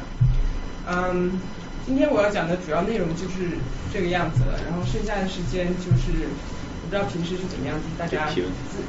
[0.87, 1.41] 嗯。
[1.87, 3.57] 今天我要讲的主要内容就是
[3.95, 6.27] 这个样子了，然后剩下的时间就是
[6.83, 8.43] 我不知道平时是怎么样子，大家自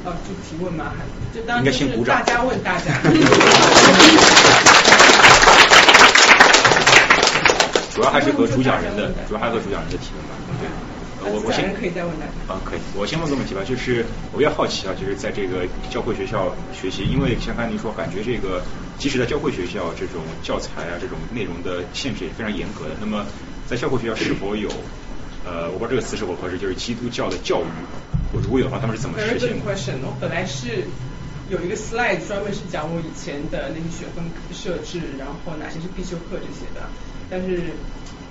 [0.04, 0.92] 哦就提问吗？
[0.98, 3.00] 还就当就是大家问大家。
[7.94, 10.34] 主要还是和主讲人的，主要还是和主讲人的提问吧。
[11.22, 12.32] 对，我我先可以再问大家。
[12.52, 18.62] 啊，可以，我先问个问题吧，就是我比较好奇啊，就是在这个教会学校学习，因为像刚才您说，感觉这个。
[18.98, 22.96] 即使在教会学校，这种教材啊，这种内容的限制也非常严格的。
[22.98, 23.24] 那么，
[23.64, 24.68] 在教会学校是否有
[25.46, 27.70] 呃，我不知道这个词是否合适，就是基督教的教育？
[28.34, 30.82] 我如果有的话，他们是怎么实现的？question，我本来是
[31.48, 36.90] 有一个 slide 专门是讲我以前的那些学分设置，然后哪些是必修课这些的。
[37.30, 37.70] 但是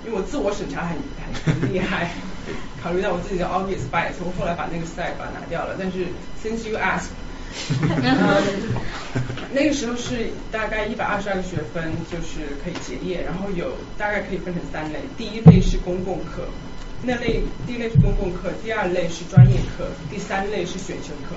[0.08, 0.98] 因为我自我审查很
[1.46, 2.12] 很厉害，
[2.82, 5.76] 考虑到我自己的 obvious bias，我后来把那个 slide 把它拿掉了。
[5.78, 6.08] 但是
[6.42, 7.10] since you ask。
[9.52, 16.48] 那个时候是大概一百二十二个学分，就是可以结业，然后有大概可以分成三类，第一类是公共课，
[17.02, 21.36] 那类第一类是公共课，第二类是专业课，第三类是选修课。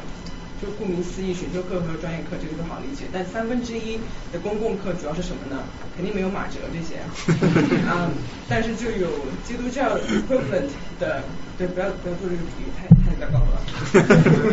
[0.60, 3.98] 就顾名思义，选修课和专业课这个都好理解，但三分之一
[4.32, 5.64] 的公共课主要是什么呢？
[5.96, 7.00] 肯定没有马哲这些，
[7.88, 8.10] 啊，
[8.48, 9.08] 但是就有
[9.44, 10.68] 基督教 equivalent
[10.98, 11.22] 的，
[11.56, 13.62] 对，不要不要做这个比喻，太太糟糕了。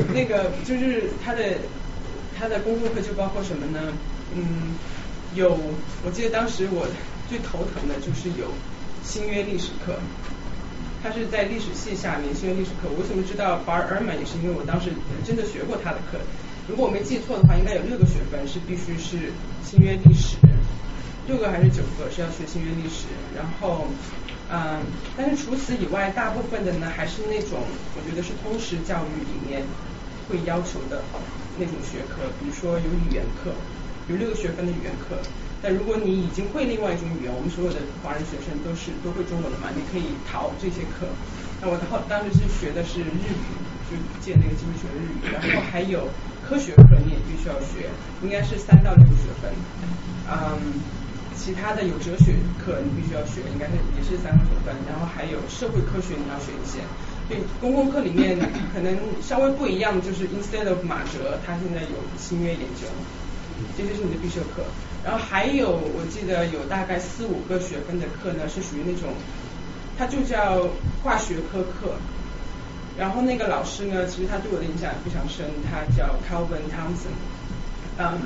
[0.13, 1.43] 那个就是他的
[2.37, 3.93] 他的公共课就包括什么呢？
[4.33, 4.75] 嗯，
[5.35, 5.57] 有，
[6.05, 6.87] 我记得当时我
[7.29, 8.47] 最头疼的就是有
[9.03, 9.99] 新约历史课。
[11.07, 14.91] 他是在历史系下面新约历史课，我为什么知道 Bar Ehrman 也是因为我当时
[15.23, 16.19] 真的学过他的课。
[16.67, 19.31] 如果我没记错的话，应该有六个学分是必须是
[19.63, 20.35] 新约历史，
[21.25, 23.07] 六个还是九个是要学新约历史。
[23.33, 23.87] 然后，
[24.51, 24.83] 嗯，
[25.15, 27.63] 但是除此以外，大部分的呢还是那种
[27.95, 29.63] 我觉得是通识教育里面
[30.27, 30.99] 会要求的
[31.55, 33.55] 那种学科，比如说有语言课，
[34.09, 35.15] 有六个学分的语言课。
[35.61, 41.09] 但如果你已经会另外一种语言，我们所有的华人学生都是都会中文的嘛，你可以逃这些课。
[41.61, 43.49] 那我后当时是学的是日语，
[43.89, 46.07] 就借那个机会学日语，然后还有
[46.45, 47.89] 科学课你也必须要学，
[48.21, 49.49] 应该是三到六学分。
[50.29, 50.77] 嗯，
[51.33, 56.85] 其他的有哲学课你必须要学，应该是也是三个学分，然后还有社会科学你要学一些。
[57.27, 58.37] 所以公共课里面
[58.71, 62.87] 可能稍微不一样，就是 instead of 马哲，他现在有新约研究，
[63.77, 64.63] 这些是你的必修课。
[65.03, 69.13] 然后还有，我记得有大概四五个学分的课呢，是属于那种，
[69.97, 70.67] 它就叫
[71.03, 71.95] 化学科课。
[72.97, 77.13] 然后那个老师呢，其实他对我的影响也非常深，他叫 Calvin Thompson。
[77.99, 78.19] 嗯，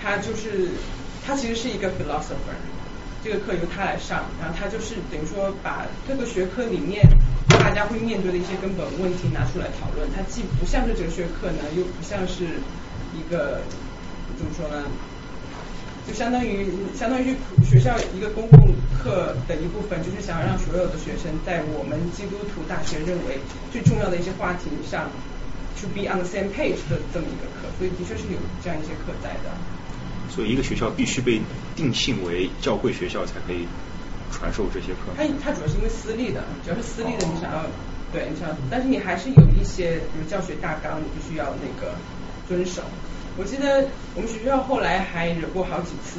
[0.00, 0.68] 他就是
[1.24, 2.52] 他其实是一个 philosopher，
[3.24, 7.02] 这个课由他来上，然后他就是等于说把各个学科里面
[7.48, 10.06] 大家会面对的一些根本问题拿出来讨论。
[10.14, 12.44] 它既不像是哲学课呢，又不像是
[13.16, 13.62] 一个
[14.38, 14.86] 怎么说呢？
[16.06, 16.64] 就相当于
[16.96, 17.36] 相当于
[17.68, 23.36] 学校一个公共课的一部分，就是想要让所有的学生在我们基督徒大学认为
[23.70, 25.10] 最重要的一些话题上
[25.76, 29.52] ，to be on the same page 的这么一个课，所以的确是有这样一些课在的。
[30.30, 31.42] 所以一个学校必须被
[31.76, 33.68] 定性为教会学校才可以
[34.32, 35.12] 传授这些课。
[35.14, 37.66] 它它主要是因为私立的，只要是私立的，你想要
[38.10, 41.92] 对，你想，但是你还是有一些比如教学大纲，你必须要那个
[42.48, 42.80] 遵守。
[43.38, 43.86] 我记得
[44.16, 46.18] 我们学校后来还惹过好几次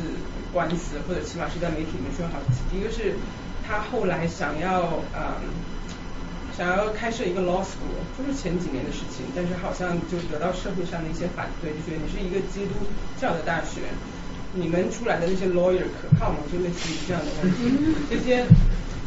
[0.53, 2.63] 官司，或者起码是在媒体里面出现好几次。
[2.71, 3.13] 一个是
[3.67, 5.51] 他后来想要嗯
[6.55, 12.87] 想要开设一个 law school，就是前几年的事情，但是好像就得到社会上的一些反对，就觉得你是一个基督
[13.19, 13.91] 教的大学，
[14.55, 16.39] 你们出来的那些 lawyer 可靠吗？
[16.47, 17.67] 就类似于这样的问题。
[18.09, 18.47] 这些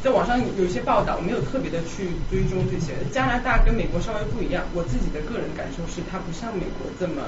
[0.05, 2.93] 在网上有一些报道，我没有特别的去追踪这些。
[3.11, 7.21] 加拿大跟美国稍微不一样，我自己的个人感受是，它不像美国这么，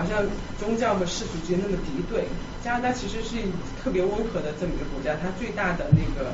[0.00, 0.24] 好像
[0.58, 2.24] 宗教和世俗之间那么敌对。
[2.64, 3.36] 加拿大其实是
[3.82, 6.32] 特别温和的这么一个国家，它最大的那个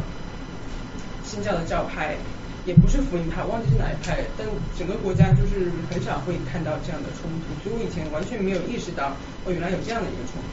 [1.24, 2.16] 新教的教派
[2.64, 4.46] 也不是福音派，忘记是哪一派，但
[4.78, 9.14] 整个国家就是很少会看到这样的冲突，所以我以前完全没有意识到，
[9.44, 10.46] 哦，原来有这样的一个冲突。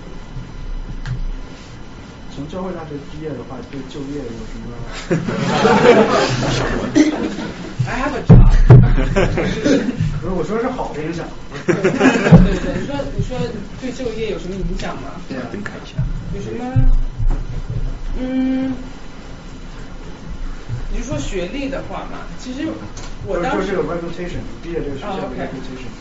[2.35, 4.65] 从教会大学毕业的话，对就业有什么？
[7.85, 8.49] I have a job
[10.23, 11.27] 不是，我说是好的影响。
[11.67, 13.37] 对 对对，你说你说
[13.81, 15.19] 对就业有什么影响吗？
[15.27, 15.99] 对啊，看一下。
[16.33, 16.63] 有什么？
[18.17, 18.73] 嗯，
[20.91, 22.23] 你是说学历的话嘛？
[22.39, 22.65] 其实
[23.27, 25.91] 我当时说这个 reputation，毕业这个学校 reputation。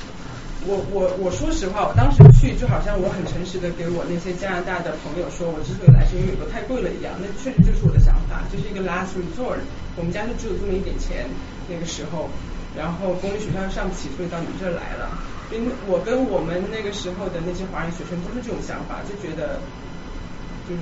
[0.65, 9.59] 我我我说实话，我当时去就好像我很诚实的给我那些加拿大的朋友说，我之所以来是因为美国太贵了一样，那确实就是我的想法，就是一个 last resort。
[9.99, 11.27] 我们家就只有这么一点钱，
[11.67, 12.31] 那个时候，
[12.77, 15.11] 然后公立学校上不起，所以到你们这儿来了。
[15.53, 19.61] 因为我跟我们那个时候的那些华人学生都是这种想法，就觉得
[20.65, 20.81] 就是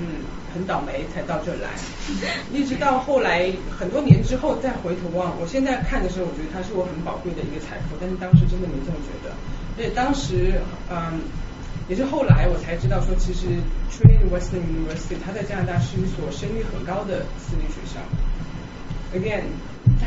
[0.54, 1.74] 很倒霉才到这儿来，
[2.54, 9.34] 一直到后来很多年之后再回头望，我现在看的时候，我觉得它是我很宝贵的一个财富，但是当时真的没这么觉得。
[9.74, 11.18] 所以当时，嗯，
[11.88, 13.58] 也是后来我才知道说，其实
[13.90, 17.98] Trinity Western University 它在加拿大是一所声誉很高的私立学校。
[19.14, 19.42] Again，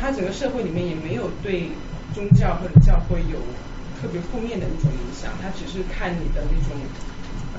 [0.00, 1.68] 它整个社会里面也没有对
[2.14, 3.38] 宗教或者教会有
[4.00, 6.72] 特别负面的那种影响，它只是看你的那种，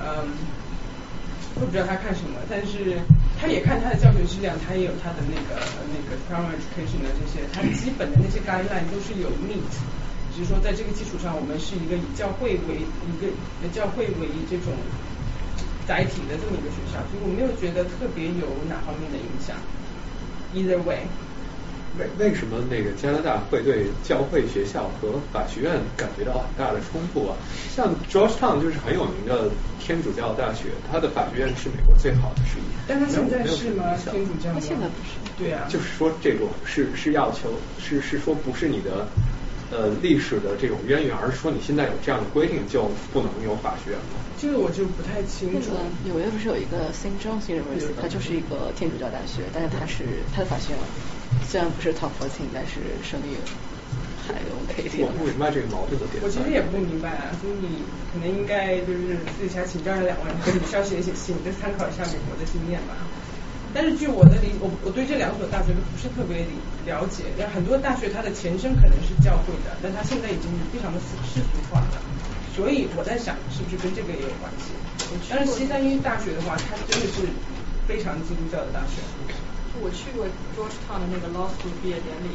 [0.01, 0.25] 嗯，
[1.55, 2.97] 我不知道他看什么，但是
[3.39, 5.61] 他也看他的教学质量，他也有他的那个
[5.93, 9.69] 那个 primary education 的这些，他基本的那些感染都是有 meet。
[10.35, 13.31] 只是说，在这个基础上，我们是一个以教会为一个
[13.63, 14.73] 以教会为这种
[15.87, 19.55] 载体的这么一个学校，所以我没有觉得特别有哪方面的影响。
[20.51, 21.07] Either way，
[21.99, 27.35] 为为什么那个加拿大会对教会学校和法学院感觉到很大的冲突啊？
[27.75, 29.49] 像 Georgetown 就是很有名的
[29.79, 32.63] 天主教大学，它的法学院是美国最好的之一。
[32.87, 33.95] 但它现在是吗？
[34.11, 34.59] 天主教它？
[34.59, 35.19] 现在不是。
[35.37, 35.67] 对啊。
[35.69, 39.07] 就是说这种是是要求是是说不是你的
[39.71, 44.21] 呃历史的这种渊源，而是说你现在有这样的规定就不能有法学院吗？
[44.37, 45.71] 这个我就不太清楚。
[46.03, 47.15] 纽约不是有一个 St.
[47.23, 50.03] John's University，它就是一个天主教大学，但是它是
[50.33, 50.79] 它的法学院
[51.47, 53.37] 虽然不是 top fourteen，但是声音
[54.25, 54.89] 还 OK。
[54.99, 56.23] 我不明白这个矛盾的点。
[56.23, 62.97] 我其实也不明白啊，所以你可能应该就是私底下请教这两位，或者需要写一写信，再参考一下美国的经验吧。
[63.75, 66.55] 但是据我的理，我我对这两所大学都不是特别理
[66.87, 67.27] 了解。
[67.35, 71.99] 那很多大学它的前身可能是教会的，但它现在已经非常的世世俗化了。
[72.55, 74.71] 所以我在想，是不是跟这个也有关系？
[75.29, 77.27] 但是西三一大学的话，它真的是
[77.85, 79.03] 非常基督教的大学。
[79.81, 80.25] 我去过
[80.55, 82.29] Georgetown 的那个 law school 毕业典礼，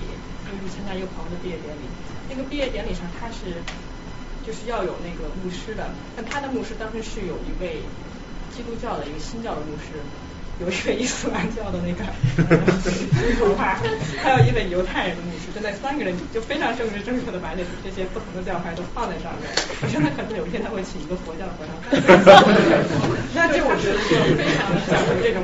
[0.45, 1.85] 就是参加一个朋友的毕业典礼。
[2.29, 3.63] 那个毕业典礼上，他是
[4.47, 7.83] 就是要有那个牧师的，但他的牧师当时是有一位
[8.55, 9.99] 基督教的一个新教的牧师。
[10.61, 12.05] 有一位伊斯兰教的那个
[13.41, 13.81] 头派，
[14.21, 19.49] 还有一位犹太人的牧师，就那三个人就非常政治正确的把这这些不同的教派都放在上面。
[19.81, 21.73] 我觉得可能有一天他会请一个佛教的和尚。
[23.33, 25.43] 那这我觉得就非常讲究这种。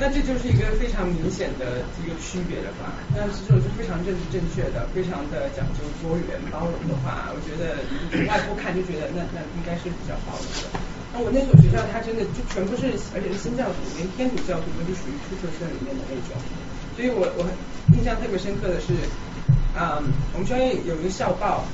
[0.00, 2.90] 那这就是一个非常明显的一个区别了吧？
[3.14, 7.78] 那这种是非常政治正确的，非常的讲究多元包容的话，我觉得
[8.10, 10.66] 从外部看就觉得那那应该是比较包容的。
[11.14, 16.34] 那我那所学校，它真的就全部是，而且是新教徒，连天主教徒都是属于出色生里面的那种。
[16.98, 17.46] 所以我我
[17.94, 18.90] 印象特别深刻的是，
[19.78, 20.02] 嗯，
[20.34, 21.64] 我们学校有一个校报，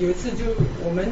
[0.00, 0.48] 有一次就
[0.80, 1.04] 我们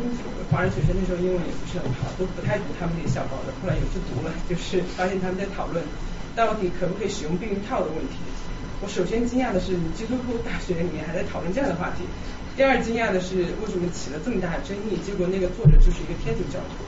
[0.48, 3.52] 华人学生那时候英文也不是很好，都不太读他们那些校报的。
[3.60, 5.84] 后来有一次读了，就是发现他们在讨论
[6.32, 8.16] 到底可不可以使用避孕套的问题。
[8.80, 12.08] 我首先惊讶的是，你基督徒大学里面还在讨论这样的话题。
[12.56, 14.96] 第二惊讶的是，为什么起了这么大的争议？
[15.04, 16.80] 结果那个作者就是一个天主教徒。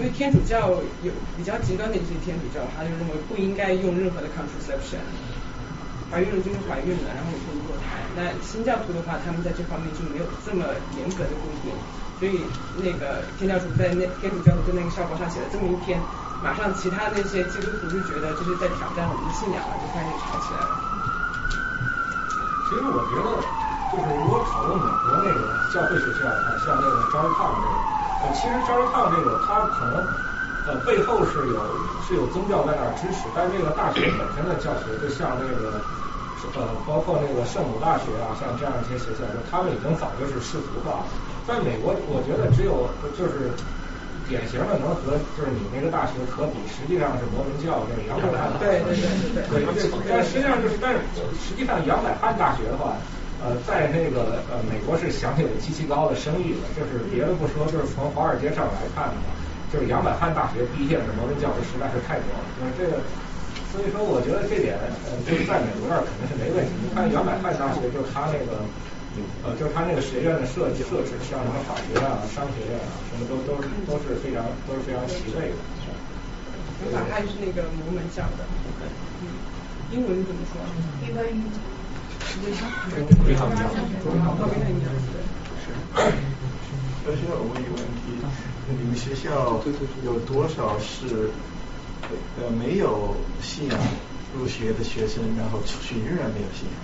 [0.00, 0.72] 因为天主教
[1.04, 5.04] 有比较极端的一些天主教，他就认为不应该用任何的 contraception，
[6.14, 7.98] 怀孕了就是怀孕了，然后也不能堕胎。
[8.14, 10.62] 那新教徒的话，他们在这方面就没有这么
[10.94, 11.74] 严格的规定，
[12.22, 12.38] 所以
[12.78, 15.98] 那个天教徒在那天主教徒在那个校报上写了这么一篇，
[16.38, 20.72] 马上其他那些基督徒就觉得这是在挑战我们的信仰了，就开始吵起来了。
[22.70, 23.42] 其实我觉得，
[23.90, 27.74] 就是如果讨论美国那个教会学校啊，像那个张一炮那个。
[28.38, 30.00] 其实高热抗这个，它可能
[30.66, 31.60] 呃背后是有
[32.00, 35.80] 是有宗教在那儿支持，但这个大学本身的教学，就像这个
[36.54, 41.06] 呃包括那个圣母大学啊，像这样一些学校，他们已经早就是世俗化了。
[41.46, 43.52] 在美国，我觉得只有就是
[44.26, 48.56] 典型的能和就是你那个大学可比，实际上是摩门教，就是杨百翰。
[48.58, 50.00] 对对对对对。
[50.08, 51.04] 但实际上就是，但是
[51.36, 52.96] 实际上杨百翰大学的话，
[53.44, 59.36] 呃，在那个呃美国是享有极其高的声誉的，就是别的不说，就是从华尔街上来看的话，
[59.74, 63.02] 就是杨百翰大学毕业的摩门教师实在是太多了，就是这个。
[63.74, 66.70] 所以说，我觉得这点，呃，就是在美国那儿肯定是没问题。
[66.78, 68.62] 你看杨百翰大学，就是他那个，
[69.42, 75.58] 呃，就是他那个学院的设计设置，像什么法学院啊、商学院啊，什么都都是都是非常都是非常齐备的。
[76.94, 78.46] 杨百翰是那个摩门教的，
[79.26, 79.26] 嗯，
[79.90, 80.62] 英文怎么说？
[81.02, 81.26] 英文。
[85.58, 85.74] 是。
[87.06, 88.22] 而且我问一个问题，
[88.68, 89.60] 你们学校
[90.04, 91.30] 有多少是？
[92.36, 93.80] 呃，没有信仰
[94.36, 96.76] 入学的学生，然后出去仍然没有信仰。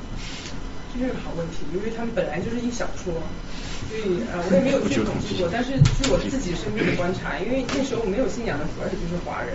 [0.94, 5.46] 这是个好问题，因为他们本来就是一小撮，所以呃，我也没有去统计过。
[5.52, 9.52] 但是据我自己身边的观察，因为那时候没有信仰的主要就是华人。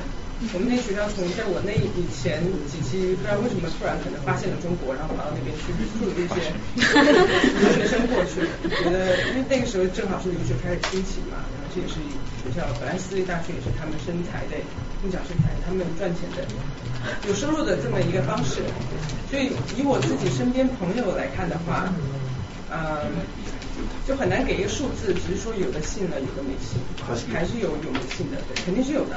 [0.51, 6.51] 我们那学校从在我那以前几期不知道为什么突然可能发现了中国，然后跑到那边去住了这些
[7.63, 11.95] 留学生过去，觉得因为那个时候正好是留学开始兴起嘛，然后这也是
[12.43, 14.59] 学校本来私立大学也是他们生财的，
[14.99, 16.43] 共享生财，他们赚钱的
[17.27, 18.59] 有收入的这么一个方式。
[19.31, 21.87] 所以以我自己身边朋友来看的话，
[22.69, 23.23] 嗯，
[24.05, 26.75] 就很难给一个数字，只是说有的信了，有的没信，
[27.31, 29.15] 还是有有没信的，对，肯定是有的。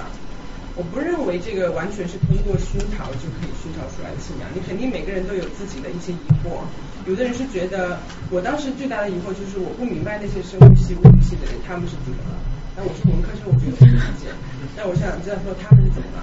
[0.78, 6.62] 我不认为这个完全是通过熏陶就可以熏陶出来的信仰，你肯定每个人都有自己的一些疑惑。
[7.02, 7.98] 有的人是觉得，
[8.30, 12.38] 我当时最大的疑惑就是我不明白那些生物系、物理系的人他们是怎么了。
[12.78, 14.30] 那我是文科生，我觉得不理解。
[14.78, 16.22] 那我想知道说他们是怎么了？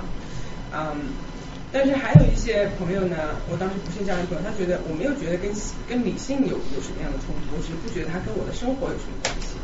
[0.71, 1.11] 嗯，
[1.75, 5.51] 但是还有一些朋友呢，我当时不信教的朋友，他觉得我没有觉得跟
[5.83, 9.59] 跟理性有有什么样的冲突，我只是不觉得他跟我的生活有什么关系。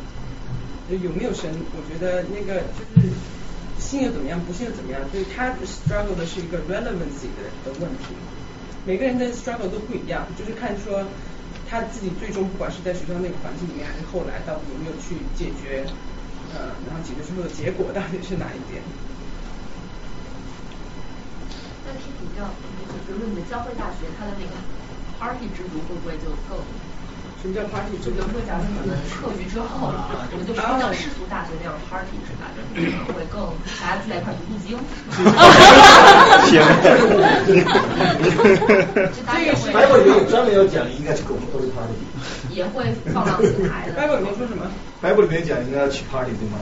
[1.00, 1.48] 有没有神？
[1.72, 3.08] 我觉得那个就是。
[3.82, 5.02] 信又怎么样，不信又怎么样？
[5.10, 8.14] 所以他 struggle 的是一个 relevancy 的的问题。
[8.86, 11.02] 每个人的 struggle 都不一样，就是看说
[11.68, 15.84] 他自己最终不管是在学校那个环境里面，还是后来到底有没有去解决，
[16.54, 18.80] 呃，然后解决之后的结果到底是哪一点？
[21.84, 22.46] 那是比较，
[23.06, 24.54] 比如说你的教会大学，它的那个
[25.18, 26.58] party 制度会不会就更？
[27.42, 27.98] 什么叫 party？
[27.98, 29.90] 就比如说，假如你们课余之后，
[30.30, 32.46] 我们就不要像世俗大学那样 party 是 吧？
[32.78, 33.50] 就会更
[33.82, 34.78] 大家聚在一块读读经。
[36.46, 36.62] 行。
[39.26, 39.74] 这个是。
[39.74, 41.98] 还有有专门要讲，应该是狗都是 party。
[42.54, 44.00] 也会放浪形骸的。
[44.00, 44.70] Bible 里面说什么
[45.02, 46.58] ？Bible 里面讲应该要去 party 对吗？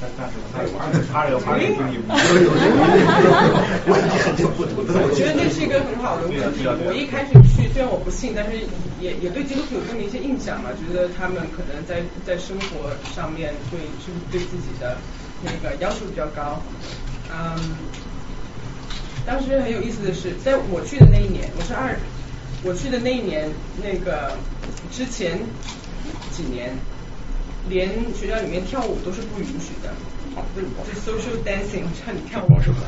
[0.00, 0.68] 但但是他有
[1.08, 2.14] party 有 party 经历吗？
[2.18, 2.58] 有有有。
[3.88, 6.66] 我觉得那是一个很好的问题。
[6.84, 8.58] 我一开始去，虽然我不信，但是
[9.00, 14.98] 也也对基督徒有这么一些印象嘛，觉得他们可能在在生活上面会是对自己的
[15.42, 16.60] 那个要求比较高。
[17.32, 17.56] 嗯，
[19.24, 21.96] 当时很有意思的是，在我去的那一年，我是二，
[22.62, 23.48] 我去的那一年，
[23.80, 24.36] 那个
[24.96, 25.38] 之前
[26.30, 26.70] 几年，
[27.68, 29.92] 连学校里面跳舞都是不允许的。
[30.54, 32.82] 就就 social dancing，让你跳舞是吧？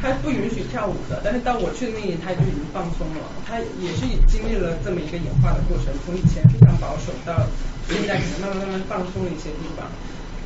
[0.00, 3.20] 他不允许跳舞的，但是到我去的那年，他就已经放松了。
[3.46, 7.44] 他也是经历了这么一个演化的过程，从以前非常保守到
[7.86, 9.88] 现在可能慢慢慢慢放松了一些地方。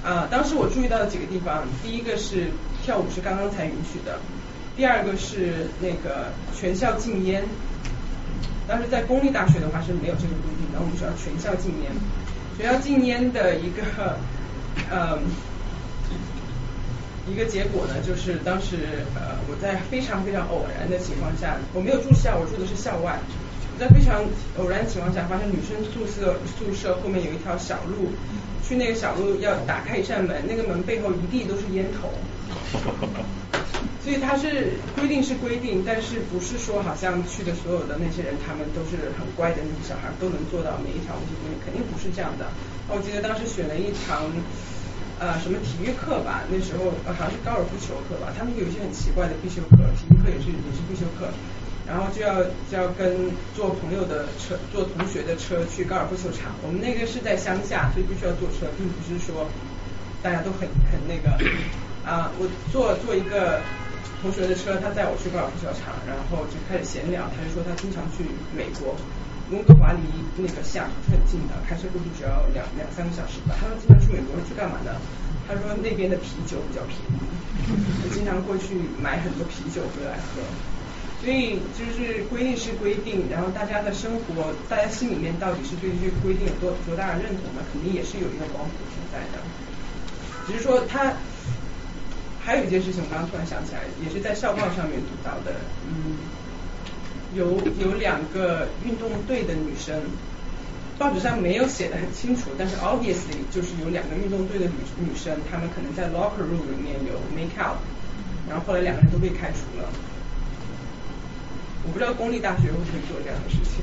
[0.03, 2.51] 啊，当时我注意到的几个地方，第一个是
[2.83, 4.19] 跳舞是刚刚才允许的，
[4.77, 7.45] 第二个是那个全校禁烟。
[8.67, 11.93] 当时在公立大学的话是没有这个规定的，我们学校全校禁烟。
[12.57, 14.19] 学校禁烟的一个
[14.91, 15.19] 呃。
[17.27, 18.77] 一个结果呢，就是当时
[19.15, 23.19] 呃我在非常非常偶然的情况下，我没有住校，我住的是校外，
[23.81, 24.21] 在非常
[24.59, 28.13] 偶然的情况下，发现女生宿舍宿舍后面有一条小路，
[28.63, 32.13] 去那个小路要打开一扇门，那个门背后一地都是烟头，
[34.05, 41.25] 所以它是规定是规定，但是不是说好像去的所有的那些人，他们都是很乖的那些小孩都能做到每一条路，
[41.65, 42.53] 肯定不是这样的。
[42.93, 44.29] 我记得当时选了一堂。
[45.17, 46.43] 呃，什么体育课吧？
[46.51, 48.35] 那时候好像是高尔夫球课吧。
[48.37, 51.31] 他们有一些很奇怪的必修课，体育课也是也是必修课。
[51.87, 56.51] 然后就要就要跟坐朋友的车，坐同学的车去高尔夫球场。
[56.67, 59.47] 我们那个是在乡下，所以必须要坐车，并不是说
[60.21, 61.39] 大家都很很那个
[62.05, 62.31] 啊。
[62.39, 63.61] 我坐坐一个
[64.21, 67.29] 同学的车，他载我去高尔夫球场，然后就开始闲聊。
[67.35, 68.25] 他就说他经常去
[68.57, 68.95] 美国。
[69.53, 70.01] 温哥华离
[70.41, 73.53] 那个西雅图是很近的，开车过去只要两两三个小时吧。
[73.61, 74.97] 他说经常去美国去干嘛呢？
[75.47, 77.21] 他说那边的啤酒比较便宜，
[78.01, 80.41] 就经常过去买很多啤酒回来喝。
[81.21, 87.61] 所以就是规定是规定，然后大家的生活，大家心里面到底是对这个规定有多多大的认同呢？
[87.71, 89.45] 肯定也是有一个光谱存在的。
[90.49, 91.13] 只是说他
[92.45, 95.57] 还有一件事情，我刚刚突然想起来，也是在校报上面读到的，
[95.89, 96.21] 嗯，
[97.35, 99.99] 有有两个运动队的女生，
[100.99, 107.81] 报纸上没有写的很清楚，但是 obviously 就是有两个运动队的女女生，她们可能在 locker room 里面有 make out，
[108.47, 109.89] 然后后来两个人都被开除了。
[111.87, 113.83] 我不知道公立大学会不会做这样的事情。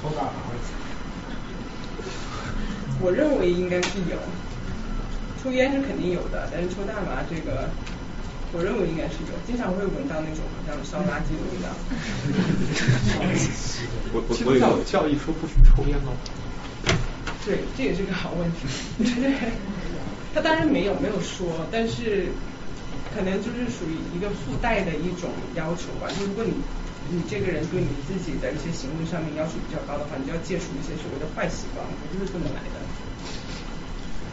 [0.00, 0.79] 抽大麻。
[3.02, 4.16] 我认为应该是有，
[5.42, 7.68] 抽烟是肯定有的，但是抽大麻这个，
[8.52, 11.68] 我认为应该是有，经常会闻到那种好像烧垃圾的味道。
[14.12, 16.12] 我我我有教义说不许抽烟吗？
[17.46, 18.58] 对，这也是个好问题。
[18.98, 19.32] 对，
[20.34, 22.30] 他当然没有没有说，但是
[23.14, 26.06] 可能就是属于一个附带的一种要求吧。
[26.18, 26.52] 就如果你
[27.08, 32.80] 你这个人对你自己的一些行为上面要求比较高的话，你就要戒除一些所谓的坏习惯，不是这么来的。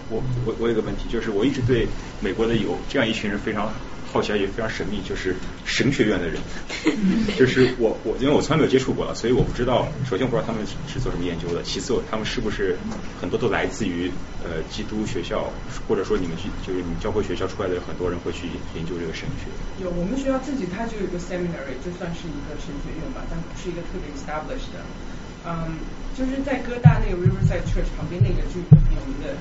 [0.10, 1.88] 我我我有个问题，就是我一直对
[2.22, 3.74] 美国的有这样一群人非常
[4.12, 5.36] 好奇，也非常神秘，就是
[5.66, 6.42] 神学院的人。
[7.38, 9.88] 就是我我因为我从来没有接触过了，所以我不知道。
[10.10, 12.78] 首先我不知道他们是做什么研究的，其次他们是不是
[13.20, 14.10] 很多都来自于
[14.44, 15.52] 呃基督学校，
[15.88, 19.52] 或者说你们去就是你们教会学校出来的很多人会去研究这个神学。
[19.84, 24.82] 有，我们学校自己它就有一个 seminary，就算是一个神学院吧，但不是一个特别 established 的。
[25.46, 25.78] 嗯，
[26.18, 29.36] 就是在哥大那个 Riverside Church 旁边那个就有一个很有名的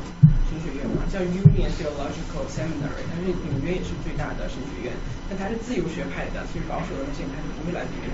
[0.47, 4.93] 神学院嘛，叫 Union Theological Seminary，但是纽约也是最大的神学院，
[5.29, 8.07] 但它是自由学派的，所以保守的那些人他是不会来这边。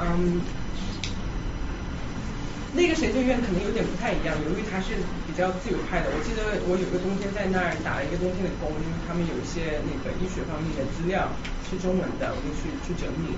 [0.00, 0.40] 嗯，
[2.72, 4.96] 那个神学院可能有点不太一样，由于它是
[5.26, 6.08] 比较自由派的。
[6.08, 11.28] 我记得我有个冬天在那儿打了一个冬天的工，因为他们有一些那个医学方面的资料
[11.68, 13.36] 是中文的，我就去去整理，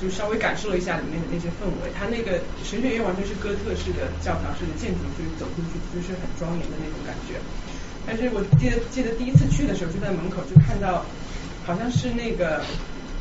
[0.00, 1.90] 就稍微感受了一下里面的那些氛围。
[1.96, 7.40] 它那个神学院完全是哥特式的教堂式的建筑，就是走进去就是很庄严的那种感觉。
[8.06, 11.04] 但是我记得记得第一次去的时候，就在门口就看到
[11.66, 12.62] 好像是那个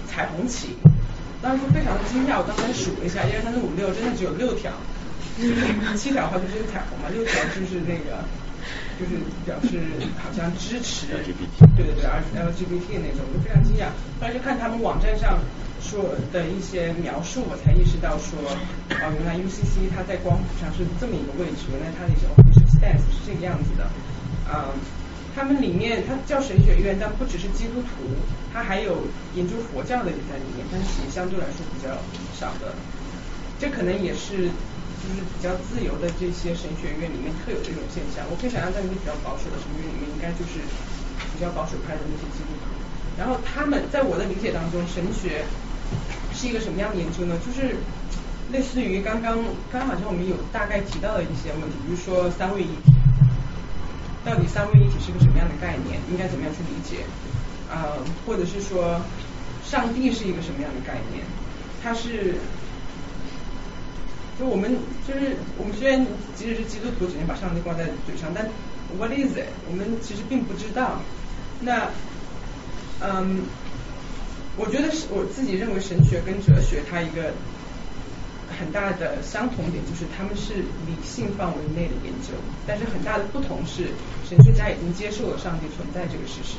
[0.06, 0.78] 彩虹旗，
[1.42, 4.72] 当时非常惊讶，我刚才数了一下，一二三四五六，真的只有六条。
[5.98, 8.24] 七条的话就是彩虹嘛，六条就是那个，
[8.96, 9.84] 就是表示
[10.22, 12.06] 好像支持 LGBT， 对对对
[12.40, 13.92] ，LGBT 那种，就非常惊讶。
[14.22, 15.40] 后来就看他们网站上
[15.86, 18.42] 说的一些描述，我才意识到说，
[18.90, 23.86] 哦，原来 UCC 它在光谱上是这么一个位置，原来它的一些 official stance 是这个样子的。
[24.50, 24.74] 啊，
[25.36, 28.10] 他们里面它叫神学院，但不只是基督徒，
[28.52, 29.06] 它还有
[29.36, 31.94] 研究佛教的也在里面，但是相对来说比较
[32.34, 32.74] 少的。
[33.60, 34.50] 这可能也是。
[35.06, 40.58] 就是比较自由的这些神学院里面特有的一种现象，我可以想象在那些比较保守的神学院里面，应该就是
[41.30, 42.74] 比较保守派的那些基督徒。
[43.14, 45.46] 然后他们在我的理解当中，神学
[46.34, 47.38] 是一个什么样的研究呢？
[47.46, 47.76] 就是
[48.52, 49.38] 类似于刚刚
[49.72, 52.94] 刚刚好像我们有大概提到的一些问题，比如说三位一体，
[54.24, 56.00] 到底三位一体是个什么样的概念？
[56.12, 57.06] 应该怎么样去理解？
[57.72, 59.02] 啊，或者是说
[59.64, 61.26] 上帝是一个什么样的概念？
[61.84, 62.36] 它是。
[64.38, 66.06] 就我们就是我们虽然
[66.36, 68.46] 即使是基督徒，整天把上帝挂在嘴上，但
[68.98, 69.48] what is it？
[69.72, 71.00] 我们其实并不知道。
[71.62, 71.88] 那
[73.00, 73.44] 嗯，
[74.58, 77.34] 我觉得是我自己认为神学跟哲学它一个
[78.56, 82.32] 很大的相同点就是他们是理性范围内的研究，
[82.66, 83.92] 但是很大的不同是
[84.24, 86.56] 神学家已经接受了上帝存在这个事实，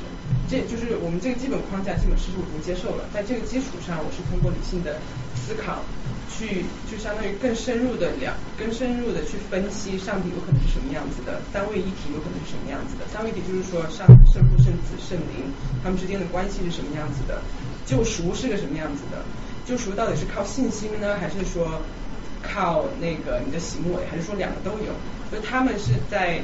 [0.50, 5.00] 这就是我们这个基本框架基本事实我已经接受了，在这个基础上，我是通过理性的
[5.34, 5.80] 思考。
[6.28, 13.06] 去就相当于更深入的了，更深入的去分析上帝有可能是什么样子的，三位一体有可能是什么样子的。
[13.08, 15.48] 三位一体就是说上圣父、圣子、圣灵
[15.82, 17.40] 他们之间的关系是什么样子的，
[17.86, 19.22] 救赎是个什么样子的，
[19.64, 21.80] 救赎到底是靠信心呢，还是说
[22.42, 24.92] 靠那个你的行为，还是说两个都有？
[25.30, 26.42] 所以他们是在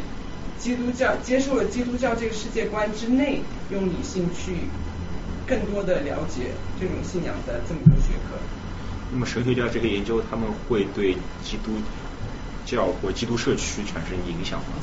[0.59, 4.55] 基督教接受了基督教这个世界观之内，用理性去
[5.47, 8.39] 更多的了解这种信仰的这么一个学科。
[9.11, 11.73] 那么神学家这个研究，他们会对基督
[12.65, 14.79] 教或基督社区产生影响吗？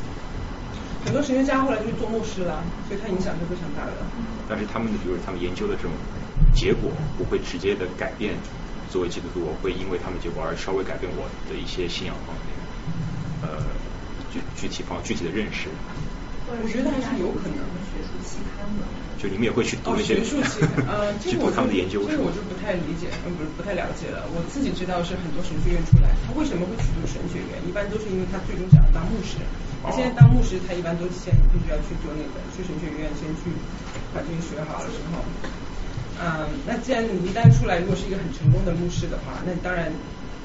[1.06, 3.94] 很多神学家后来就做牧师了，所以他影响是非常大的。
[4.50, 5.92] 但是他们的，比如他们研究的这种
[6.60, 8.36] 结果，不会直接的改变
[8.92, 12.52] 作为基督徒，我会因为他们结果而稍微改变我的一些信仰方面，
[13.48, 13.64] 呃，
[14.28, 15.70] 具具体方具体的认识。
[16.52, 18.84] 我觉得还是有可能的学术期刊的。
[19.22, 24.28] 就你们也会去读那些学术期刊，呃， 这个我他们的研究，这个我就不太理解，嗯，不是不太了解了。
[24.36, 27.56] 我自己知道是很多神学院出来，他为什么会去读神学院？
[27.64, 29.40] 一般都是因为他最终想要当牧师。
[29.80, 33.48] 他现在当牧师，他一般都先必须要去做那个去神学院，先去
[34.12, 35.24] 把这些学好了之后，
[36.20, 39.92] 嗯，那既然你一旦出来，如果是一个很成功的牧师的话，那当然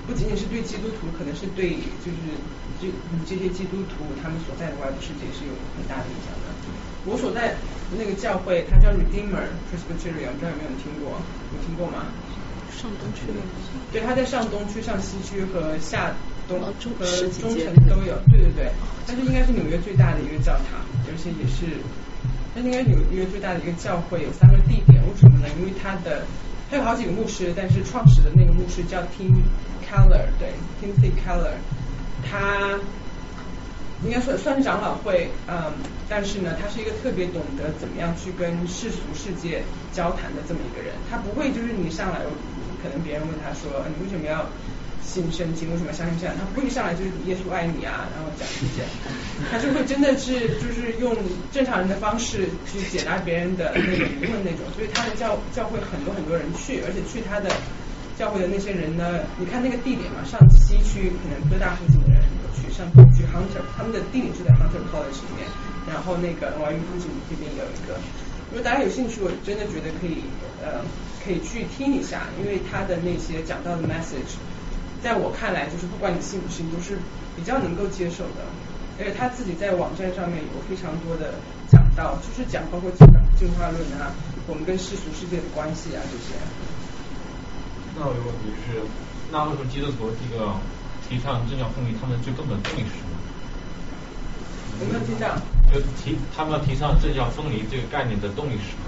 [0.06, 1.74] 不仅仅是对基督徒，可能是对
[2.04, 2.38] 就是
[2.80, 2.86] 这
[3.26, 6.54] 这些基督徒他们所在的外部世界是有很大的影响的。
[7.06, 7.54] 我所在
[7.98, 11.20] 那个教会，它叫 Redeemer Presbyterian，不知道有没有听过？
[11.52, 12.06] 有听过吗？
[12.72, 13.42] 上东区的。
[13.92, 16.14] 对，它在上东区、上西区和下
[16.48, 16.90] 东和中
[17.60, 18.16] 城都有。
[18.32, 18.72] 对对对，
[19.06, 21.76] 但是应该是纽约最大的一个教堂，而且也是，
[22.54, 25.02] 那应该纽约最大的一个教会，有三个地点。
[25.02, 25.48] 为什么呢？
[25.58, 26.24] 因为它的
[26.70, 29.34] 它有好几个牧师，但是创始的那个牧师叫 Tim
[29.84, 31.54] Keller，对，Timothy Keller，
[32.22, 32.78] 他
[34.02, 35.72] 应该算算是长老会，嗯，
[36.08, 39.62] 但是呢，他是一个特别懂得怎么样去跟世俗世界
[39.92, 40.94] 交谈的这么一个人。
[41.10, 42.20] 他不会就是你上来，
[42.82, 44.46] 可能别人问他说你为什么要
[45.04, 46.34] 信圣经，为什么要相信这样？
[46.34, 48.82] 他不会一上来就是耶稣爱你啊，然后讲这些，
[49.52, 51.14] 他就会真的是就是用
[51.52, 54.64] 正常人的方式去解答别人的那个疑问那种。
[54.74, 57.48] 所以他的教教会很多很多人去，而且去他的
[58.18, 65.46] 教会的那些人呢，你看那个地点嘛，上西区可能哥大附近的人有去，上东区 Hunter，他们的地点就在 Hunter College 里面，
[65.86, 68.00] 然后那个 NYU 附近这边有一个。
[68.50, 70.22] 如果大家有兴趣，我真的觉得可以
[70.62, 70.84] 呃
[71.24, 74.38] 可以去听一下，因为他的那些讲到的 message，
[75.04, 76.96] 在我看来就是不管你信不信，都是
[77.36, 78.48] 比较能够接受的。
[78.96, 81.34] 而且他自己在网站上面有非常多的
[81.68, 83.04] 讲到，就是讲包括进
[83.36, 84.16] 进化论啊，
[84.48, 86.32] 我们跟世俗世界的关系啊这些。
[88.00, 88.80] 那我有个问题是，
[89.30, 90.56] 那为什么基督徒这个
[91.06, 93.12] 提倡政教分离，他们最根本动力是什么？
[94.80, 95.36] 有没有听到？
[95.68, 98.83] 就提他们提倡政教分离这个概念的动力是什么？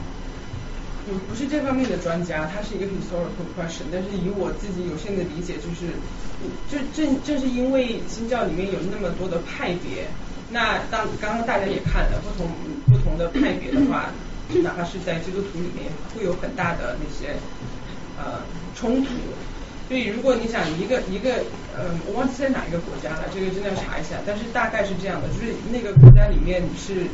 [1.08, 5.94] 我不是这方面的专家，它是一个 historical question，但是以我自己有限的理解，就是
[6.66, 10.08] 就正正是因为新教里面有那么多的派别，
[10.50, 12.50] 那当刚刚大家也看了不同
[12.90, 14.10] 不同的派别的话，
[14.62, 17.34] 哪怕是在基督徒里面会有很大的那些
[18.18, 18.42] 呃
[18.74, 19.10] 冲突。
[19.88, 21.30] 所以如果你想一个一个
[21.78, 27.06] 呃，我忘记在哪一个国家了，这个真的要查一下，但是大概是这样的，就是那个国家里面是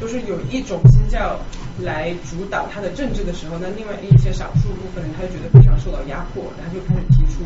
[0.00, 1.38] 都是有一种新教
[1.80, 7.42] 来主导他的政治的时候，那另外一些少数部分人他就觉得非常受到压迫，然后就开始提出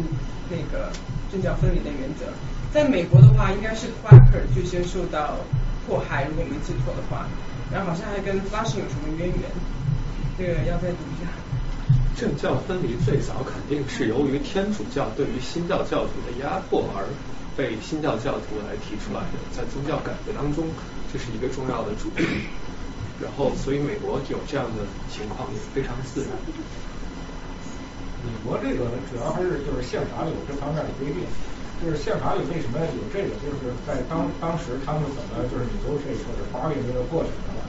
[0.50, 0.90] 那个
[1.30, 2.26] 政教分离的原则。
[2.72, 5.36] 在美国的话，应该是 Quaker 最先受到
[5.86, 7.26] 迫害，如果没记错的话，
[7.70, 9.38] 然后好像还跟 Flushing 有什么渊源，
[10.38, 11.28] 这个要再读一下。
[12.16, 17.04] 政教分离最早肯定是由于天主教对于新教教徒的压迫而
[17.56, 20.64] 被新教教徒来提出来的，在宗教改革当中，
[21.12, 22.24] 这是一个重要的主题。
[23.20, 26.34] 然后，所以美国有这样的情况也非常自然。
[28.26, 31.22] 美国这个主要还是就是宪法里有这方面的规定，
[31.78, 37.62] 就是宪法里为什么有这个，就是在当当时他们怎么就是 negotiate 或者 bargain 这个过程的，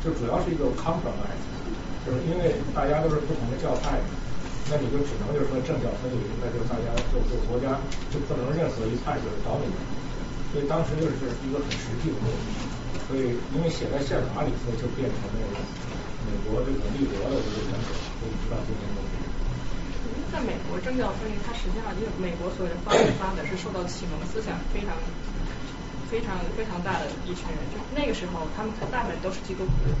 [0.00, 1.40] 就主要是一个 compromise，
[2.04, 4.00] 就是因为大家都是不同的教派，
[4.72, 7.76] 那你就只能就是说政教分离，那就大家就就国家
[8.08, 9.68] 就不能任何一派就是导你，
[10.52, 12.48] 所以当时就是一个很实际的目的，
[13.06, 15.60] 所以因为写在宪法里，所以就变成那个
[16.24, 19.02] 美国这个立国的这个原则，所以直到今天都。
[20.34, 24.90] 在美国政教分离，它实际上因为美国所谓的发展发展是受到启蒙思想非常
[26.10, 29.94] 非常非常大的一群人，就那个时候他们大部分都是基督徒，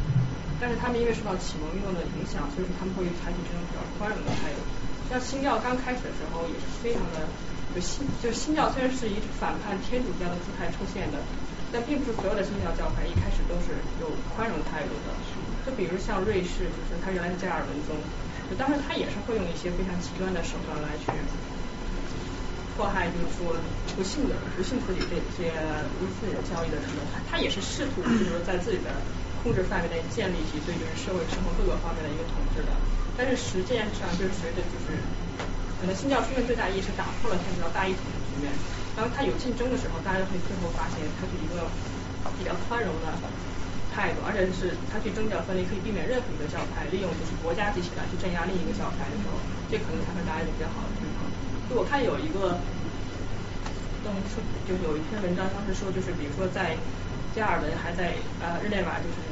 [0.58, 4.58] 但是他们因为受到启蒙运动的影响，所以说他们会采取这种比较宽容的态度。
[5.06, 7.30] 像新教刚开始的时候也是非常的，
[7.70, 11.22] 就新就新教虽然是以反叛天主教的姿态出现的，
[11.74, 15.10] 但并不是所有的新教教派一开始都是有宽容态度的。
[15.66, 17.98] 就比如像瑞士，就是它原来是加尔文宗。
[18.46, 21.08] 就当时他也是会用一些非常极端的手段来去
[22.76, 23.56] 迫害，就是说
[23.96, 25.50] 不信的、不信自己这些
[25.98, 26.86] 无自己的教义的人，
[27.26, 28.92] 他也是试图就是在自己的
[29.42, 32.70] 控制范围内建立起对就是社会生活各个方面的一个统治的。
[33.16, 33.88] 但是实际上
[34.20, 34.92] 就是随着就是
[35.80, 38.52] 可能新教出现最大意义是打破了天主教大一统的局面。
[38.96, 41.66] 当他有竞争的时候，大家会最后发现他是一个
[42.38, 43.10] 比较宽容的。
[43.94, 49.38] 态度，而且是他去征教分离，可以避免任何一个教派利用就是国家机器来去镇压另一个教派的时候，
[49.70, 51.30] 这可能才会达到一个比较好的平衡。
[51.70, 52.58] 就我看有一个，
[54.66, 56.74] 就有一篇文章，当时说就是比如说在
[57.38, 59.22] 加尔文还在呃日内瓦就是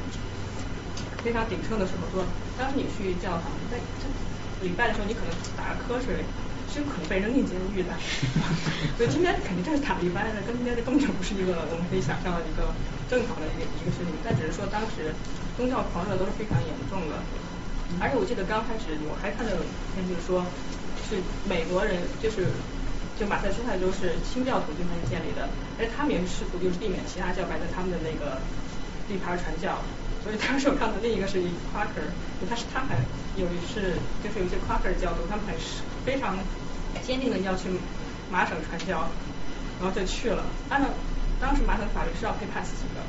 [1.26, 2.22] 非常鼎盛的时候，说
[2.54, 3.82] 当你去教堂在
[4.62, 6.22] 礼拜的时候，你可能打个瞌睡。
[6.72, 7.92] 是可能被扔进监狱的，
[8.96, 12.72] 所以今天肯定这是塔利班的，跟今天的根本不是一个我们可以想象的一个
[13.08, 14.10] 正常的一个一个事情。
[14.24, 15.12] 但只是说当时
[15.56, 17.20] 宗教狂热都是非常严重的，
[18.00, 20.40] 而且我记得刚开始我还看到有一篇就是说，
[21.04, 22.48] 是美国人就是
[23.20, 28.40] 就马赛诸塞州是清教徒军团建立的，而他们也是试图就是避免其他教派在他们的那个
[29.06, 29.76] 地盘传教。
[30.22, 31.38] 所以当时我看到另一个是
[31.74, 32.06] Quaker，
[32.40, 32.96] 就他是他还
[33.36, 36.36] 有一是就是有些 Quaker 教徒，他们还是非常。
[37.02, 37.70] 坚定的要去
[38.30, 39.08] 麻省传教，
[39.80, 40.44] 然后就去了。
[40.68, 40.86] 按照
[41.40, 43.00] 当时麻省法律是要配 pass 的。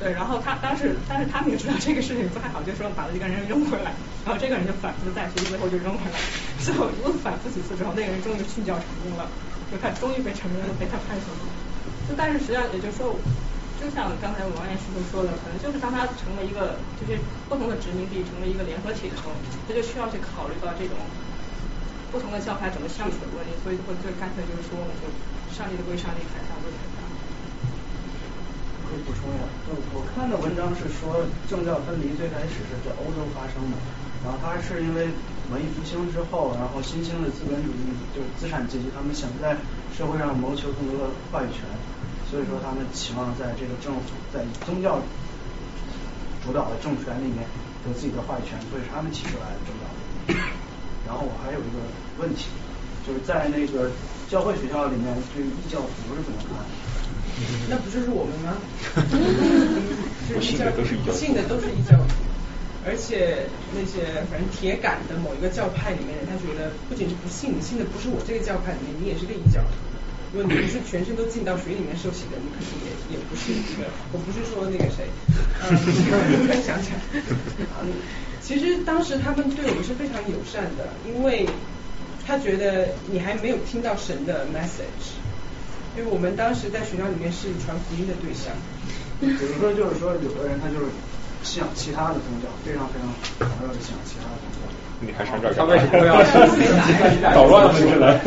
[0.00, 3.92] 对，然后他当时，但是他们也知道这个事情不太好，就说把这个人扔回来，
[4.24, 6.18] 然后这个人就反复的再学，最后就扔回来。
[6.64, 9.28] 最后一反复几次之后，那个人终于训教成功了，
[9.70, 11.44] 就他终于被承认了，被他判刑了。
[12.08, 13.14] 就但是实际上也就是说，
[13.82, 17.18] 就像刚才王院师傅说的，可能就是当他成为一个就是
[17.50, 19.34] 不同的殖民地成为一个联合体的时候，
[19.66, 20.94] 他就需要去考虑到这种
[22.14, 25.10] 不同的教派怎么相处的问题，所以就会最干脆就是说，我就
[25.50, 27.02] 上帝的归上帝，台上归凯撒。
[28.86, 33.74] 可以补充一下，就我看的文章是说政教分离最开始是在欧洲发生的，
[34.22, 35.10] 然后它是因为
[35.50, 37.82] 文艺复兴之后，然后新兴的资本主义
[38.14, 39.58] 就是资产阶级，他们想在
[39.90, 41.64] 社会上谋求更多的话语权，
[42.32, 44.96] 所以说他们期望在这个政府在宗教
[46.40, 47.44] 主导的政权里面
[47.84, 49.84] 有自己的话语权，所以他们提出来的政教。
[51.04, 51.78] 然后我还有一个
[52.16, 52.48] 问题，
[53.06, 53.92] 就是在那个
[54.30, 56.56] 教会学校里面对异教徒是怎么看？
[57.68, 58.56] 那不就是我们吗？
[60.40, 62.16] 信的都是异教徒，信的都是异教徒，
[62.88, 63.44] 而且
[63.76, 69.91] 那些反正铁杆的某一个教派里面人，他觉得不仅是不信，你信的不是我这个教派里面，你也是个异教徒。
[70.32, 73.84] 如果你不是全身都浸到水里面受洗的，你可能也也不是一个。
[74.12, 75.04] 我不是说那个谁，
[75.60, 75.76] 嗯，
[76.40, 77.20] 突然想起来，
[78.40, 81.46] 其实当时他们对我们是非常友善的，因为
[82.26, 85.20] 他觉得你还没有听到神的 message。
[85.94, 88.48] 因为我们当时在学校里面是传福音的对象。
[89.20, 90.86] 比如说，就是说，有的人他就是
[91.44, 94.81] 信仰其他的宗教，非常非常狂热的信仰其他的宗教。
[95.04, 95.54] 你还上这儿？
[95.54, 96.22] 他为什么要
[97.34, 97.74] 捣乱了？
[97.74, 98.20] 是来？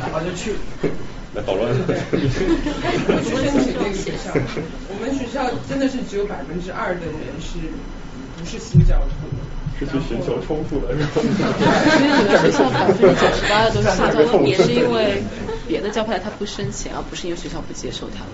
[0.00, 0.54] 然后就去。
[1.34, 1.72] 来捣乱。
[1.74, 1.84] 申
[3.64, 4.32] 请那个学校。
[4.88, 7.58] 我们学校真的是只有百分之二的人是
[8.38, 9.10] 不是新教徒。
[9.76, 11.10] 是去寻求冲突的是吧？
[11.98, 15.20] 因为你们学校百分之九十八的都是新教徒，也是因为
[15.66, 18.30] 别的教派他不申请，而不是因为学校不接受他们。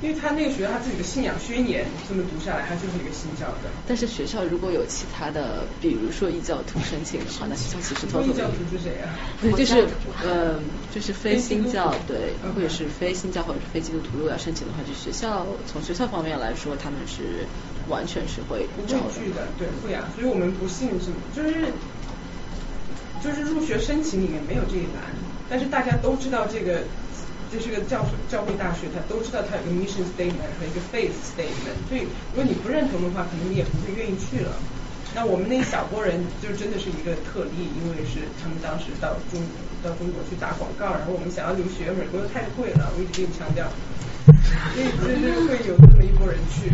[0.00, 3.68] 因为他那个学校他自己的信仰宣言这么读下来，他就是一个新教的。
[3.86, 8.26] 但是学校如果有其他的，比如说异教徒申请的话，那学校其实偷偷。
[8.26, 9.10] 异教徒是谁啊？
[9.42, 9.88] 对，就是
[10.22, 10.60] 呃，
[10.94, 17.44] 就是非新教对，或者是非新教或者是非基督徒，如果要申请的话，就学校从学校方面来说，他们是
[17.88, 20.08] 完全是会不会去的，对，会啊。
[20.14, 21.72] 所以我们不信什么，就是
[23.20, 25.10] 就是入学申请里面没有这一栏，
[25.50, 26.82] 但是大家都知道这个。
[27.50, 32.04] 这是个教教会大学，他都知道他有个 mission statement 和一个 faith statement，所以
[32.36, 34.52] 如果你不认同的话，可能你也不会愿意去了。
[35.16, 39.40] 那我们那一小波人就真的是一个特例，因为是他们当时到中
[39.80, 43.64] 到中国去打广告，然后我们想要留学，美国又太贵了，我一直给你强调，
[45.00, 46.68] 所以就是会有这么一波人去，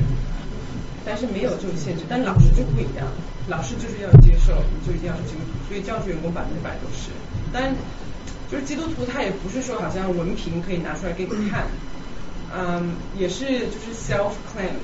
[1.06, 3.06] 但是没有这种限制，但老师就不一样，
[3.46, 7.14] 老师就是要接受，你就一定要是基督徒，所以教学员工百分之百都是，
[7.54, 7.70] 但。
[8.50, 11.66] 就是基督徒，他也不是说好像文凭可以拿出来给你看，
[12.54, 14.76] 嗯，也是就是 self claim。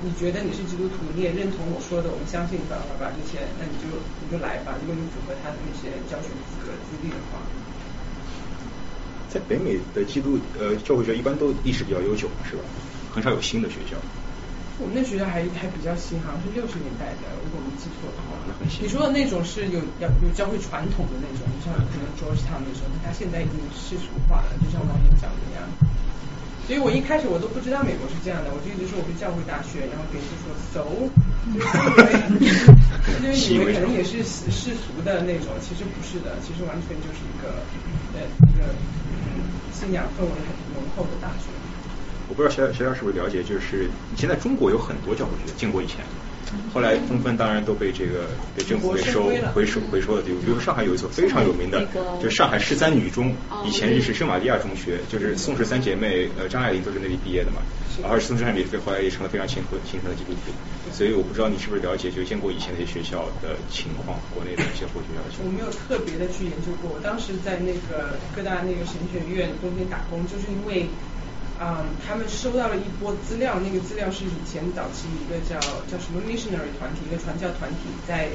[0.00, 7.42] 你觉得你是基督徒，你也认同我说的，我们相信吧，吧吧这些，那你就你就来吧，如果你符合他的那些教学资格资历的话。
[9.28, 12.62] 在北美的基督呃教会学一般都历史比较悠久，是吧？
[13.10, 13.96] 很少有新的学校。
[14.78, 18.38] 我们那学校还还比较新，好像是六十年代的，如果没记错的话。
[18.78, 25.66] 你说的那种是有要有教会传统的那种，就像可能 Georgetown 那种，他现在已经世俗化了，就像王岩讲的那样。
[26.68, 30.84] 所以我一开始我都不知道美国是这样的，我就一直说我是教会大学，然后别人就说 so，
[33.24, 37.66] 因为 以为可能也是世俗的那种，其实不是的，其实完全就是一个
[38.14, 38.68] 呃一个
[39.72, 41.50] 信仰氛围很浓厚的大学。
[42.28, 46.04] 我不知道学校学校是不是了解，就是现在中国有很多教会学，建国以前，
[46.74, 50.22] 后来纷纷当然都被这个被政府给收回收回收了。
[50.22, 51.88] 比如，比如上海有一所非常有名的，
[52.22, 53.34] 就上海十三女中，
[53.64, 57.62] 以前是圣玛利亚中学，就是宋氏三姐妹，呃，张爱玲都是那里毕业的嘛。
[58.02, 60.52] 然后宋氏三姐妹后来也成了非常虔诚虔诚的基督徒。
[60.92, 65.48] 所以我不知道你是不是了解，就建国以前那些学校的情况，国内的一些学校的情况。
[65.48, 70.84] 我没有特别的去研究过，我当时在那个各大那个神学院中间打工，就是因为。
[71.60, 75.58] 嗯，他们收到了一波资料，那个资料是以前早期一个叫
[75.90, 78.28] 叫什么 missionary 团体，一个传教团体在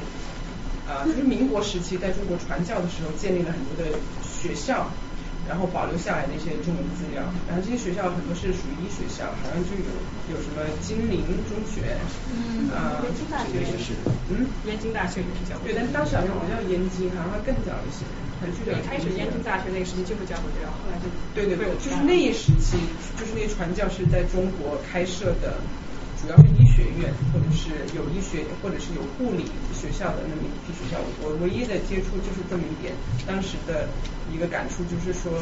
[0.86, 4.90] 啊，就是民国时期在中国传教的时候，建立了很多的学校，
[5.48, 7.24] 然后保留下来的一些中文资料。
[7.48, 9.92] 然后这些学校很多是属于医学校，好像就有
[10.32, 11.98] 有什么金陵中学，
[12.32, 13.94] 嗯，啊，燕京大学也是，
[14.30, 18.06] 嗯，燕京大学也是教会，对，但当时好像不叫燕京，好像更早一些。
[18.66, 22.76] 对，开始燕京大学那个时期就是教会学校，后来就对对对，就是那一时期，
[23.18, 25.56] 就是那些传教士在中国开设的
[26.24, 29.44] 主要是医学院或者是有医学或者是有护理
[29.76, 32.96] 学校的那么一批学校，我唯一的接触就是这么一点，
[33.28, 33.92] 当时的
[34.32, 35.36] 一个感触就是说，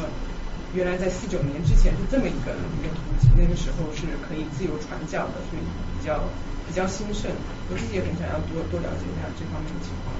[0.74, 5.62] 原来在四九年之前是这么一个一个途径，那个时候是可以自由传教的，所以
[5.94, 6.18] 比较
[6.66, 7.30] 比较兴盛，
[7.70, 10.10] 我自己也很想要多多了解一下这方面的情况。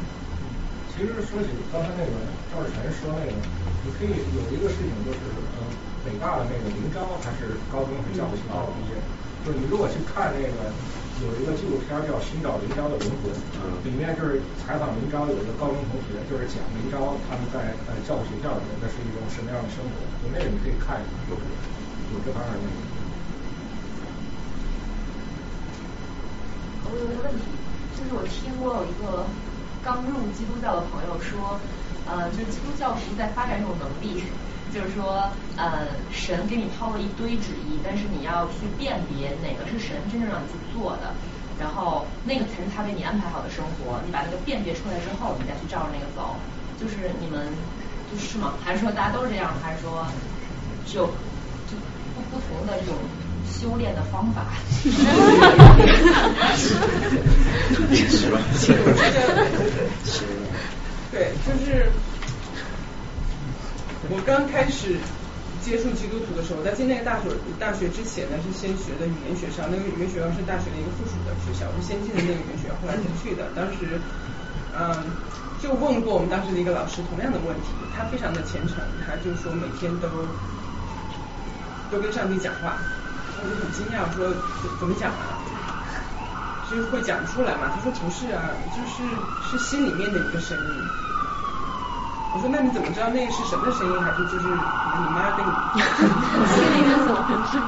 [0.95, 2.15] 其实说起刚才那个
[2.55, 3.35] 赵世晨说那个，
[3.83, 5.27] 你可以有一个事情就是，
[5.59, 5.67] 嗯，
[6.07, 8.95] 北大的那个林昭还是高中是教务系毕业，
[9.45, 10.71] 就是你如果去看那个
[11.23, 13.31] 有一个纪录片叫《寻找林昭的灵魂》，
[13.85, 22.79] 里面就是采访林昭有一个高中同学，就是讲林昭他们在呃教务学校里面那是一种什么样的生活，就那个你可以看一下，有有这方面的内容。
[26.91, 27.47] 我有一个问题，
[27.97, 29.27] 就是我听过有一个
[29.83, 31.59] 刚入基督教的朋友说，
[32.07, 34.23] 呃，就是基督教徒在发展一种能力，
[34.75, 41.13] 就是说，呃，神给你抛了一堆旨意，但是你要去辨别哪个是神真正让你去做的，
[41.61, 44.01] 然后那个才是他为你安排好的生活。
[44.07, 46.37] 你把那个辨别出来之后，你再去照着那个走。
[46.81, 47.47] 就是你们
[48.11, 48.55] 就是吗？
[48.65, 49.53] 还是说大家都是这样？
[49.63, 50.07] 还是说
[50.87, 51.07] 只有
[51.71, 51.77] 就
[52.17, 52.95] 不不同的这种
[53.47, 54.47] 修炼的方法？
[58.09, 58.41] 是吧？
[61.13, 61.91] 对，就是
[64.11, 64.99] 我刚开始
[65.63, 73.47] 接触基督徒的时候，在进那个大学大学之前呢，是先学的语言学校，那个语言学校是大学的一个附属的学校，我是先进的那个语言学校，后来才去的。
[73.55, 73.95] 当时，
[74.75, 75.07] 嗯，
[75.63, 80.11] 就问过我们当时的一个老师同样的问题，他非常的虔诚，他就说每天都
[81.95, 82.75] 都跟上帝讲话，
[83.39, 84.35] 我就很惊讶，说
[84.83, 85.39] 怎么讲啊？
[86.67, 87.71] 就是会讲出来嘛？
[87.71, 89.07] 他说不是啊，就是
[89.47, 90.75] 是心里面的一个声音。
[92.35, 95.51] 我说那你怎么知道那个是什么声音，还是就是你妈跟你？
[96.49, 97.61] 心里面怎么回事？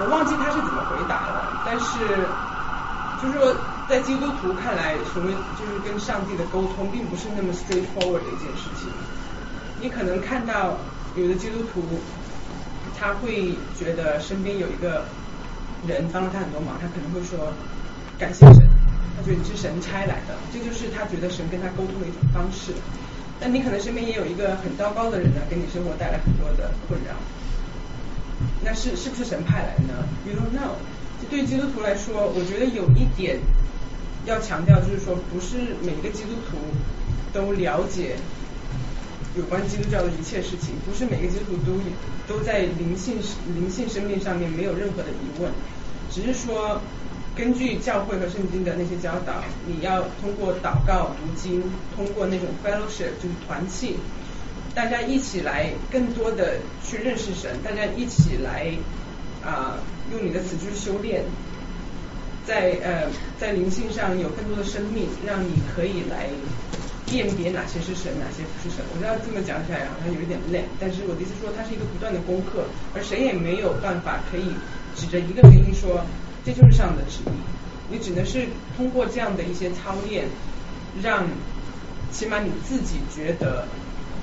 [0.00, 2.28] 我忘记他是怎么回答了，但是
[3.20, 3.56] 就是说
[3.88, 8.92] 在基督徒看来，所谓就是跟上帝的沟通，并不是那么 straightforward 的一件事情。
[9.80, 10.76] 你可能看到
[11.16, 11.82] 有的基督徒，
[12.98, 15.04] 他会觉得身边有一个
[15.88, 17.52] 人帮了他很多忙，他可能会说。
[18.20, 18.68] 感谢神，
[19.16, 22.74] 他觉得你是神差来的，这就是他觉得神跟他沟通的一种方式。
[23.40, 27.16] 那你可能身边也有一个很糟糕的人呢，给你生活带来很多的困扰。
[28.62, 30.76] 那是是不是神派来的呢？You don't know。
[31.30, 33.38] 对基督徒来说，我觉得有一点
[34.26, 36.58] 要强调，就是说不是每个基督徒
[37.32, 38.16] 都了解
[39.36, 41.80] 有关基督教的一切事情，不是每个基督徒都
[42.28, 43.16] 都在灵性
[43.54, 45.50] 灵性生命上面没有任何的疑问，
[46.10, 46.80] 只是说。
[47.36, 51.62] 根据教会和圣经的那些教导，你要通过祷告、读经，
[51.94, 53.96] 通过那种 fellowship 就是团契，
[54.74, 58.72] 大家一起来更多的去认识神，大家一起来
[59.42, 59.78] 啊
[60.12, 61.22] 用你的词句修炼，
[62.44, 63.08] 在呃
[63.38, 66.28] 在灵性上有更多的生命，让你可以来
[67.06, 68.84] 辨别哪些是神，哪些不是神。
[68.92, 74.50] 我知道这么讲起来好像有一点累，但是我的意思说它是一个不断的功课，而谁也没有办法可以
[74.96, 76.04] 指着一个原因说。
[76.44, 77.32] 这就是上帝的旨意，
[77.92, 80.24] 你只能是通过这样的一些操练，
[81.02, 81.26] 让
[82.10, 83.68] 起码你自己觉得，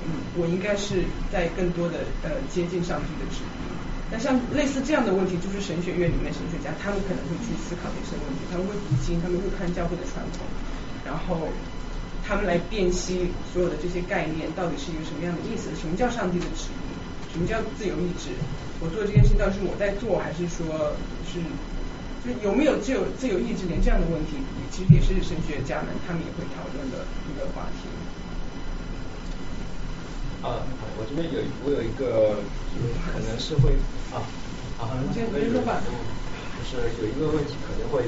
[0.04, 3.54] 嗯，我应该是在更多的呃接近上帝的旨意。
[4.10, 10.42] 那像类似这样的问题，就是神学院里面神学家他们可能会去思考这些问题，他们会读经，他们会看教会的传统，
[11.06, 11.46] 然后
[12.26, 15.70] 他们来辨析所有的这些概念到底是一个什么样的意思？
[15.78, 16.82] 什么叫上帝的旨意？
[17.30, 18.34] 什么叫自由意志？
[18.80, 20.96] 我做这件事到底是我在做，还是说
[21.28, 21.38] 是？
[22.24, 24.36] 就有没有自由自由意志，连这样的问题，
[24.70, 27.88] 其实也是神学家们他们也会讨论的一个话题。
[30.42, 30.62] 啊，
[30.98, 32.38] 我这边有我有一个，
[33.10, 33.72] 可能是会
[34.14, 34.22] 啊
[34.78, 35.82] 啊，先别说吧。
[36.58, 38.02] 就是有一个问题可能会，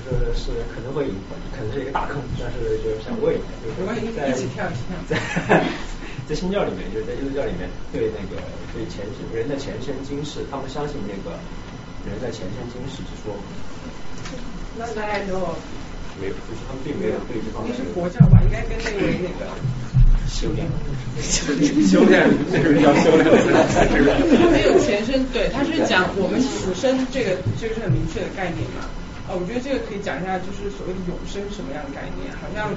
[0.00, 1.06] 就是是可能会
[1.52, 3.76] 可能是一个大坑，但是就是想问一下，就是
[4.16, 4.32] 在
[5.06, 5.64] 在
[6.28, 8.42] 在新教里面，就是在基督教里面，对那个
[8.72, 11.36] 对前世人的前生今世，他们相信那个。
[12.06, 13.34] 人在前生今世之说，
[14.78, 15.34] 那大家都
[16.20, 17.72] 没有，就是他们并没有对这方面。
[17.72, 18.40] 你是佛教吧？
[18.44, 19.50] 应该跟那位那个
[20.28, 20.66] 修炼，
[21.20, 23.26] 修炼，这个叫修炼。
[24.38, 28.86] 他没有前身，对，他是讲我们此生这个，这个是很明确的概念嘛。
[29.26, 32.30] 啊，我觉得这个可以讲一下，就是所谓的永生什么样的概念？
[32.38, 32.70] 好像，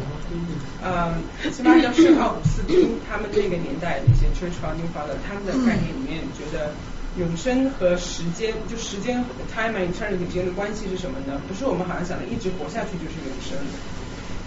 [0.82, 1.14] 呃，
[1.54, 6.74] 起码叫圣奥古斯丁他们那个年代那些 Church Founding Father 他们的概念里面觉得。
[7.20, 9.24] 永生和时间，就时间
[9.54, 11.36] time and eternity 之间的关系是什么呢？
[11.50, 13.60] 不是我们好像想的一直活下去就是永生。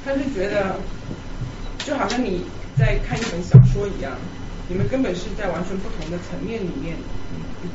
[0.05, 0.81] 他是觉得，
[1.85, 2.43] 就好像你
[2.79, 4.17] 在看一本小说一样，
[4.69, 6.97] 你们根本是在完全不同的层面里面，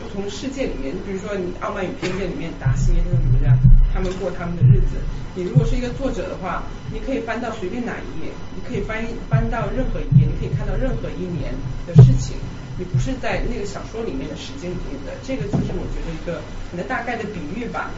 [0.01, 0.95] 不同世界里面。
[1.05, 3.53] 比如说你《傲慢与偏见》里面，达西那个女的，
[3.93, 4.97] 他们过他们的日子。
[5.35, 11.53] 你如果是一个作者的话，你可以翻到随便哪一页，你可以翻翻到任何一页，你可以看到任何一年
[11.85, 12.35] 的事情。
[12.77, 17.91] 你不是在那个小说里面的时间里面的，这个就是我觉得一个可能大概的比喻吧，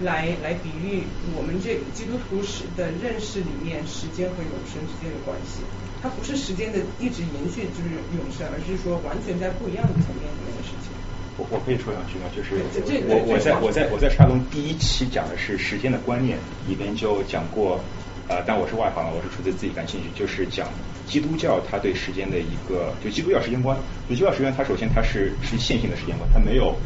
[0.00, 1.02] 来来比喻
[1.36, 5.60] 我们这基督徒史的认识里面时间和永生之间的关系。
[6.02, 10.88] 它不是时间的一直延续就是永生，而是说完全在不一样的层面里面的事情。
[11.36, 12.30] 我我可以说两句吗？
[12.34, 16.38] 就是这我我在我在我在沙龙第一期讲的是时间的观念，
[16.68, 17.82] 里边就讲过，
[18.30, 20.68] 呃，但我是外行了，我是纯粹自己感兴趣，就是讲
[21.04, 23.76] 基督教它对时间的一个，就基督教时间观，
[24.08, 26.76] 就基督教时间它首先它是是线性的时间观，它没有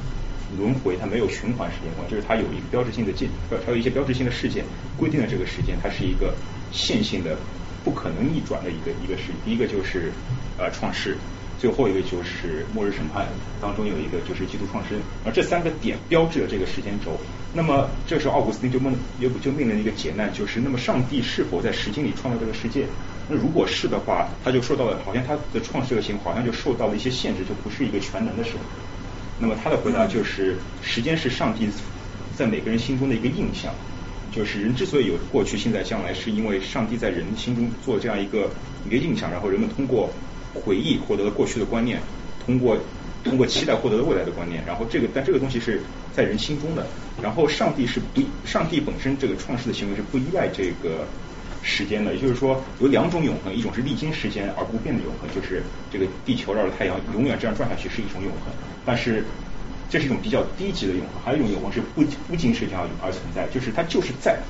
[0.56, 3.28] 轮回，它没有循环时间观，就是它有一个标志性的件，
[3.64, 4.64] 它有一些标志性的事件
[4.96, 6.34] 规定了这个时间，它是一个
[6.72, 7.36] 线性的。
[7.84, 10.10] 不可能逆转的一个一个事，第一个就是
[10.56, 11.18] 呃创世，
[11.64, 13.26] 最后一个就是末日审判
[13.58, 17.18] 当中有一个就是基督创生，而这三个点标志着这个时间轴。
[17.54, 22.84] 那么这时候奥古斯丁就问，就就面临一个劫难，就是那么上帝是否在时间里创造这个世界？
[23.30, 28.58] 那如果是的话，他就受到了好像他的创世的行好像就受到了一些限制，就不是一个全能的时候。
[29.40, 31.66] 那么他的回答就是，时间是上帝
[32.36, 33.72] 在每个人心中的一个印象。
[34.30, 38.50] 就是人之所以有过去、现在、将来，是因为上帝在人心中做这样一个
[38.84, 40.10] 一个印象，然后人们通过
[40.54, 42.00] 回忆获得了过去的观念，
[42.44, 42.78] 通过
[43.22, 45.80] 通过期待获得了未来的观念，然后这个但这个东西是
[46.12, 46.86] 在人心中的。
[47.22, 51.06] 然后上帝是不，上帝本身这个创世的行为是不依赖这个
[51.62, 55.62] 时间的，也就是说有两种永恒，一种是历经时间而不变的永恒，就是
[55.92, 58.52] 这个地球绕着太阳永远这样转下去是一种永恒，
[58.84, 59.24] 但是。
[59.90, 64.40] 这是一种比较低级的永恒，还有一种永恒是不不经时间而而存在，就是它就是在，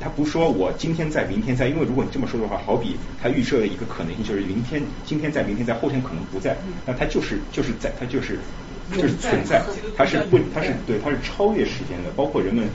[0.00, 8.38] 它不说我今天在，明天在，因为如果你这么说的话，好比他预设的一个可能性就是明天今天在，明天在，后天可能不在，那他就是就是在，他就是
[8.92, 9.62] 就是存在，
[9.96, 12.68] 它是不它是对它是超越时间的，包括人们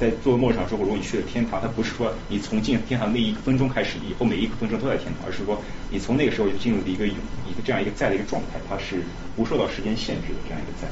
[0.00, 7.16] 在做梦想之后，如果你去了天堂，它不是说你从进天堂那一分钟开始，以后每一个分钟都在天堂，而是说你从那个时候就进入了一个永
[7.48, 9.02] 一个这样一个在的一个状态，它是
[9.36, 10.88] 不受到时间限制的这样一个在。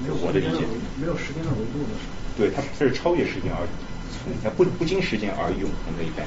[0.00, 0.64] 没有我的理解，
[0.98, 3.60] 没有时间的维度的时候，对它它是超越时间而
[4.56, 6.24] 不不经时间而永恒的一代。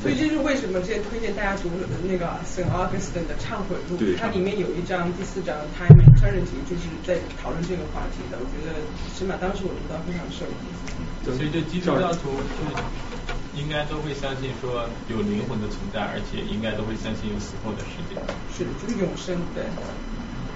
[0.00, 1.66] 所以这是为什么之前推荐大家读
[2.06, 8.38] 那个 Saint Augustine 的忏悔录，它里面有一章第四章 Time and Eternity，就是在讨论这个话题的。
[8.38, 8.78] 我觉得
[9.10, 10.56] 起码当时我读到非常受益。
[11.26, 12.62] 所以这基督教徒就
[13.58, 18.14] 应该都会相信说有灵魂的存在，而且应该都会相信有死后的世界。
[18.54, 19.66] 是，就是永生，对。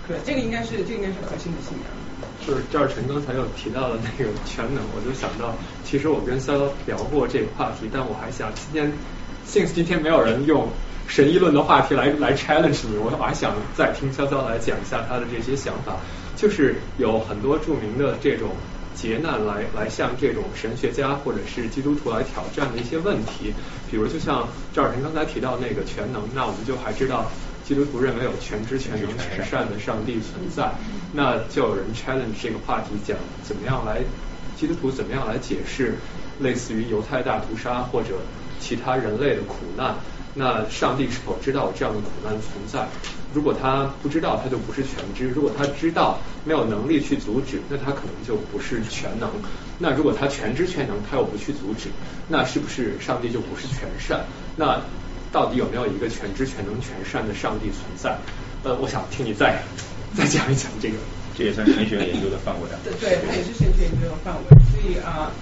[0.07, 1.87] 对，这个应该是这应该是核心的信仰。
[2.47, 5.55] 就是赵晨刚才有提到的那个全能，我就想到，
[5.85, 8.93] 其实我跟潇潇聊过这个话题，但我还想今天
[9.47, 10.69] ，since 今天没有人用
[11.07, 15.97] 神议论的话题来来 challenge 你，我还想再听潇潇来讲一下他的这些想法。
[16.35, 18.51] 就是有很多著名的这种
[18.97, 23.55] 劫难来来向这种神学家或者是基督徒来挑战的一些问题，
[23.89, 27.31] 比如就像赵晨刚才提到那个全能，那我们就还知道。
[27.65, 30.73] 基督徒认为有全知全能全善的上帝存在，
[31.13, 34.03] 那就有人 challenge 这个话题，讲怎么样来
[34.59, 35.95] 基督徒怎么样来解释
[36.41, 38.19] 类似于犹太大屠杀或者
[38.61, 39.95] 其他人类的苦难？
[40.35, 42.87] 那上帝是否知道有这样的苦难存在？
[43.35, 49.31] 如果他不知道，他就不是全知；如果他知道，没有能力去阻止，那他可能就不是全能。
[49.79, 51.89] 那如果他全知全能，他又不去阻止，
[52.29, 54.25] 那是不是上帝就不是全善？
[54.57, 54.81] 那？
[55.33, 58.17] 到底有没有一个全知全能全善的上帝存在？
[58.63, 59.61] 呃，我想听你再
[60.15, 60.95] 再讲一讲这个。
[61.35, 62.77] 这也算神学研究的范围啊。
[62.85, 64.43] 对对，它也是神学研究的范围。
[64.71, 65.33] 所以啊，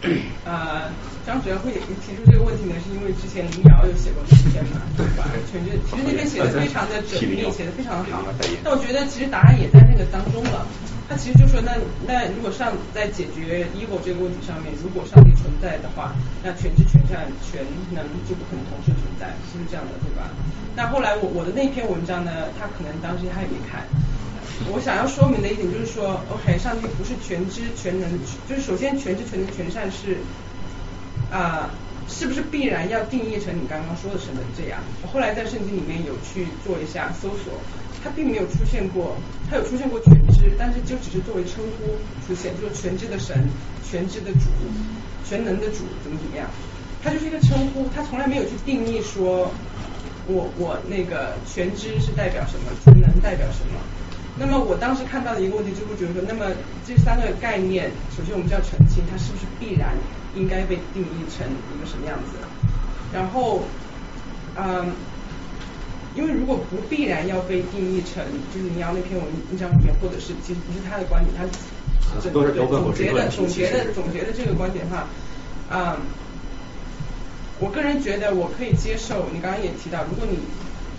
[0.48, 0.88] 呃，
[1.26, 5.28] 张主任会提出这个问题呢，是因为之前林瑶有写过一篇嘛，对吧？
[5.52, 8.24] 全知其实那篇写的非常的缜密，写的非常好。
[8.64, 10.66] 但我觉得其实答案也在那个当中了。
[11.10, 11.74] 他其实就说，那
[12.06, 17.60] 那如果上在解决 evil 这个问题上面，如果上帝存在的话，那全知全善全
[17.90, 20.30] 能就不可能同时存在，是不是这样的，对吧？
[20.76, 23.84] 那后来我我的那篇文章呢，他可能当时他也没看。
[24.68, 28.10] 我想要说明的一点就是说，OK，上帝不是全知全能，
[28.48, 30.18] 就是首先全知全能全善是
[31.30, 31.70] 啊，
[32.08, 34.80] 是不是必然要定义成你刚刚说的什么这样？
[35.02, 37.54] 我后来在圣经里面有去做一下搜索。
[38.02, 39.14] 它并没有出现过，
[39.50, 43.36] 它有出现过全知，但是就只是作为称呼出现，就是全知的神、
[43.84, 44.48] 全知的主、
[45.22, 46.48] 全能的主怎么怎么样，
[47.04, 49.52] 它就是一个称呼，它从来没有去定义说，
[50.26, 53.78] 我我那个全知是代表什么，全能代表什么。
[54.40, 56.50] 那么我当时看到的一个问题就会觉得说，那么
[56.86, 59.94] 这三个概念，首先我们就要澄清，它是不是必然
[60.34, 62.40] 应该被定义成一个什么样子？
[63.12, 63.62] 然后，
[64.56, 64.90] 嗯。
[66.16, 68.20] 因为如果不必然要被定义成，
[68.52, 69.24] 就是你要那篇文
[69.56, 71.46] 章里面，或者是其实不是他的观点，他
[72.18, 75.06] 总结的总结的总结的这个观点的话，
[75.70, 75.96] 嗯，
[77.60, 79.26] 我个人觉得我可以接受。
[79.32, 80.36] 你刚刚也提到，如果你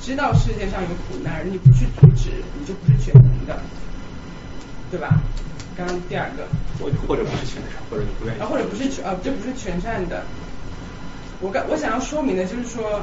[0.02, 3.62] 知道世界上有苦难，而你不去阻止，你就不是全能的，
[4.90, 5.22] 对吧？
[5.78, 6.48] 刚刚第二个，
[6.80, 10.24] 或或者不是全善，或者你不愿意，啊，或者不是全，啊，这不是全善的。
[11.40, 13.02] 我刚我想要说明的就是说，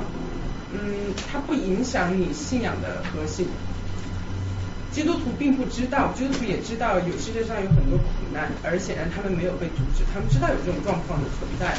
[0.73, 3.47] 嗯，它不影响你信仰的核心。
[4.91, 11.77] 基督徒并不知道，基督徒也知道有世界上有很多苦难，而显然他们没有被阻止，他们知道有这种状况的存在。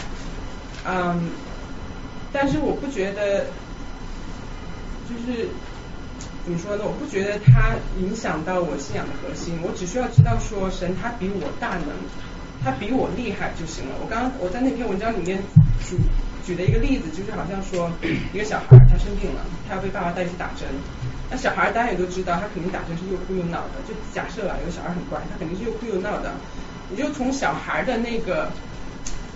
[0.85, 1.29] 嗯，
[2.31, 3.45] 但是我不觉得，
[5.09, 5.49] 就是
[6.45, 6.83] 怎么说呢？
[6.85, 9.57] 我不觉得它影响到我信仰的核心。
[9.63, 11.89] 我只需要知道说，神他比我大能，
[12.63, 13.95] 他比我厉害就行了。
[13.99, 15.41] 我刚刚我在那篇文章里面
[15.81, 15.97] 举
[16.45, 17.89] 举的一个例子，就是好像说
[18.33, 20.69] 一个小孩他生病了，他要被爸爸带去打针。
[21.29, 23.81] 那小孩大家也都知道，他肯定打针是又哭又闹的。
[23.89, 26.33] 就假设啊，有个小孩很乖，他肯定是又哭又闹的。
[26.89, 28.49] 你就从小孩的那个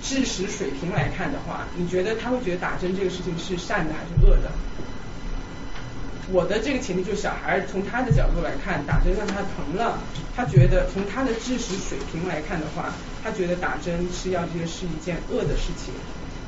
[0.02, 4.50] 知识水平来看的话，你觉得他会觉得打针这个事情是善的还是恶的？
[6.32, 10.00] 我的这个前提就是小孩从他的角度来看，打针让他疼了，
[10.36, 12.94] 他觉得从他的知识水平来看的话，
[13.24, 15.94] 他觉得打针吃药这个是一件恶的事情。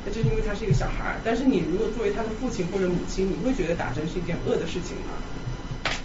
[0.06, 5.18] 那就是因为他是一个小孩儿，但是你如果作为他的父亲或者母亲，你会觉得打针是一件恶的事情吗？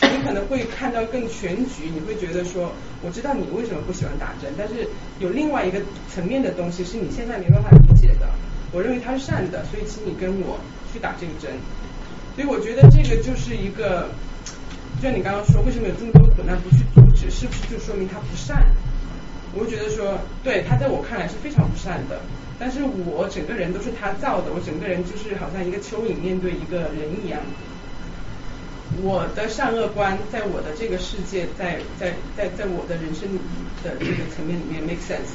[0.01, 4.85] 你可能会看到更全局，你会觉得说，我知道你为什么不喜欢打针，但是
[5.19, 5.79] 有另外一个
[6.13, 8.27] 层面的东西是你现在没办法理解的。
[8.73, 10.59] 我认为它是善的，所以请你跟我
[10.91, 11.51] 去打这个针。
[12.35, 14.09] 所以我觉得这个就是一个，
[15.01, 18.65] 就像你刚刚说，为什么有这么多苦难不去阻止，是不是就说明他不善？
[19.53, 22.19] 我会觉得说，对他在我看来是非常不善的。
[22.57, 27.41] 但是我整个人都是他造的，我整个人就是好像一个蚯蚓面对一个人一样。
[29.01, 33.27] 我的善恶观在我的这个世界，在在在在我的人生
[33.83, 35.33] 的这个层面里面 make sense。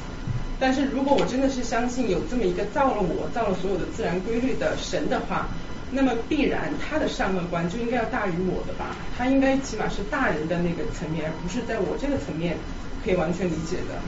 [0.60, 5.48] 但是如果我真的是相信有这么一个造了我、造了所有的自然规律的神的话，
[5.90, 8.96] 那么必然他的善恶观就应该要大于我的吧？
[9.16, 12.56] 他应该起码是大人的那个层面，而不是在我这个层面
[13.04, 14.00] 可以完全理解的。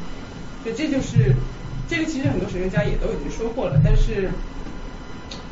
[0.62, 1.34] 所以这就是。
[1.88, 4.28] 这个其实很多神学家也都已经说过了，但是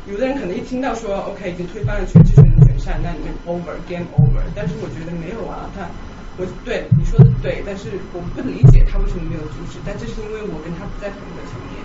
[0.04, 4.44] 有的人可能一听到说 OK 已经推翻了全知全能全善，那你就 over game over。
[4.54, 5.88] 但是我觉得没有啊，他
[6.36, 11.80] 我对你说的对，但是我不理解他为什么没有阻止，但这是因为我跟他不在同一个层面。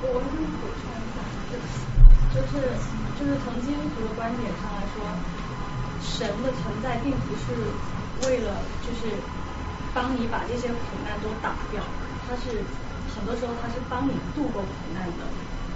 [0.00, 1.20] 我补充一下，
[2.32, 2.72] 就是
[3.18, 5.04] 就是从基督徒的观点上来说，
[6.00, 7.52] 神的存在并不是
[8.26, 9.14] 为了就是
[9.94, 11.82] 帮你把这些苦难都打掉，
[12.28, 12.64] 他是。
[13.12, 15.28] 很多时候他是帮你度过苦难的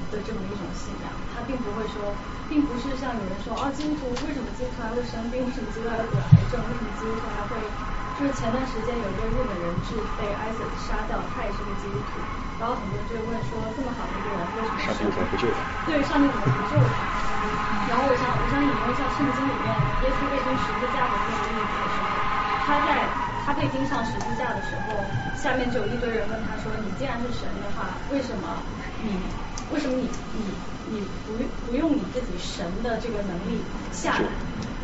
[0.09, 2.16] 的这么一种信仰，他并不会说，
[2.49, 5.45] 并不是像有人说，啊，基督徒为什么基督徒还会生病？
[5.45, 6.57] 为什么基督徒还会得癌症？
[6.65, 7.61] 为什么基督徒还会？
[8.16, 12.24] 就是前段时间有一个日本人质被 ISIS 杀掉，他也是个基督徒，
[12.59, 15.61] 然后很多人就问说，这么好的一个人，为什么上帝怎么不救他？
[15.85, 17.05] 对，上帝怎么不救他？
[17.89, 19.69] 然后我想，我想引用一下圣经里面
[20.03, 22.09] 耶稣被钉十字架的那个例子的时候，
[22.66, 23.09] 他在。
[23.47, 25.07] 他被钉上十字架的时候，
[25.39, 28.59] 下面就有一堆人问他说：“你既然是神的话，为什么
[29.07, 29.15] 你
[29.70, 30.51] 为什么你你
[30.91, 31.39] 你不
[31.70, 33.62] 不用你自己神的这个能力
[33.93, 34.27] 下来？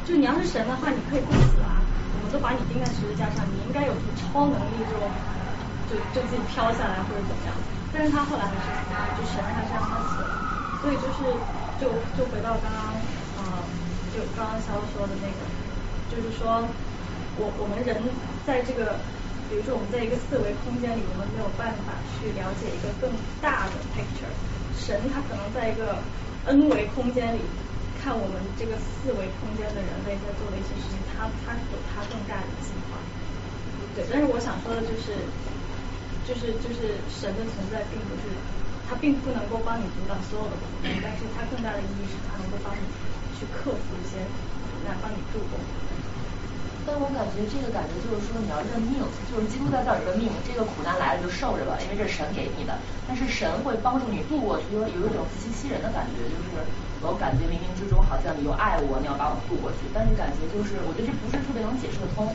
[0.06, 1.82] 就你要是神的话，你可以不死啊！
[2.14, 4.94] 我们都把你钉在十字架上，你应该有超能力，就
[5.92, 7.52] 就就自己飘下来或者怎么样。
[7.92, 10.32] 但是他后来还是死了，就神还是让他死了。
[10.80, 11.20] 所以就是
[11.76, 12.96] 就就回到刚刚
[13.36, 13.60] 呃，
[14.16, 15.44] 就刚刚肖说的那个，
[16.08, 16.64] 就是说。”
[17.40, 17.96] 我我们人
[18.44, 19.00] 在这个，
[19.48, 23.08] 比如说我们在一个四维空间里，我们没有办法去了解一个更
[23.40, 24.28] 大的 picture。
[24.76, 25.96] 神他可能在一个
[26.44, 27.40] n 维空间里
[27.96, 33.00] 看我们这个四维空间的人类在做的一些事情，他他有他更大的计划。
[33.96, 35.16] 对，但是我想说的就是，
[36.26, 38.30] 就是就是神的存在并不是，
[38.88, 42.80] 他并不能够帮你阻挡所有的苦难，但是他更大的意义是他能够帮你
[43.34, 45.58] 去克服一些苦难，帮你度过。
[46.84, 48.98] 但我感觉这个感觉就是说你要认命，
[49.30, 52.74] 就是基督在这儿认命，这个苦难来了就受着吧，因为这是神给你的。
[53.06, 56.58] 但是神会帮助你度过去，有一种自欺欺人的感觉，就是
[57.02, 59.86] 我感觉冥冥之中好像你又爱我，你要把我渡过去。
[59.94, 62.26] 但是感觉就是我觉得这不是特别能解释得通，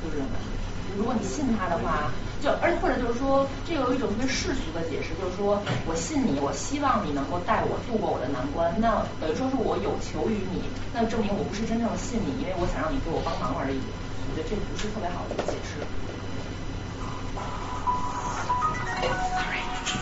[0.00, 0.65] 就这种感觉。
[0.96, 2.10] 如果你信他的话。
[2.36, 5.56] 就而且或者就是说，这有一种特别世俗的解释，就是说
[5.88, 10.60] 我信你，我希望你能够带我度过我的难关，那等于说是我有求于你，
[10.92, 13.80] 那证明我不是真正的信你，因为我想让你给我帮忙而已。
[13.80, 15.80] 我觉得这不是特别好的一个解释。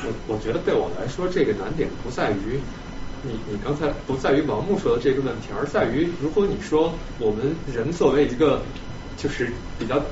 [0.02, 2.58] 我我觉得对我来说，这个难点不在于
[3.22, 6.92] 你你刚才不在于盲目说的这个问题，而在于如果你说
[7.22, 8.58] 我们人作为一个
[9.16, 10.02] 就是比较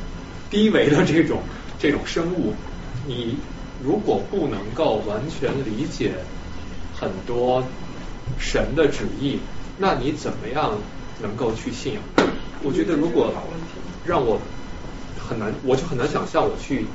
[0.52, 1.40] 低维的这种。
[1.80, 2.54] 这种生物，
[3.08, 3.36] 你
[3.82, 6.12] 如果不能够完全理解
[6.94, 7.64] 很多
[8.38, 9.40] 神的旨意，
[9.78, 10.78] 那你怎么样
[11.20, 12.02] 能够去信仰？
[12.62, 13.34] 我觉得如果
[14.06, 14.40] 让我
[15.18, 16.86] 很难，我就很难想象我去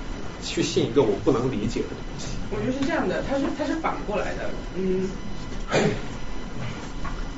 [0.42, 2.28] 去信一个我不能理解的东西。
[2.50, 5.10] 我觉得是这样的，它是它是反过来的，嗯，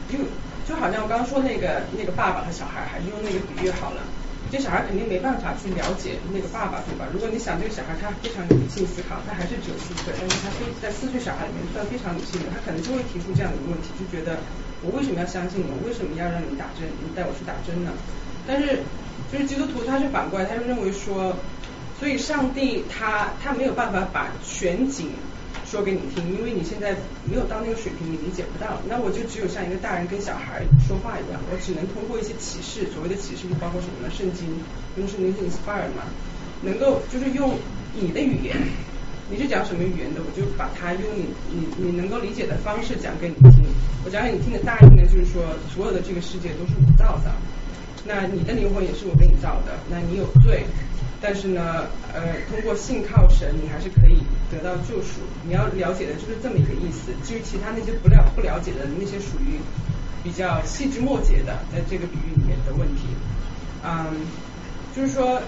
[0.08, 0.20] 就
[0.68, 4.04] 就好像我刚刚说那个那个爸爸和小孩，还是用那个比喻好了。
[4.52, 7.06] 这小孩肯定没办法去了解那个爸爸，对吧？
[7.14, 14.42] 如果你想这个小孩他非常理性思考，他还是只有四岁，但是他非在四岁小孩里面算非常理性的，他可能就会提出这样的一个问题，就觉得
[14.82, 15.70] 我为什么要相信你？
[15.70, 16.90] 我为什么要让你打针？
[16.90, 17.94] 你带我去打针呢？
[18.48, 18.82] 但是
[19.32, 21.38] 就是基督徒他是反过来，他就认为说，
[22.00, 25.14] 所以上帝他他没有办法把全景。
[25.70, 26.98] 说给你听，因为你现在
[27.30, 28.82] 没有到那个水平，你理解不到。
[28.90, 34.10] 那我就只有像一个大人跟小孩说话一样，我只能通过一些启示，所谓的启示就包括什么呢？
[34.10, 34.50] 圣经，
[34.98, 36.10] 因为圣经是 inspired 嘛，
[36.66, 37.54] 能够就是用
[37.94, 38.58] 你的语言，
[39.30, 43.62] 你是讲什么语言的，我就把它用你你你能够理解的方式讲给你听。
[44.04, 47.30] 我讲给你听的大意呢，就是说所有的这个世界都是我造的，
[48.10, 50.66] 那你的灵魂也是我给你造的，那你有罪。
[51.22, 55.20] 但是呢，呃，通过信靠神，你还是可以得到救赎。
[55.46, 57.12] 你要了解的就是这么一个意思。
[57.26, 59.60] 至于其他那些不了不了解的那些属于
[60.24, 63.04] 比较细枝末节的，在这个比喻里面的问题，
[63.84, 64.16] 嗯，
[64.96, 65.42] 就是说，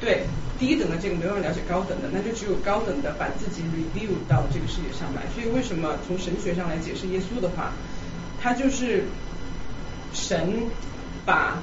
[0.00, 0.24] 对
[0.58, 5.24] 低等的这个没有人了解高等的，那就只有高等的把自己 review 到这个世界上来。
[5.34, 7.72] 所以为什么从神学上来解释耶稣的话，
[8.40, 9.04] 他就是
[10.14, 10.54] 神
[11.26, 11.58] 把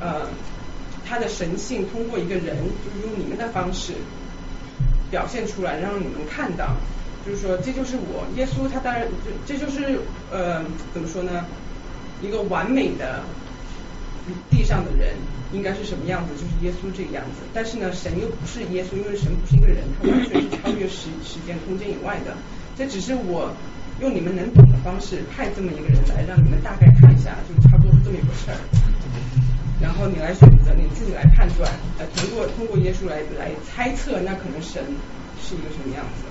[0.00, 0.26] 呃。
[1.08, 3.94] 他的神性通过一个人，就是用你们的方式
[5.10, 6.76] 表现出来，让你们看到，
[7.24, 9.06] 就是说这就是我耶稣，他当然
[9.46, 10.62] 这这就是呃
[10.92, 11.46] 怎么说呢？
[12.20, 13.22] 一个完美的
[14.50, 15.14] 地上的人
[15.52, 16.34] 应该是什么样子？
[16.34, 17.46] 就是耶稣这个样子。
[17.54, 22.36] 但是呢，神又不是耶稣，因为神不是一个人，他完全是超越时时间空间以外的。
[22.76, 23.50] 这只是我
[24.00, 28.58] 用你们能懂的方式派这么一个人来，让你们大概看一下，就差不多是这么一回事儿。
[29.80, 34.82] 然后你来选择，你自己来判断，呃，通过通过耶稣来来猜测，那可能神
[35.40, 36.24] 是一个什么样子？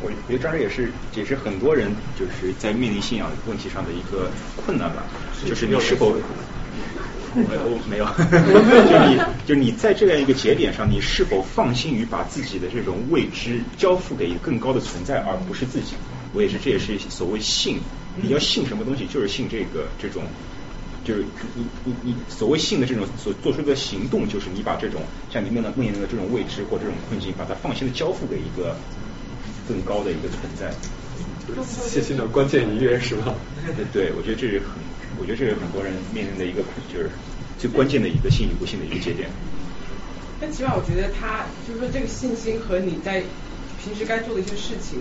[0.00, 5.02] 我觉得这也是也是很多人就是在面临信仰问题上的一个困难吧，
[5.44, 6.14] 就是你是否
[7.34, 8.06] 我没有，
[8.86, 15.94] 就你就你在这样一个节点上，你是否放心于把自己的这种未知交付给更高的存在，而不是自己？
[16.32, 17.80] 我也是，这也是所谓信，
[18.22, 20.22] 你要信什么东西，就是信这个这种。
[21.04, 21.24] 就是
[21.54, 28.74] 你你你所谓性的这种所做出的行动，就是你把这种像你面的面临的这种未知或这种困境，把它放心的交付给一个
[29.68, 30.72] 更高的一个存在。
[31.62, 33.34] 信心的关键一跃是吧？
[33.76, 34.80] 对 对，我觉得这是很，
[35.20, 37.10] 我觉得这是很多人面临的一个就是
[37.58, 39.28] 最关键的一个信与不信的一个节点。
[40.40, 43.22] 但起码我觉得他就是说这个信心和你在
[43.82, 45.00] 平时该做的一些事情，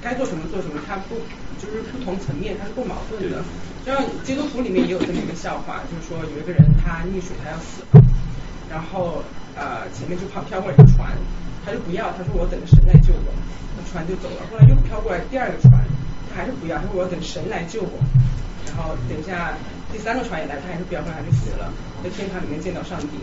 [0.00, 1.16] 该做什么做什么，它不
[1.60, 3.42] 就是不同层面，它是不矛盾的。
[3.84, 8.04] 像基督徒里面也有这么一个笑话，就是说有一个人他溺水，他要死了，
[8.70, 9.22] 然后
[9.56, 11.16] 呃前面就跑飘过来一个船，
[11.64, 13.32] 他就不要，他说我等着神来救我，
[13.76, 14.44] 那船就走了。
[14.52, 15.72] 后来又飘过来第二个船，
[16.28, 17.96] 他还是不要，他说我要等神来救我，
[18.66, 19.56] 然后等一下
[19.90, 21.72] 第三个船也来，他还是不要，后来就死了，
[22.04, 23.16] 在天堂里面见到上帝。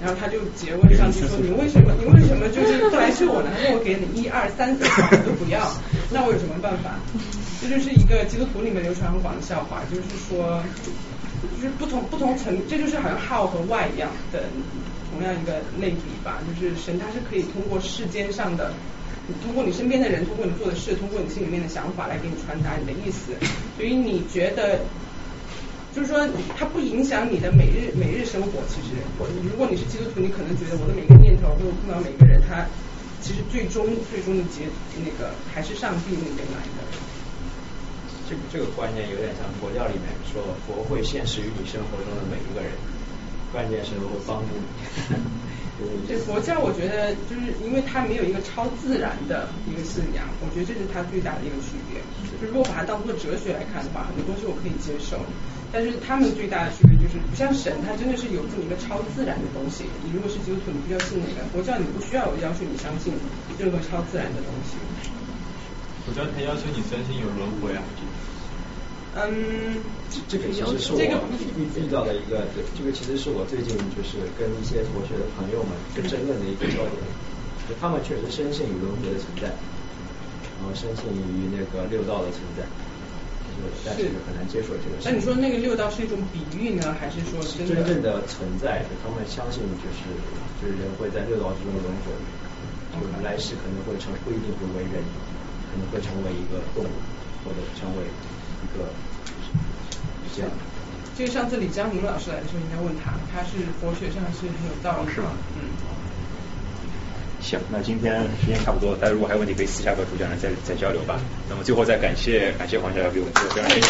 [0.00, 1.92] 然后他就诘问上帝说：“你为什么？
[1.98, 5.58] 你为什么就是不来救我呢？”他说：“我给你一二三四我都不要，
[6.14, 6.94] 那我有什么办法？”
[7.60, 10.62] 这就是一个基督徒里面流传很广的笑话，就是说，
[11.42, 14.44] 就是不同不同层，这就是好像 how 和 why 一样的
[15.10, 16.38] 同样一个类比吧。
[16.60, 18.70] 就是神他是可以通过世间上的，
[19.42, 23.32] 通过你身边的人，通过你做的事，通过你心里面的想法来给你传达你的意思。
[23.76, 24.78] 所以你觉得？
[25.98, 26.22] 就是说，
[26.56, 28.62] 它不影响你的每日每日生活。
[28.70, 28.94] 其实，
[29.42, 32.62] 如果你是基督徒，你可能觉得我的每个念头，或者碰到每个人，他
[33.20, 34.70] 其实最终最终的结
[35.02, 36.86] 那个还是上帝那边来的。
[38.30, 42.70] 这个这个观念有点像佛教里面说，佛会现实于你生活中的每一个人，
[43.50, 44.62] 关键时候会帮助你。
[46.06, 51.98] 对佛教，我觉得就是因为它没有一个超自然的一个信仰，我觉得这是它最大的一个区别。
[52.38, 55.18] 就如果把它当做哲学来看的话，很多东西我可以接受。
[55.70, 59.84] 但是他们最大的区别就是，不像神，他真的是有这么一个超自然的东西。
[60.02, 63.12] 你如果是基督徒，你必须要信那个；佛教你不需要要求你相信
[63.60, 64.80] 任何超自然的东西。
[66.06, 67.84] 佛教他要求你相信有轮回啊。
[69.18, 69.84] 嗯，
[70.28, 71.00] 这个其实是我
[71.60, 75.76] 遇遇到的一个，这个其实是我最近就是跟一些佛学的朋友们
[76.08, 76.96] 争论的一个焦点。
[77.68, 79.52] 就他们确实深信有轮回的存在，
[80.56, 82.64] 然后深信于那个六道的存在。
[83.84, 84.98] 但是很难接受这个。
[85.04, 88.84] 那你说那个六道是一种比喻呢，还是说真正的存在？
[89.02, 90.08] 他们相信就是
[90.60, 92.12] 就是人会在六道之中轮回，
[92.94, 95.02] 就来世可能会成不一定会为人。
[95.68, 96.88] 可能会成为一个动物，
[97.44, 98.02] 或者成为
[98.64, 98.88] 一个
[100.34, 100.50] 这样。
[101.14, 105.22] 就是上次李江宁老师来的时候，应该问他，他是佛学上是很有道理的。
[105.60, 105.68] 嗯。
[107.48, 111.18] 行，那今天时间差不多了，大家如果还有问题，可以私下和主讲人再再交流吧。
[111.48, 113.88] 那么最后再感谢感谢黄教授给我们做非常精彩。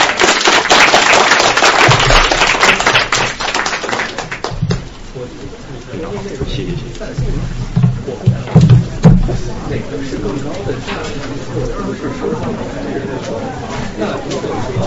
[6.47, 7.03] 谢谢谢谢。
[9.69, 10.73] 哪个是更高的，
[11.99, 12.41] 是收藏
[13.99, 14.79] 那如果说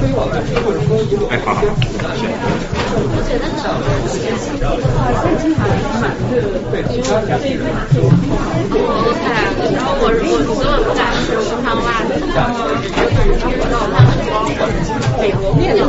[0.00, 1.60] 对对于我来说，或者说以我哎，好好，
[2.14, 2.30] 行。
[2.98, 3.66] 我觉得呢，
[6.70, 8.06] 对其他家庭来说，
[9.74, 12.54] 然后我我所有不敢是穿袜子，然后
[13.58, 13.74] 我到
[15.20, 15.82] 美国面的